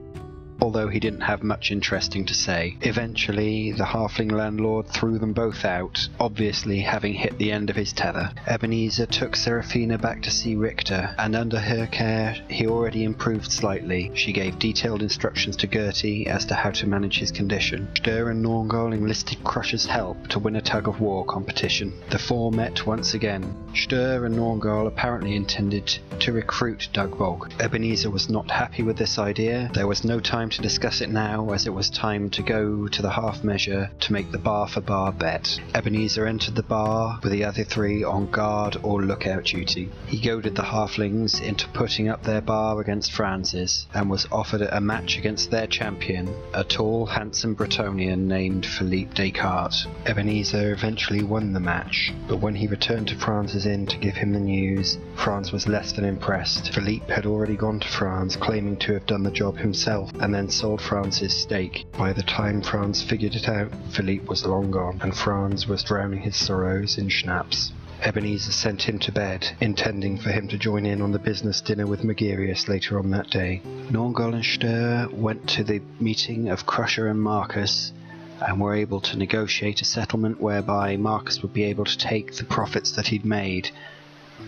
although 0.61 0.87
he 0.87 0.99
didn't 0.99 1.21
have 1.21 1.43
much 1.43 1.71
interesting 1.71 2.25
to 2.25 2.33
say. 2.33 2.75
Eventually, 2.81 3.71
the 3.71 3.83
halfling 3.83 4.31
landlord 4.31 4.87
threw 4.87 5.17
them 5.17 5.33
both 5.33 5.65
out, 5.65 6.07
obviously 6.19 6.79
having 6.79 7.13
hit 7.13 7.37
the 7.37 7.51
end 7.51 7.69
of 7.69 7.75
his 7.75 7.93
tether. 7.93 8.31
Ebenezer 8.47 9.05
took 9.05 9.35
Seraphina 9.35 9.97
back 9.97 10.21
to 10.23 10.31
see 10.31 10.55
Richter, 10.55 11.13
and 11.17 11.35
under 11.35 11.59
her 11.59 11.87
care 11.87 12.35
he 12.49 12.67
already 12.67 13.03
improved 13.03 13.51
slightly. 13.51 14.11
She 14.15 14.31
gave 14.31 14.59
detailed 14.59 15.01
instructions 15.01 15.55
to 15.57 15.67
Gertie 15.67 16.27
as 16.27 16.45
to 16.45 16.55
how 16.55 16.71
to 16.71 16.87
manage 16.87 17.19
his 17.19 17.31
condition. 17.31 17.87
Stör 17.93 18.31
and 18.31 18.43
Nornghal 18.43 18.93
enlisted 18.93 19.43
Crusher's 19.43 19.85
help 19.85 20.27
to 20.29 20.39
win 20.39 20.55
a 20.55 20.61
tug 20.61 20.87
of 20.87 20.99
war 20.99 21.25
competition. 21.25 21.93
The 22.09 22.19
four 22.19 22.51
met 22.51 22.85
once 22.85 23.13
again. 23.13 23.55
Stör 23.73 24.25
and 24.25 24.35
Nornghal 24.35 24.87
apparently 24.87 25.35
intended 25.35 25.99
to 26.19 26.31
recruit 26.31 26.89
Dugbog. 26.93 27.51
Ebenezer 27.61 28.09
was 28.09 28.29
not 28.29 28.49
happy 28.49 28.83
with 28.83 28.97
this 28.97 29.19
idea. 29.19 29.69
There 29.73 29.87
was 29.87 30.03
no 30.03 30.19
time 30.19 30.46
to 30.49 30.61
discuss 30.61 31.01
it 31.01 31.09
now, 31.09 31.51
as 31.51 31.67
it 31.67 31.73
was 31.73 31.89
time 31.89 32.29
to 32.31 32.43
go 32.43 32.87
to 32.87 33.01
the 33.01 33.09
half 33.09 33.43
measure 33.43 33.89
to 33.99 34.13
make 34.13 34.31
the 34.31 34.37
bar 34.37 34.67
for 34.67 34.81
bar 34.81 35.11
bet. 35.11 35.59
Ebenezer 35.73 36.25
entered 36.25 36.55
the 36.55 36.63
bar 36.63 37.19
with 37.23 37.31
the 37.31 37.43
other 37.43 37.63
three 37.63 38.03
on 38.03 38.29
guard 38.31 38.77
or 38.83 39.01
lookout 39.01 39.45
duty. 39.45 39.89
He 40.07 40.19
goaded 40.19 40.55
the 40.55 40.63
halflings 40.63 41.41
into 41.41 41.67
putting 41.69 42.09
up 42.09 42.23
their 42.23 42.41
bar 42.41 42.79
against 42.79 43.11
Franz's 43.11 43.87
and 43.93 44.09
was 44.09 44.27
offered 44.31 44.61
a 44.61 44.81
match 44.81 45.17
against 45.17 45.51
their 45.51 45.67
champion, 45.67 46.33
a 46.53 46.63
tall, 46.63 47.05
handsome 47.05 47.55
Bretonnian 47.55 48.27
named 48.27 48.65
Philippe 48.65 49.13
Descartes. 49.13 49.87
Ebenezer 50.05 50.71
eventually 50.71 51.23
won 51.23 51.53
the 51.53 51.59
match, 51.59 52.13
but 52.27 52.39
when 52.39 52.55
he 52.55 52.67
returned 52.67 53.07
to 53.07 53.15
Franz's 53.15 53.65
inn 53.65 53.85
to 53.87 53.97
give 53.97 54.15
him 54.15 54.33
the 54.33 54.39
news, 54.39 54.97
Franz 55.15 55.51
was 55.51 55.67
less 55.67 55.91
than 55.91 56.05
impressed. 56.05 56.73
Philippe 56.73 57.11
had 57.13 57.25
already 57.25 57.55
gone 57.55 57.79
to 57.79 57.87
Franz, 57.87 58.35
claiming 58.35 58.77
to 58.77 58.93
have 58.93 59.05
done 59.05 59.23
the 59.23 59.31
job 59.31 59.57
himself, 59.57 60.11
and 60.19 60.35
then 60.37 60.49
sold 60.49 60.79
Franz's 60.79 61.35
stake. 61.35 61.87
By 61.97 62.13
the 62.13 62.21
time 62.21 62.61
Franz 62.61 63.01
figured 63.01 63.33
it 63.33 63.49
out, 63.49 63.71
Philippe 63.89 64.27
was 64.27 64.45
long 64.45 64.69
gone, 64.69 64.99
and 65.01 65.15
Franz 65.15 65.67
was 65.67 65.83
drowning 65.83 66.21
his 66.21 66.35
sorrows 66.35 66.99
in 66.99 67.09
schnapps. 67.09 67.71
Ebenezer 68.03 68.51
sent 68.51 68.83
him 68.83 68.99
to 68.99 69.11
bed, 69.11 69.49
intending 69.59 70.19
for 70.19 70.29
him 70.29 70.47
to 70.49 70.57
join 70.59 70.85
in 70.85 71.01
on 71.01 71.11
the 71.11 71.17
business 71.17 71.59
dinner 71.61 71.87
with 71.87 72.03
Magirius 72.03 72.67
later 72.67 72.99
on 72.99 73.09
that 73.09 73.31
day. 73.31 73.63
Nornghal 73.89 74.35
and 74.35 74.43
Stör 74.43 75.11
went 75.11 75.49
to 75.49 75.63
the 75.63 75.81
meeting 75.99 76.49
of 76.49 76.67
Crusher 76.67 77.07
and 77.07 77.19
Marcus 77.19 77.91
and 78.39 78.61
were 78.61 78.75
able 78.75 79.01
to 79.01 79.17
negotiate 79.17 79.81
a 79.81 79.85
settlement 79.85 80.39
whereby 80.39 80.97
Marcus 80.97 81.41
would 81.41 81.53
be 81.53 81.63
able 81.63 81.85
to 81.85 81.97
take 81.97 82.35
the 82.35 82.43
profits 82.43 82.91
that 82.91 83.07
he'd 83.07 83.25
made, 83.25 83.71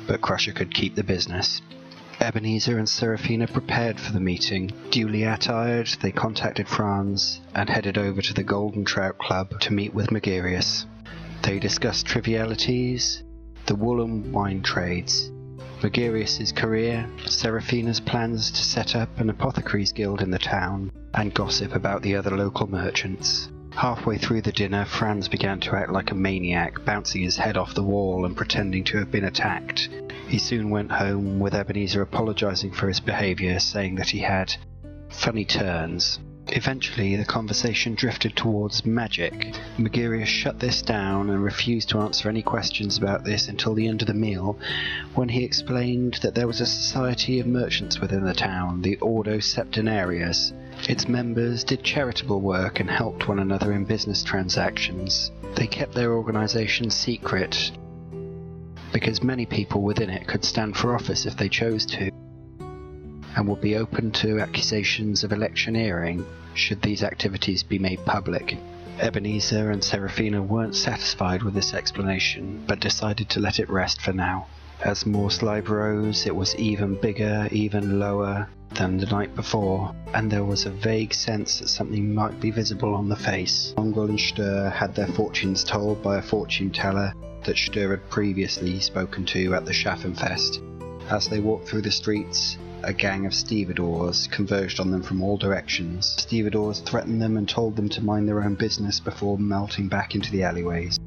but 0.06 0.22
Crusher 0.22 0.52
could 0.52 0.72
keep 0.72 0.94
the 0.94 1.04
business. 1.04 1.64
Ebenezer 2.22 2.78
and 2.78 2.88
Seraphina 2.88 3.48
prepared 3.48 4.00
for 4.00 4.12
the 4.12 4.20
meeting. 4.20 4.72
Duly 4.92 5.24
attired, 5.24 5.88
they 6.02 6.12
contacted 6.12 6.68
Franz 6.68 7.40
and 7.56 7.70
headed 7.70 7.98
over 7.98 8.22
to 8.22 8.34
the 8.34 8.44
Golden 8.44 8.84
Trout 8.84 9.18
Club 9.18 9.60
to 9.62 9.74
meet 9.74 9.94
with 9.94 10.12
Magirius. 10.12 10.86
They 11.44 11.60
discussed 11.60 12.06
trivialities, 12.06 13.24
the 13.68 13.76
wool 13.76 14.04
and 14.04 14.34
wine 14.34 14.62
trades, 14.62 15.32
Magirius's 15.82 16.52
career, 16.52 17.10
Seraphina's 17.26 18.02
plans 18.02 18.52
to 18.52 18.64
set 18.64 18.98
up 18.98 19.18
an 19.20 19.30
apothecary's 19.30 19.94
guild 19.94 20.22
in 20.22 20.30
the 20.30 20.40
town, 20.40 20.92
and 21.14 21.34
gossip 21.34 21.74
about 21.74 22.02
the 22.02 22.16
other 22.16 22.36
local 22.36 22.68
merchants. 22.70 23.50
Halfway 23.80 24.18
through 24.18 24.42
the 24.42 24.52
dinner, 24.52 24.84
Franz 24.84 25.30
began 25.30 25.62
to 25.62 25.74
act 25.78 25.90
like 25.90 26.12
a 26.12 26.16
maniac, 26.16 26.84
bouncing 26.84 27.22
his 27.22 27.38
head 27.38 27.56
off 27.56 27.74
the 27.74 27.82
wall 27.82 28.26
and 28.26 28.36
pretending 28.36 28.84
to 28.84 28.98
have 28.98 29.10
been 29.10 29.24
attacked. 29.24 29.88
He 30.28 30.38
soon 30.38 30.70
went 30.70 30.92
home 30.92 31.40
with 31.40 31.56
Ebenezer 31.56 32.02
apologizing 32.02 32.74
for 32.74 32.90
his 32.90 33.00
behavior, 33.00 33.58
saying 33.58 33.96
that 33.96 34.10
he 34.10 34.20
had 34.20 34.54
funny 35.08 35.46
turns. 35.46 36.20
Eventually, 36.50 37.16
the 37.16 37.24
conversation 37.24 37.96
drifted 37.96 38.36
towards 38.36 38.86
magic. 38.86 39.56
Magirius 39.78 40.28
shut 40.28 40.60
this 40.60 40.82
down 40.82 41.30
and 41.30 41.42
refused 41.42 41.88
to 41.90 42.00
answer 42.00 42.28
any 42.28 42.42
questions 42.42 42.98
about 42.98 43.24
this 43.24 43.48
until 43.48 43.76
the 43.76 43.88
end 43.88 44.02
of 44.02 44.10
the 44.10 44.14
meal, 44.14 44.60
when 45.16 45.30
he 45.30 45.46
explained 45.46 46.16
that 46.16 46.36
there 46.36 46.48
was 46.48 46.60
a 46.60 46.66
society 46.66 47.40
of 47.40 47.48
merchants 47.48 48.02
within 48.02 48.26
the 48.26 48.34
town, 48.34 48.82
the 48.82 48.98
Ordo 48.98 49.38
Septenarius. 49.38 50.52
Its 50.88 51.08
members 51.08 51.64
did 51.64 51.84
charitable 51.84 52.42
work 52.42 52.80
and 52.80 52.90
helped 52.90 53.28
one 53.28 53.40
another 53.40 53.74
in 53.74 53.84
business 53.86 54.24
transactions. 54.24 55.32
They 55.56 55.68
kept 55.68 55.94
their 55.94 56.14
organization 56.14 56.90
secret 56.90 57.72
because 58.92 59.22
many 59.22 59.46
people 59.46 59.82
within 59.82 60.10
it 60.10 60.28
could 60.28 60.44
stand 60.44 60.76
for 60.76 60.96
office 60.96 61.26
if 61.26 61.38
they 61.38 61.50
chose 61.50 61.86
to 61.88 62.12
and 63.36 63.48
would 63.48 63.62
be 63.62 63.76
open 63.76 64.12
to 64.12 64.40
accusations 64.40 65.24
of 65.24 65.32
electioneering 65.32 66.26
should 66.56 66.82
these 66.82 67.04
activities 67.04 67.62
be 67.64 67.78
made 67.78 68.04
public. 68.06 68.58
Ebenezer 69.00 69.72
and 69.72 69.84
Seraphina 69.84 70.42
weren't 70.42 70.76
satisfied 70.76 71.44
with 71.44 71.54
this 71.54 71.74
explanation, 71.74 72.64
but 72.68 72.80
decided 72.80 73.30
to 73.30 73.40
let 73.40 73.60
it 73.60 73.70
rest 73.70 74.02
for 74.02 74.12
now. 74.12 74.48
As 74.82 75.06
Morrslieb 75.06 75.68
rose, 75.68 76.26
it 76.26 76.36
was 76.36 76.56
even 76.56 76.96
bigger, 76.96 77.50
even 77.52 78.00
lower 78.00 78.48
than 78.76 78.98
the 78.98 79.08
night 79.08 79.36
before, 79.36 79.94
and 80.14 80.32
there 80.32 80.46
was 80.46 80.66
a 80.66 80.70
vague 80.70 81.14
sense 81.14 81.60
that 81.60 81.68
something 81.68 82.14
might 82.14 82.40
be 82.40 82.50
visible 82.50 82.96
on 82.96 83.10
the 83.10 83.16
face. 83.18 83.74
Nornghal 83.78 84.08
and 84.08 84.18
Stör 84.18 84.72
had 84.72 84.96
their 84.96 85.08
fortunes 85.08 85.66
told 85.66 86.02
by 86.02 86.18
a 86.18 86.22
fortune 86.22 86.70
teller 86.70 87.14
that 87.44 87.58
Stör 87.58 87.92
had 87.92 88.10
previously 88.10 88.80
spoken 88.80 89.26
to 89.26 89.54
at 89.54 89.66
the 89.66 89.74
Schaffenfest. 89.74 90.62
As 91.10 91.28
they 91.28 91.42
walked 91.42 91.68
through 91.68 91.82
the 91.82 91.92
streets, 91.92 92.58
a 92.84 92.94
gang 92.94 93.26
of 93.26 93.34
stevedores 93.34 94.28
converged 94.28 94.80
on 94.80 94.92
them 94.92 95.04
from 95.04 95.22
all 95.22 95.36
directions. 95.36 96.16
Stevedores 96.18 96.80
threatened 96.80 97.22
them 97.22 97.36
and 97.36 97.50
told 97.50 97.76
them 97.76 97.90
to 97.90 98.02
mind 98.02 98.30
their 98.30 98.44
own 98.44 98.56
business 98.56 99.02
before 99.02 99.38
melting 99.38 99.90
back 99.90 100.16
into 100.16 100.32
the 100.32 100.44
alleyways. 100.44 100.98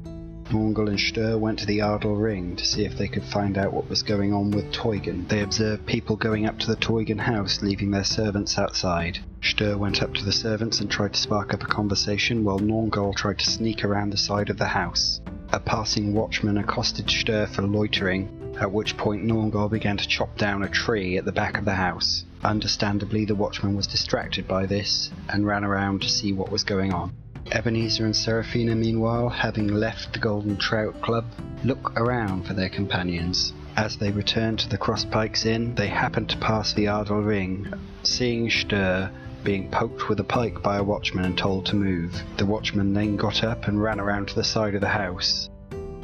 Nornghal 0.53 0.87
and 0.87 0.99
Stör 0.99 1.39
went 1.39 1.57
to 1.59 1.65
the 1.65 1.79
Adel 1.79 2.15
Ring 2.15 2.55
to 2.57 2.63
see 2.63 2.85
if 2.85 2.95
they 2.95 3.07
could 3.07 3.23
find 3.23 3.57
out 3.57 3.73
what 3.73 3.89
was 3.89 4.03
going 4.03 4.31
on 4.33 4.51
with 4.51 4.71
Teugen. 4.71 5.27
They 5.27 5.41
observed 5.41 5.87
people 5.87 6.15
going 6.15 6.45
up 6.45 6.59
to 6.59 6.67
the 6.67 6.75
Teugen 6.75 7.17
house, 7.17 7.63
leaving 7.63 7.89
their 7.89 8.03
servants 8.03 8.59
outside. 8.59 9.17
Stör 9.41 9.75
went 9.75 10.03
up 10.03 10.13
to 10.13 10.23
the 10.23 10.31
servants 10.31 10.79
and 10.79 10.91
tried 10.91 11.13
to 11.13 11.19
spark 11.19 11.55
up 11.55 11.63
a 11.63 11.65
conversation, 11.65 12.43
while 12.43 12.59
Nornghal 12.59 13.15
tried 13.15 13.39
to 13.39 13.49
sneak 13.49 13.83
around 13.83 14.11
the 14.11 14.17
side 14.17 14.51
of 14.51 14.59
the 14.59 14.67
house. 14.67 15.21
A 15.51 15.59
passing 15.59 16.13
watchman 16.13 16.59
accosted 16.59 17.07
Stör 17.07 17.49
for 17.49 17.63
loitering, 17.63 18.29
at 18.61 18.71
which 18.71 18.95
point 18.95 19.25
Nornghal 19.25 19.71
began 19.71 19.97
to 19.97 20.07
chop 20.07 20.37
down 20.37 20.61
a 20.61 20.69
tree 20.69 21.17
at 21.17 21.25
the 21.25 21.31
back 21.31 21.57
of 21.57 21.65
the 21.65 21.73
house. 21.73 22.25
Understandably, 22.43 23.25
the 23.25 23.33
watchman 23.33 23.75
was 23.75 23.87
distracted 23.87 24.47
by 24.47 24.67
this 24.67 25.09
and 25.29 25.47
ran 25.47 25.63
around 25.63 26.03
to 26.03 26.09
see 26.09 26.31
what 26.31 26.51
was 26.51 26.63
going 26.63 26.93
on. 26.93 27.11
Ebenezer 27.53 28.05
and 28.05 28.15
Seraphina, 28.15 28.73
meanwhile, 28.73 29.29
having 29.29 29.67
left 29.67 30.11
the 30.11 30.17
Golden 30.17 30.57
Trout 30.57 30.99
Club, 31.03 31.23
look 31.63 31.93
around 31.97 32.47
for 32.47 32.55
their 32.55 32.67
companions. 32.67 33.53
As 33.77 33.95
they 33.95 34.09
returned 34.09 34.57
to 34.59 34.69
the 34.69 34.77
Crosspikes 34.79 35.45
Inn, 35.45 35.75
they 35.75 35.85
happened 35.87 36.29
to 36.29 36.37
pass 36.37 36.73
the 36.73 36.87
Adel 36.87 37.21
Ring, 37.21 37.71
seeing 38.01 38.47
Stör 38.47 39.11
being 39.43 39.69
poked 39.69 40.09
with 40.09 40.19
a 40.19 40.23
pike 40.23 40.63
by 40.63 40.77
a 40.77 40.83
watchman 40.83 41.25
and 41.25 41.37
told 41.37 41.67
to 41.67 41.75
move. 41.75 42.23
The 42.37 42.45
watchman 42.47 42.91
then 42.95 43.17
got 43.17 43.43
up 43.43 43.67
and 43.67 43.79
ran 43.79 43.99
around 43.99 44.29
to 44.29 44.35
the 44.35 44.43
side 44.43 44.73
of 44.73 44.81
the 44.81 44.87
house. 44.87 45.47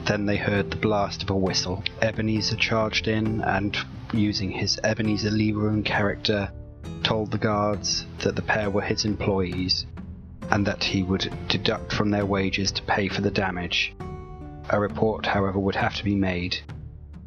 Then 0.05 0.27
they 0.27 0.37
heard 0.37 0.69
the 0.69 0.77
blast 0.77 1.23
of 1.23 1.31
a 1.31 1.35
whistle. 1.35 1.83
Ebenezer 2.03 2.57
charged 2.57 3.07
in 3.07 3.41
and, 3.41 3.75
using 4.13 4.51
his 4.51 4.79
Ebenezer 4.83 5.31
Leroon 5.31 5.83
character, 5.83 6.51
told 7.01 7.31
the 7.31 7.39
guards 7.39 8.05
that 8.19 8.35
the 8.35 8.43
pair 8.43 8.69
were 8.69 8.83
his 8.83 9.03
employees 9.03 9.87
and 10.51 10.65
that 10.65 10.83
he 10.83 11.03
would 11.03 11.31
deduct 11.47 11.91
from 11.93 12.09
their 12.09 12.25
wages 12.25 12.71
to 12.71 12.83
pay 12.83 13.07
for 13.07 13.21
the 13.21 13.31
damage. 13.31 13.93
A 14.69 14.79
report, 14.79 15.25
however, 15.25 15.59
would 15.59 15.75
have 15.75 15.95
to 15.95 16.03
be 16.03 16.15
made. 16.15 16.57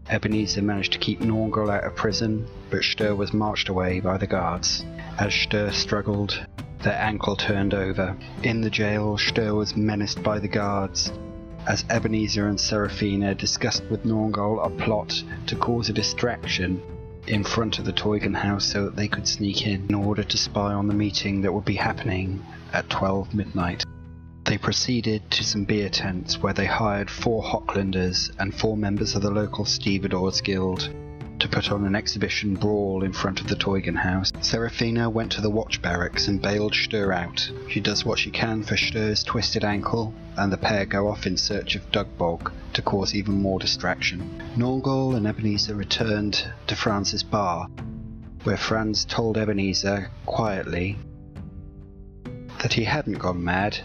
Ebenezer 0.08 0.62
managed 0.62 0.92
to 0.92 0.98
keep 0.98 1.20
Nornghal 1.20 1.70
out 1.70 1.84
of 1.84 1.94
prison, 1.94 2.46
but 2.70 2.80
Stör 2.80 3.16
was 3.16 3.32
marched 3.32 3.68
away 3.68 4.00
by 4.00 4.16
the 4.18 4.26
guards. 4.26 4.84
As 5.18 5.32
Stör 5.32 5.72
struggled, 5.72 6.44
their 6.82 6.98
ankle 6.98 7.36
turned 7.36 7.74
over. 7.74 8.16
In 8.42 8.60
the 8.60 8.70
jail, 8.70 9.16
Stör 9.16 9.56
was 9.56 9.76
menaced 9.76 10.22
by 10.22 10.38
the 10.38 10.48
guards, 10.48 11.12
as 11.68 11.84
Ebenezer 11.88 12.48
and 12.48 12.58
Seraphina 12.58 13.34
discussed 13.34 13.84
with 13.90 14.04
Nornghal 14.04 14.66
a 14.66 14.70
plot 14.70 15.22
to 15.46 15.56
cause 15.56 15.88
a 15.88 15.92
distraction 15.92 16.82
in 17.28 17.44
front 17.44 17.78
of 17.78 17.84
the 17.84 17.92
Teugen 17.92 18.34
house 18.34 18.64
so 18.64 18.84
that 18.84 18.96
they 18.96 19.06
could 19.06 19.28
sneak 19.28 19.64
in 19.66 19.86
in 19.88 19.94
order 19.94 20.24
to 20.24 20.36
spy 20.36 20.72
on 20.72 20.88
the 20.88 20.94
meeting 20.94 21.42
that 21.42 21.52
would 21.52 21.64
be 21.64 21.76
happening 21.76 22.44
at 22.72 22.88
12 22.90 23.34
midnight. 23.34 23.84
They 24.44 24.58
proceeded 24.58 25.30
to 25.30 25.44
some 25.44 25.64
beer 25.64 25.88
tents 25.88 26.42
where 26.42 26.52
they 26.52 26.66
hired 26.66 27.10
four 27.10 27.42
Hochlanders 27.42 28.30
and 28.38 28.54
four 28.54 28.76
members 28.76 29.14
of 29.14 29.22
the 29.22 29.30
local 29.30 29.64
Stevedores 29.64 30.40
Guild 30.40 30.90
to 31.38 31.48
put 31.48 31.72
on 31.72 31.84
an 31.84 31.96
exhibition 31.96 32.54
brawl 32.54 33.02
in 33.02 33.12
front 33.12 33.40
of 33.40 33.48
the 33.48 33.56
Teugen 33.56 33.96
house. 33.96 34.30
Seraphina 34.40 35.10
went 35.10 35.32
to 35.32 35.40
the 35.40 35.50
watch 35.50 35.82
barracks 35.82 36.28
and 36.28 36.40
bailed 36.40 36.72
Stör 36.72 37.14
out. 37.14 37.50
She 37.68 37.80
does 37.80 38.04
what 38.04 38.18
she 38.18 38.30
can 38.30 38.62
for 38.62 38.76
Stör's 38.76 39.24
twisted 39.24 39.64
ankle, 39.64 40.14
and 40.36 40.52
the 40.52 40.56
pair 40.56 40.86
go 40.86 41.08
off 41.08 41.26
in 41.26 41.36
search 41.36 41.74
of 41.74 41.90
Dugbog 41.90 42.52
to 42.74 42.82
cause 42.82 43.14
even 43.14 43.34
more 43.34 43.58
distraction. 43.58 44.40
Nornghal 44.56 45.16
and 45.16 45.26
Ebenezer 45.26 45.74
returned 45.74 46.46
to 46.68 46.76
Franz's 46.76 47.24
bar, 47.24 47.66
where 48.44 48.56
Franz 48.56 49.04
told 49.04 49.36
Ebenezer 49.36 50.10
quietly 50.26 50.96
that 52.62 52.72
he 52.72 52.84
hadn't 52.84 53.18
gone 53.18 53.42
mad 53.42 53.76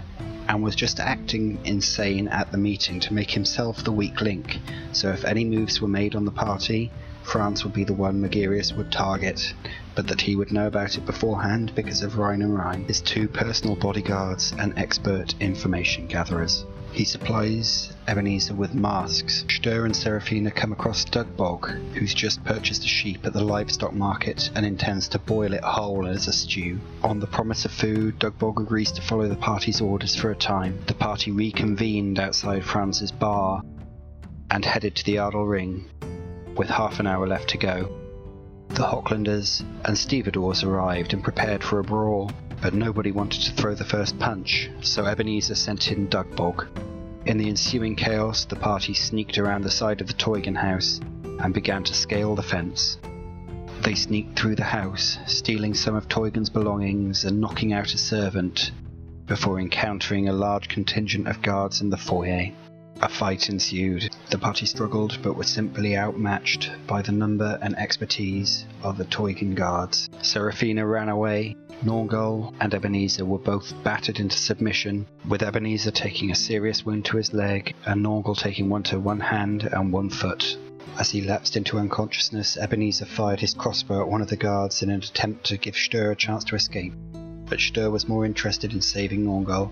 and 0.47 0.63
was 0.63 0.75
just 0.75 0.99
acting 0.99 1.59
insane 1.65 2.28
at 2.28 2.51
the 2.51 2.57
meeting 2.57 2.99
to 2.99 3.13
make 3.13 3.32
himself 3.32 3.84
the 3.84 3.91
weak 3.91 4.21
link. 4.21 4.59
So 4.93 5.09
if 5.09 5.25
any 5.25 5.43
moves 5.43 5.82
were 5.82 5.88
made 5.88 6.15
on 6.15 6.25
the 6.25 6.32
party, 6.32 6.91
Franz 7.23 7.63
would 7.63 7.73
be 7.73 7.84
the 7.84 7.93
one 7.93 8.21
Magirius 8.21 8.71
would 8.71 8.91
target, 8.91 9.53
but 9.95 10.07
that 10.07 10.21
he 10.21 10.36
would 10.36 10.53
know 10.53 10.67
about 10.67 10.97
it 10.97 11.05
beforehand 11.05 11.73
because 11.75 12.01
of 12.01 12.17
Rhine 12.17 12.41
and 12.41 12.55
Rhine, 12.55 12.86
his 12.86 13.01
two 13.01 13.28
personal 13.28 13.75
bodyguards 13.75 14.53
and 14.57 14.78
expert 14.78 15.36
information 15.41 16.07
gatherers. 16.07 16.63
He 16.97 17.05
supplies 17.05 17.93
Ebenezer 18.07 18.55
with 18.55 18.73
masks. 18.73 19.45
Stör 19.49 19.85
and 19.85 19.95
Seraphina 19.95 20.49
come 20.49 20.71
across 20.71 21.05
Dugbog, 21.05 21.93
who's 21.93 22.11
just 22.11 22.43
purchased 22.43 22.83
a 22.83 22.87
sheep 22.87 23.23
at 23.23 23.33
the 23.33 23.43
livestock 23.43 23.93
market 23.93 24.49
and 24.55 24.65
intends 24.65 25.07
to 25.09 25.19
boil 25.19 25.53
it 25.53 25.63
whole 25.63 26.07
as 26.07 26.27
a 26.27 26.33
stew. 26.33 26.79
On 27.03 27.19
the 27.19 27.27
promise 27.27 27.65
of 27.65 27.71
food, 27.71 28.17
Dugbog 28.17 28.59
agrees 28.59 28.91
to 28.93 29.03
follow 29.03 29.27
the 29.27 29.35
party's 29.35 29.79
orders 29.79 30.15
for 30.15 30.31
a 30.31 30.35
time. 30.35 30.79
The 30.87 30.95
party 30.95 31.29
reconvened 31.29 32.17
outside 32.17 32.65
Franz's 32.65 33.11
bar 33.11 33.61
and 34.49 34.65
headed 34.65 34.95
to 34.95 35.05
the 35.05 35.17
Adel 35.17 35.45
Ring, 35.45 35.91
with 36.55 36.69
half 36.69 36.99
an 36.99 37.05
hour 37.05 37.27
left 37.27 37.49
to 37.49 37.59
go. 37.59 37.95
The 38.69 38.87
Hochlanders 38.87 39.63
and 39.85 39.95
stevedores 39.95 40.63
arrived 40.63 41.13
and 41.13 41.23
prepared 41.23 41.63
for 41.63 41.77
a 41.77 41.83
brawl, 41.83 42.31
but 42.59 42.73
nobody 42.73 43.11
wanted 43.11 43.43
to 43.43 43.51
throw 43.51 43.75
the 43.75 43.85
first 43.85 44.17
punch, 44.17 44.71
so 44.81 45.05
Ebenezer 45.05 45.53
sent 45.53 45.91
in 45.91 46.07
Dugbog. 46.07 46.67
In 47.28 47.38
the 47.38 47.49
ensuing 47.49 47.97
chaos, 47.97 48.45
the 48.45 48.55
party 48.55 48.93
sneaked 48.93 49.38
around 49.38 49.65
the 49.65 49.69
side 49.69 49.99
of 49.99 50.07
the 50.07 50.13
Teugen 50.13 50.55
house 50.55 51.01
and 51.41 51.53
began 51.53 51.84
to 51.84 51.93
scale 51.93 52.36
the 52.36 52.41
fence. 52.41 52.97
They 53.82 53.95
sneaked 53.95 54.39
through 54.39 54.55
the 54.55 54.63
house, 54.63 55.19
stealing 55.25 55.73
some 55.73 55.93
of 55.93 56.07
Teugen's 56.07 56.49
belongings 56.49 57.25
and 57.25 57.41
knocking 57.41 57.73
out 57.73 57.93
a 57.93 57.97
servant, 57.97 58.71
before 59.25 59.59
encountering 59.59 60.30
a 60.30 60.34
large 60.34 60.69
contingent 60.69 61.28
of 61.28 61.41
guards 61.41 61.82
in 61.82 61.89
the 61.89 61.97
foyer. 61.97 62.47
A 63.01 63.09
fight 63.09 63.49
ensued. 63.49 64.07
The 64.30 64.38
party 64.38 64.65
struggled, 64.65 65.19
but 65.23 65.38
were 65.38 65.43
simply 65.43 65.95
outmatched 65.95 66.69
by 66.86 67.01
the 67.01 67.13
number 67.13 67.57
and 67.61 67.78
expertise 67.78 68.65
of 68.84 68.97
the 68.97 69.05
Teugen 69.05 69.55
guards. 69.55 70.09
Seraphina 70.21 70.86
ran 70.86 71.07
away. 71.07 71.55
Nornghal 71.86 72.53
and 72.59 72.73
Ebenezer 72.73 73.23
were 73.23 73.38
both 73.38 73.73
battered 73.84 74.19
into 74.19 74.38
submission, 74.38 75.05
with 75.30 75.43
Ebenezer 75.43 75.91
taking 75.91 76.30
a 76.30 76.36
serious 76.36 76.86
wound 76.86 77.05
to 77.05 77.15
his 77.17 77.34
leg 77.34 77.73
and 77.86 78.03
Nornghal 78.03 78.38
taking 78.38 78.67
one 78.67 78.84
to 78.84 78.99
one 78.99 79.21
hand 79.21 79.63
and 79.71 79.93
one 79.93 80.09
foot. 80.09 80.57
As 80.99 81.11
he 81.11 81.21
lapsed 81.21 81.55
into 81.55 81.78
unconsciousness, 81.78 82.57
Ebenezer 82.57 83.05
fired 83.05 83.39
his 83.39 83.53
crossbow 83.53 84.01
at 84.01 84.09
one 84.09 84.21
of 84.21 84.28
the 84.28 84.36
guards 84.36 84.84
in 84.84 84.89
an 84.89 85.03
attempt 85.03 85.45
to 85.45 85.57
give 85.57 85.75
Stör 85.75 86.11
a 86.11 86.15
chance 86.15 86.43
to 86.45 86.55
escape. 86.55 86.93
But 87.45 87.59
Stör 87.59 87.91
was 87.91 88.09
more 88.09 88.25
interested 88.25 88.73
in 88.73 88.82
saving 88.82 89.23
Nornghal, 89.23 89.71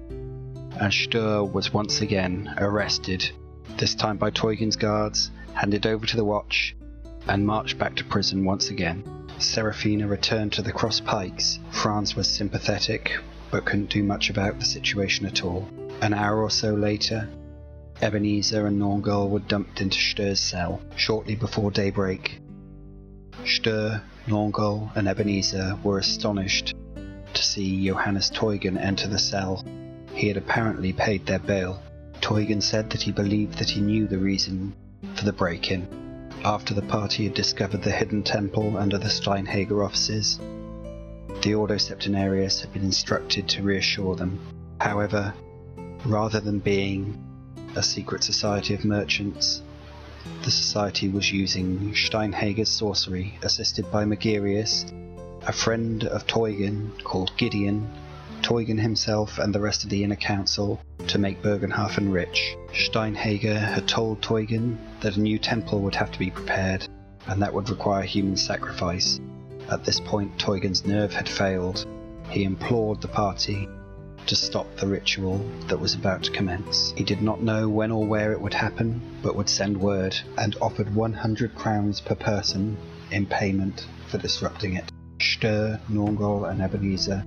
and 0.79 0.93
Stör 0.93 1.51
was 1.51 1.73
once 1.73 1.99
again 1.99 2.53
arrested, 2.57 3.31
this 3.77 3.95
time 3.95 4.17
by 4.17 4.31
Teugen's 4.31 4.75
guards, 4.75 5.31
handed 5.53 5.85
over 5.85 6.05
to 6.05 6.15
the 6.15 6.25
watch, 6.25 6.75
and 7.27 7.45
marched 7.45 7.77
back 7.77 7.95
to 7.95 8.03
prison 8.03 8.45
once 8.45 8.69
again. 8.69 9.03
Seraphina 9.37 10.07
returned 10.07 10.53
to 10.53 10.61
the 10.61 10.71
cross 10.71 10.99
pikes. 10.99 11.59
Franz 11.71 12.15
was 12.15 12.27
sympathetic, 12.27 13.17
but 13.51 13.65
couldn't 13.65 13.89
do 13.89 14.03
much 14.03 14.29
about 14.29 14.59
the 14.59 14.65
situation 14.65 15.25
at 15.25 15.43
all. 15.43 15.67
An 16.01 16.13
hour 16.13 16.41
or 16.41 16.49
so 16.49 16.73
later, 16.73 17.27
Ebenezer 18.01 18.67
and 18.67 18.81
Nornghal 18.81 19.29
were 19.29 19.39
dumped 19.39 19.81
into 19.81 19.97
Stör's 19.97 20.39
cell 20.39 20.81
shortly 20.95 21.35
before 21.35 21.71
daybreak. 21.71 22.41
Stör, 23.43 24.01
Nornghal, 24.27 24.95
and 24.95 25.07
Ebenezer 25.07 25.77
were 25.83 25.99
astonished 25.99 26.73
to 27.33 27.43
see 27.43 27.85
Johannes 27.85 28.29
Teugen 28.31 28.77
enter 28.77 29.07
the 29.07 29.19
cell 29.19 29.63
he 30.13 30.27
had 30.29 30.37
apparently 30.37 30.93
paid 30.93 31.25
their 31.25 31.39
bail. 31.39 31.81
Teugen 32.25 32.59
said 32.59 32.89
that 32.89 33.03
he 33.03 33.11
believed 33.11 33.59
that 33.59 33.69
he 33.69 33.79
knew 33.79 34.07
the 34.07 34.17
reason 34.17 34.73
for 35.13 35.25
the 35.25 35.31
break 35.31 35.69
in. 35.69 35.87
After 36.43 36.73
the 36.73 36.81
party 36.81 37.25
had 37.25 37.35
discovered 37.35 37.83
the 37.83 37.91
hidden 37.91 38.23
temple 38.23 38.77
under 38.77 38.97
the 38.97 39.11
Steinhager 39.11 39.85
offices, 39.85 40.39
the 41.43 41.53
Ordo 41.53 41.75
Septenarius 41.75 42.61
had 42.61 42.73
been 42.73 42.81
instructed 42.81 43.47
to 43.49 43.61
reassure 43.61 44.15
them. 44.15 44.39
However, 44.81 45.35
rather 46.03 46.39
than 46.39 46.57
being 46.57 47.23
a 47.75 47.83
secret 47.83 48.23
society 48.23 48.73
of 48.73 48.85
merchants, 48.85 49.61
the 50.43 50.49
society 50.49 51.09
was 51.09 51.31
using 51.31 51.93
Steinhager's 51.93 52.69
sorcery, 52.69 53.37
assisted 53.43 53.91
by 53.91 54.03
Magirius, 54.03 54.91
a 55.45 55.53
friend 55.53 56.05
of 56.05 56.25
Teugen 56.25 56.91
called 57.03 57.33
Gideon, 57.37 57.87
Teugen 58.45 58.79
himself 58.79 59.39
and 59.39 59.55
the 59.55 59.59
rest 59.59 59.83
of 59.83 59.89
the 59.89 60.03
inner 60.03 60.15
council 60.15 60.79
to 61.07 61.17
make 61.17 61.41
Bögenhafen 61.41 62.13
rich. 62.13 62.55
Steinhager 62.73 63.57
had 63.57 63.87
told 63.87 64.21
Teugen 64.21 64.77
that 65.01 65.17
a 65.17 65.19
new 65.19 65.39
temple 65.39 65.79
would 65.79 65.95
have 65.95 66.11
to 66.11 66.19
be 66.19 66.29
prepared, 66.29 66.87
and 67.25 67.41
that 67.41 67.51
would 67.51 67.71
require 67.71 68.03
human 68.03 68.37
sacrifice. 68.37 69.19
At 69.71 69.83
this 69.83 69.99
point, 69.99 70.37
Teugen's 70.37 70.85
nerve 70.85 71.11
had 71.11 71.27
failed. 71.27 71.87
He 72.29 72.43
implored 72.43 73.01
the 73.01 73.07
party 73.07 73.67
to 74.27 74.35
stop 74.35 74.67
the 74.75 74.85
ritual 74.85 75.39
that 75.65 75.79
was 75.79 75.95
about 75.95 76.21
to 76.25 76.31
commence. 76.31 76.93
He 76.95 77.03
did 77.03 77.23
not 77.23 77.41
know 77.41 77.67
when 77.67 77.89
or 77.89 78.05
where 78.05 78.31
it 78.31 78.39
would 78.39 78.53
happen, 78.53 79.01
but 79.23 79.35
would 79.35 79.49
send 79.49 79.75
word, 79.75 80.15
and 80.37 80.55
offered 80.61 80.93
100 80.93 81.55
crowns 81.55 81.99
per 81.99 82.13
person 82.13 82.77
in 83.09 83.25
payment 83.25 83.87
for 84.07 84.19
disrupting 84.19 84.75
it. 84.75 84.91
Stör, 85.17 85.79
Nornghal, 85.89 86.47
and 86.47 86.61
Ebenezer 86.61 87.25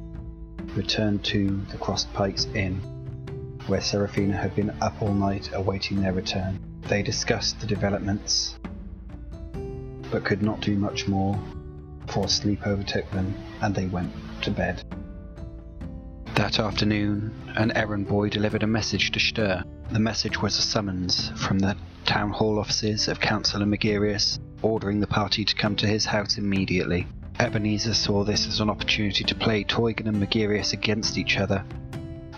returned 0.77 1.25
to 1.25 1.61
the 1.71 1.79
Crossed 1.79 2.13
Pikes 2.13 2.47
Inn, 2.55 2.77
where 3.67 3.81
Seraphina 3.81 4.37
had 4.37 4.55
been 4.55 4.71
up 4.81 5.01
all 5.03 5.15
night 5.15 5.51
awaiting 5.53 6.01
their 6.01 6.13
return. 6.13 6.59
They 6.89 7.03
discussed 7.03 7.61
the 7.61 7.67
developments, 7.67 8.59
but 10.11 10.25
could 10.25 10.43
not 10.43 10.61
do 10.61 10.77
much 10.77 11.07
more, 11.07 11.39
for 12.09 12.29
sleep 12.29 12.67
overtook 12.67 13.11
them 13.11 13.35
and 13.61 13.75
they 13.75 13.87
went 13.87 14.13
to 14.43 14.51
bed. 14.51 14.83
That 16.35 16.59
afternoon, 16.59 17.33
an 17.57 17.73
errand 17.73 18.09
boy 18.09 18.29
delivered 18.29 18.63
a 18.63 18.67
message 18.67 19.11
to 19.11 19.19
Stör. 19.19 19.65
The 19.91 19.99
message 19.99 20.41
was 20.41 20.59
a 20.59 20.63
summons 20.63 21.31
from 21.37 21.59
the 21.59 21.77
town 22.05 22.31
hall 22.31 22.59
offices 22.59 23.09
of 23.09 23.21
Councillor 23.21 23.67
Magirius, 23.67 24.39
ordering 24.63 25.01
the 25.01 25.07
party 25.07 25.45
to 25.45 25.55
come 25.55 25.77
to 25.77 25.87
his 25.87 26.07
house 26.07 26.39
immediately. 26.39 27.07
Ebenezer 27.39 27.95
saw 27.95 28.25
this 28.25 28.47
as 28.47 28.61
an 28.61 28.69
opportunity 28.69 29.25
to 29.25 29.35
play 29.35 29.65
Teugen 29.65 30.09
and 30.09 30.19
Magirius 30.19 30.73
against 30.73 31.17
each 31.17 31.39
other. 31.39 31.65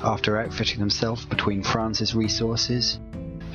After 0.03 0.39
outfitting 0.39 0.79
himself 0.79 1.29
between 1.29 1.63
Franz's 1.63 2.15
resources 2.15 2.99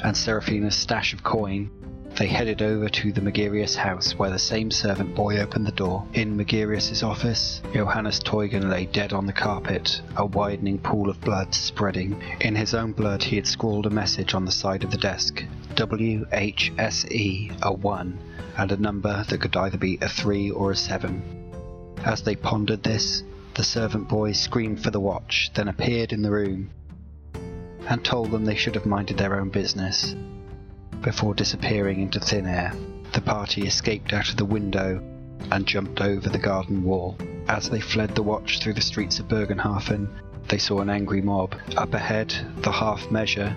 and 0.03 0.15
Seraphina's 0.15 0.75
stash 0.75 1.13
of 1.13 1.23
coin, 1.23 1.69
they 2.17 2.27
headed 2.27 2.61
over 2.61 2.87
to 2.87 3.11
the 3.11 3.21
Magirius 3.21 3.75
house 3.75 4.17
where 4.17 4.29
the 4.29 4.39
same 4.39 4.71
servant 4.71 5.15
boy 5.15 5.37
opened 5.39 5.67
the 5.67 5.71
door. 5.71 6.07
In 6.13 6.37
Magirius's 6.37 7.03
office, 7.03 7.61
Johannes 7.73 8.19
Teugen 8.19 8.69
lay 8.69 8.85
dead 8.85 9.11
on 9.11 9.25
the 9.25 9.33
carpet, 9.33 10.01
a 10.15 10.25
widening 10.25 10.79
pool 10.79 11.09
of 11.09 11.19
blood 11.21 11.53
spreading. 11.53 12.21
In 12.39 12.55
his 12.55 12.73
own 12.73 12.93
blood 12.93 13.21
he 13.21 13.35
had 13.35 13.45
scrawled 13.45 13.85
a 13.85 13.89
message 13.89 14.33
on 14.33 14.45
the 14.45 14.51
side 14.51 14.83
of 14.83 14.91
the 14.91 14.97
desk. 14.97 15.43
WHSE, 15.75 17.57
a 17.61 17.73
1, 17.73 18.19
and 18.57 18.71
a 18.71 18.77
number 18.77 19.25
that 19.27 19.41
could 19.41 19.55
either 19.57 19.77
be 19.77 19.97
a 20.01 20.07
3 20.07 20.51
or 20.51 20.71
a 20.71 20.75
7. 20.75 21.21
As 22.05 22.21
they 22.21 22.35
pondered 22.35 22.83
this, 22.83 23.23
the 23.55 23.63
servant 23.63 24.07
boy 24.07 24.31
screamed 24.31 24.81
for 24.81 24.91
the 24.91 24.99
watch, 24.99 25.51
then 25.53 25.67
appeared 25.67 26.13
in 26.13 26.21
the 26.21 26.31
room 26.31 26.69
and 27.87 28.03
told 28.03 28.31
them 28.31 28.45
they 28.45 28.55
should 28.55 28.75
have 28.75 28.85
minded 28.85 29.17
their 29.17 29.39
own 29.39 29.49
business. 29.49 30.15
Before 31.01 31.33
disappearing 31.33 32.01
into 32.01 32.19
thin 32.19 32.47
air, 32.47 32.73
the 33.13 33.21
party 33.21 33.67
escaped 33.67 34.13
out 34.13 34.29
of 34.29 34.37
the 34.37 34.45
window 34.45 35.01
and 35.51 35.65
jumped 35.65 36.01
over 36.01 36.29
the 36.29 36.39
garden 36.39 36.83
wall. 36.83 37.17
As 37.47 37.69
they 37.69 37.79
fled 37.79 38.15
the 38.15 38.23
watch 38.23 38.59
through 38.59 38.73
the 38.73 38.81
streets 38.81 39.19
of 39.19 39.27
Bögenhafen, 39.27 40.07
they 40.47 40.57
saw 40.57 40.79
an 40.79 40.89
angry 40.89 41.21
mob. 41.21 41.55
Up 41.77 41.93
ahead, 41.93 42.33
the 42.57 42.71
half 42.71 43.11
measure 43.11 43.55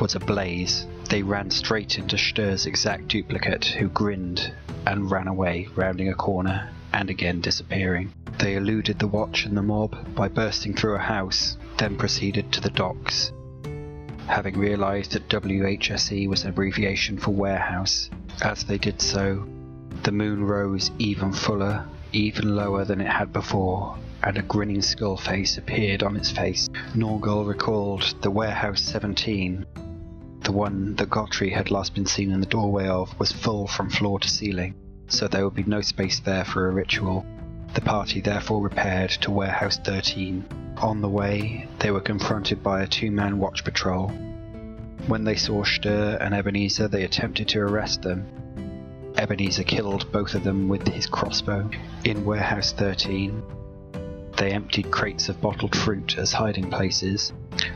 was 0.00 0.14
ablaze. 0.14 0.86
They 1.10 1.24
ran 1.24 1.50
straight 1.50 1.98
into 1.98 2.14
Stör's 2.14 2.66
exact 2.66 3.08
duplicate, 3.08 3.64
who 3.64 3.88
grinned 3.88 4.52
and 4.86 5.10
ran 5.10 5.26
away, 5.26 5.66
rounding 5.74 6.08
a 6.08 6.14
corner 6.14 6.70
and 6.92 7.10
again 7.10 7.40
disappearing. 7.40 8.12
They 8.38 8.54
eluded 8.54 9.00
the 9.00 9.08
watch 9.08 9.44
and 9.44 9.56
the 9.56 9.62
mob 9.62 10.14
by 10.14 10.28
bursting 10.28 10.72
through 10.72 10.94
a 10.94 11.00
house, 11.00 11.56
then 11.78 11.96
proceeded 11.96 12.52
to 12.52 12.60
the 12.60 12.70
docks. 12.70 13.32
Having 14.28 14.56
realized 14.56 15.10
that 15.10 15.28
WHSE 15.28 16.28
was 16.28 16.44
an 16.44 16.50
abbreviation 16.50 17.18
for 17.18 17.32
warehouse, 17.32 18.08
as 18.40 18.62
they 18.62 18.78
did 18.78 19.02
so, 19.02 19.48
the 20.04 20.12
moon 20.12 20.44
rose 20.44 20.92
even 21.00 21.32
fuller, 21.32 21.86
even 22.12 22.54
lower 22.54 22.84
than 22.84 23.00
it 23.00 23.10
had 23.10 23.32
before, 23.32 23.98
and 24.22 24.38
a 24.38 24.42
grinning 24.42 24.82
skull 24.82 25.16
face 25.16 25.58
appeared 25.58 26.04
on 26.04 26.16
its 26.16 26.30
face. 26.30 26.68
Nornghal 26.94 27.48
recalled 27.48 28.14
the 28.22 28.30
Warehouse 28.30 28.82
17 28.82 29.66
the 30.42 30.52
one 30.52 30.94
that 30.96 31.10
Gottri 31.10 31.52
had 31.52 31.70
last 31.70 31.94
been 31.94 32.06
seen 32.06 32.30
in 32.30 32.40
the 32.40 32.46
doorway 32.46 32.88
of 32.88 33.18
was 33.18 33.30
full 33.30 33.66
from 33.66 33.90
floor 33.90 34.18
to 34.18 34.28
ceiling, 34.28 34.74
so 35.08 35.28
there 35.28 35.44
would 35.44 35.54
be 35.54 35.64
no 35.64 35.80
space 35.80 36.20
there 36.20 36.44
for 36.44 36.66
a 36.66 36.72
ritual. 36.72 37.24
The 37.74 37.80
party 37.80 38.20
therefore 38.20 38.62
repaired 38.62 39.10
to 39.22 39.30
Warehouse 39.30 39.78
13. 39.78 40.44
On 40.78 41.00
the 41.00 41.08
way, 41.08 41.68
they 41.78 41.90
were 41.90 42.00
confronted 42.00 42.62
by 42.62 42.82
a 42.82 42.86
two 42.86 43.10
man 43.10 43.38
watch 43.38 43.64
patrol. 43.64 44.08
When 45.06 45.24
they 45.24 45.36
saw 45.36 45.62
Stör 45.62 46.20
and 46.20 46.34
Ebenezer, 46.34 46.88
they 46.88 47.04
attempted 47.04 47.48
to 47.48 47.60
arrest 47.60 48.02
them. 48.02 48.26
Ebenezer 49.16 49.64
killed 49.64 50.10
both 50.10 50.34
of 50.34 50.44
them 50.44 50.68
with 50.68 50.88
his 50.88 51.06
crossbow. 51.06 51.70
In 52.04 52.24
Warehouse 52.24 52.72
13, 52.72 53.42
they 54.40 54.52
emptied 54.52 54.90
crates 54.90 55.28
of 55.28 55.38
bottled 55.42 55.76
fruit 55.76 56.16
as 56.16 56.32
hiding 56.32 56.70
places, 56.70 57.30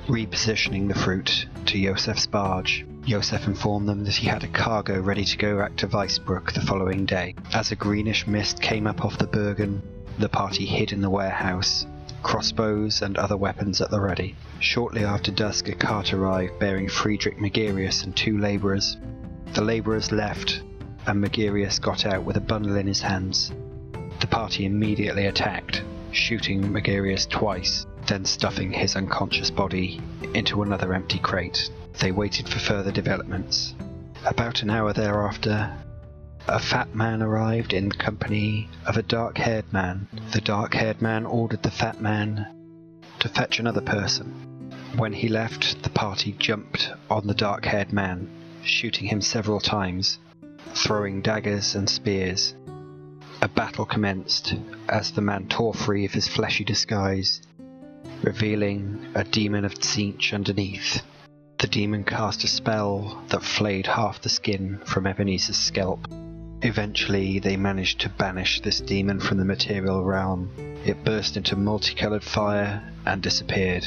repositioning 0.08 0.88
the 0.88 0.98
fruit 0.98 1.46
to 1.66 1.78
Josef's 1.78 2.26
barge. 2.26 2.86
Josef 3.04 3.46
informed 3.46 3.86
them 3.86 4.02
that 4.04 4.14
he 4.14 4.26
had 4.26 4.44
a 4.44 4.48
cargo 4.48 4.98
ready 4.98 5.26
to 5.26 5.36
go 5.36 5.58
back 5.58 5.76
to 5.76 5.86
Weißbruck 5.86 6.54
the 6.54 6.62
following 6.62 7.04
day. 7.04 7.34
As 7.52 7.70
a 7.70 7.76
greenish 7.76 8.26
mist 8.26 8.62
came 8.62 8.86
up 8.86 9.04
off 9.04 9.18
the 9.18 9.26
Bögen, 9.26 9.82
the 10.18 10.30
party 10.30 10.64
hid 10.64 10.92
in 10.92 11.02
the 11.02 11.10
warehouse, 11.10 11.86
crossbows 12.22 13.02
and 13.02 13.18
other 13.18 13.36
weapons 13.36 13.82
at 13.82 13.90
the 13.90 14.00
ready. 14.00 14.34
Shortly 14.60 15.04
after 15.04 15.30
dusk, 15.30 15.68
a 15.68 15.74
cart 15.74 16.14
arrived 16.14 16.58
bearing 16.58 16.88
Friedrich 16.88 17.38
Magirius 17.38 18.04
and 18.04 18.16
two 18.16 18.38
labourers. 18.38 18.96
The 19.52 19.60
labourers 19.60 20.12
left, 20.12 20.62
and 21.06 21.20
Magirius 21.20 21.78
got 21.78 22.06
out 22.06 22.24
with 22.24 22.38
a 22.38 22.40
bundle 22.40 22.76
in 22.76 22.86
his 22.86 23.02
hands. 23.02 23.52
The 24.20 24.26
party 24.28 24.64
immediately 24.64 25.26
attacked, 25.26 25.82
shooting 26.14 26.72
Magirius 26.72 27.26
twice, 27.26 27.86
then 28.06 28.24
stuffing 28.24 28.72
his 28.72 28.96
unconscious 28.96 29.50
body 29.50 30.00
into 30.34 30.62
another 30.62 30.94
empty 30.94 31.18
crate. 31.18 31.70
They 32.00 32.12
waited 32.12 32.48
for 32.48 32.58
further 32.58 32.92
developments. 32.92 33.74
About 34.24 34.62
an 34.62 34.70
hour 34.70 34.92
thereafter, 34.92 35.76
a 36.46 36.58
fat 36.58 36.94
man 36.94 37.22
arrived 37.22 37.72
in 37.72 37.88
the 37.88 37.94
company 37.94 38.68
of 38.86 38.96
a 38.96 39.02
dark 39.02 39.38
haired 39.38 39.72
man. 39.72 40.08
The 40.32 40.40
dark 40.40 40.74
haired 40.74 41.00
man 41.00 41.26
ordered 41.26 41.62
the 41.62 41.70
fat 41.70 42.00
man 42.00 42.46
to 43.20 43.28
fetch 43.28 43.58
another 43.58 43.80
person. 43.80 44.72
When 44.96 45.12
he 45.12 45.28
left, 45.28 45.82
the 45.82 45.90
party 45.90 46.32
jumped 46.38 46.90
on 47.10 47.26
the 47.26 47.34
dark 47.34 47.64
haired 47.64 47.92
man, 47.92 48.28
shooting 48.62 49.08
him 49.08 49.20
several 49.20 49.60
times, 49.60 50.18
throwing 50.74 51.22
daggers 51.22 51.74
and 51.74 51.88
spears. 51.88 52.54
A 53.42 53.48
battle 53.48 53.84
commenced 53.84 54.54
as 54.88 55.10
the 55.12 55.20
man 55.20 55.48
tore 55.48 55.74
free 55.74 56.04
of 56.04 56.12
his 56.12 56.28
fleshy 56.28 56.64
disguise, 56.64 57.42
revealing 58.22 59.06
a 59.14 59.24
demon 59.24 59.64
of 59.64 59.74
Tzeentch 59.74 60.32
underneath. 60.32 61.02
The 61.58 61.66
demon 61.66 62.04
cast 62.04 62.44
a 62.44 62.48
spell 62.48 63.22
that 63.28 63.42
flayed 63.42 63.86
half 63.86 64.20
the 64.20 64.28
skin 64.28 64.80
from 64.84 65.06
Ebenezer's 65.06 65.56
scalp. 65.56 66.08
Eventually, 66.62 67.38
they 67.38 67.56
managed 67.56 68.00
to 68.00 68.08
banish 68.08 68.60
this 68.60 68.80
demon 68.80 69.20
from 69.20 69.38
the 69.38 69.44
material 69.44 70.02
realm. 70.02 70.50
It 70.84 71.04
burst 71.04 71.36
into 71.36 71.56
multicolored 71.56 72.24
fire 72.24 72.82
and 73.04 73.22
disappeared. 73.22 73.86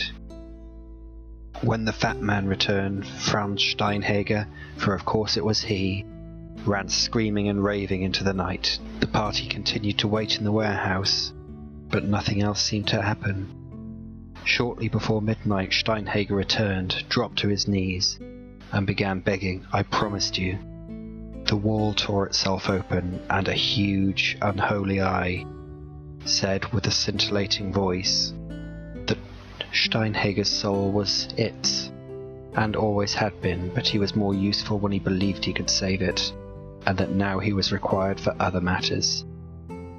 When 1.61 1.85
the 1.85 1.93
fat 1.93 2.21
man 2.21 2.47
returned, 2.47 3.07
Franz 3.07 3.63
Steinhager, 3.63 4.47
for 4.77 4.93
of 4.93 5.05
course 5.05 5.37
it 5.37 5.45
was 5.45 5.61
he, 5.61 6.05
ran 6.65 6.89
screaming 6.89 7.49
and 7.49 7.63
raving 7.63 8.03
into 8.03 8.23
the 8.23 8.33
night. 8.33 8.77
The 9.17 9.23
party 9.23 9.47
continued 9.47 9.97
to 9.97 10.07
wait 10.07 10.37
in 10.37 10.43
the 10.43 10.51
warehouse, 10.51 11.33
but 11.89 12.03
nothing 12.03 12.43
else 12.43 12.61
seemed 12.61 12.85
to 12.89 13.01
happen. 13.01 13.47
Shortly 14.43 14.89
before 14.89 15.23
midnight, 15.23 15.71
Steinhager 15.71 16.35
returned, 16.35 17.03
dropped 17.09 17.39
to 17.39 17.47
his 17.47 17.67
knees, 17.67 18.19
and 18.71 18.85
began 18.85 19.21
begging, 19.21 19.65
I 19.73 19.81
promised 19.81 20.37
you. 20.37 20.59
The 21.45 21.55
wall 21.55 21.95
tore 21.95 22.27
itself 22.27 22.69
open, 22.69 23.19
and 23.27 23.47
a 23.47 23.53
huge, 23.53 24.37
unholy 24.39 25.01
eye 25.01 25.47
said 26.23 26.71
with 26.71 26.85
a 26.85 26.91
scintillating 26.91 27.73
voice 27.73 28.35
that 29.07 29.17
Steinhager's 29.73 30.47
soul 30.47 30.91
was 30.91 31.27
its, 31.37 31.91
and 32.53 32.75
always 32.75 33.15
had 33.15 33.41
been, 33.41 33.71
but 33.73 33.87
he 33.87 33.97
was 33.97 34.15
more 34.15 34.35
useful 34.35 34.77
when 34.77 34.91
he 34.91 34.99
believed 34.99 35.43
he 35.43 35.53
could 35.53 35.71
save 35.71 36.03
it, 36.03 36.31
and 36.87 36.97
that 36.97 37.11
now 37.11 37.37
he 37.37 37.51
was 37.51 37.73
required 37.73 38.17
for 38.17 38.33
other 38.39 38.61
matters. 38.61 39.25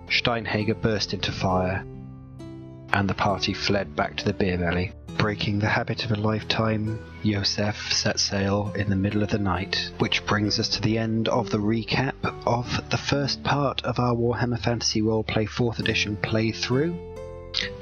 Steinhager 0.09 0.75
burst 0.75 1.13
into 1.13 1.31
fire, 1.31 1.85
and 2.95 3.09
the 3.09 3.15
party 3.15 3.53
fled 3.53 3.95
back 3.95 4.17
to 4.17 4.25
the 4.25 4.33
Berebeli. 4.33 4.93
Breaking 5.19 5.59
the 5.59 5.69
habit 5.69 6.07
of 6.07 6.13
a 6.13 6.17
lifetime, 6.17 6.99
Josef 7.23 7.93
set 7.93 8.19
sail 8.19 8.73
in 8.75 8.89
the 8.89 8.97
middle 8.97 9.23
of 9.23 9.29
the 9.29 9.39
night, 9.39 9.91
which 9.99 10.25
brings 10.25 10.59
us 10.59 10.69
to 10.71 10.81
the 10.81 10.97
end 10.97 11.29
of 11.29 11.51
the 11.51 11.59
recap 11.59 12.15
of 12.47 12.81
the 12.89 12.97
first 12.97 13.43
part 13.43 13.85
of 13.85 13.99
our 13.99 14.15
Warhammer 14.15 14.59
Fantasy 14.59 15.03
Roleplay 15.03 15.47
4th 15.47 15.81
Edition 15.81 16.17
playthrough. 16.17 17.08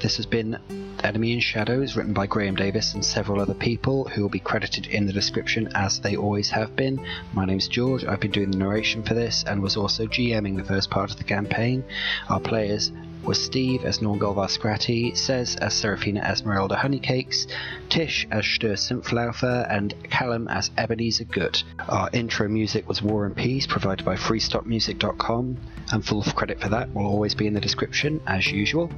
This 0.01 0.17
has 0.17 0.25
been 0.25 0.57
Enemy 1.03 1.33
in 1.33 1.39
Shadows, 1.39 1.95
written 1.95 2.13
by 2.13 2.25
Graeme 2.25 2.55
Davis 2.55 2.95
and 2.95 3.05
several 3.05 3.39
other 3.39 3.53
people 3.53 4.05
who 4.05 4.23
will 4.23 4.29
be 4.29 4.39
credited 4.39 4.87
in 4.87 5.05
the 5.05 5.13
description 5.13 5.69
as 5.75 5.99
they 5.99 6.15
always 6.15 6.49
have 6.49 6.75
been. 6.75 7.05
My 7.33 7.45
name's 7.45 7.67
George, 7.67 8.03
I've 8.03 8.19
been 8.19 8.31
doing 8.31 8.49
the 8.49 8.57
narration 8.57 9.03
for 9.03 9.13
this 9.13 9.43
and 9.45 9.61
was 9.61 9.77
also 9.77 10.07
GMing 10.07 10.57
the 10.57 10.63
first 10.63 10.89
part 10.89 11.11
of 11.11 11.17
the 11.17 11.23
campaign. 11.23 11.83
Our 12.29 12.39
players 12.39 12.91
were 13.23 13.35
Steve 13.35 13.85
as 13.85 13.99
Nornghal 13.99 14.35
Varrskrati, 14.35 15.15
Sez 15.15 15.55
as 15.57 15.73
Seraphina 15.73 16.21
Esmerelda 16.21 16.75
Honeycakes, 16.75 17.45
Tish 17.89 18.27
as 18.31 18.43
Stör 18.43 18.73
Sumpfläufer, 18.73 19.67
and 19.69 19.93
Callum 20.09 20.47
as 20.47 20.71
Ebenezer 20.77 21.25
Gütte. 21.25 21.63
Our 21.87 22.09
intro 22.13 22.47
music 22.47 22.87
was 22.87 23.03
War 23.03 23.25
and 23.25 23.35
Peace, 23.35 23.67
provided 23.67 24.05
by 24.05 24.15
FreeStockMusic.com, 24.15 25.57
and 25.91 26.05
full 26.05 26.23
credit 26.23 26.59
for 26.59 26.69
that 26.69 26.93
will 26.93 27.05
always 27.05 27.35
be 27.35 27.47
in 27.47 27.53
the 27.53 27.61
description, 27.61 28.21
as 28.25 28.51
usual. 28.51 28.89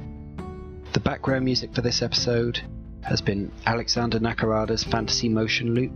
The 0.92 1.00
background 1.00 1.44
music 1.44 1.72
for 1.72 1.82
this 1.82 2.02
episode 2.02 2.60
has 3.02 3.20
been 3.20 3.52
Alexander 3.64 4.18
Nakarada's 4.18 4.82
Fantasy 4.82 5.28
Motion 5.28 5.72
Loop, 5.72 5.92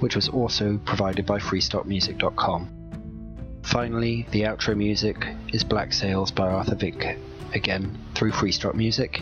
which 0.00 0.16
was 0.16 0.30
also 0.30 0.78
provided 0.86 1.26
by 1.26 1.38
FreeStockMusic.com. 1.38 3.60
Finally, 3.62 4.26
the 4.30 4.44
outro 4.44 4.74
music 4.74 5.22
is 5.52 5.64
Black 5.64 5.92
Sails 5.92 6.30
by 6.30 6.48
Arthur 6.48 6.76
Vyncke 6.76 7.18
again 7.54 7.98
through 8.14 8.32
Free 8.32 8.52
Stock 8.52 8.74
Music, 8.74 9.20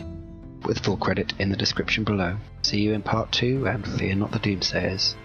with 0.63 0.79
full 0.79 0.95
credit 0.95 1.33
in 1.39 1.49
the 1.49 1.57
description 1.57 2.05
below. 2.05 2.37
See 2.61 2.79
you 2.79 2.93
in 2.93 3.01
part 3.01 3.29
2 3.33 3.67
and 3.67 3.85
fear 3.85 4.15
not 4.15 4.31
the 4.31 4.39
Doomsayers. 4.39 5.15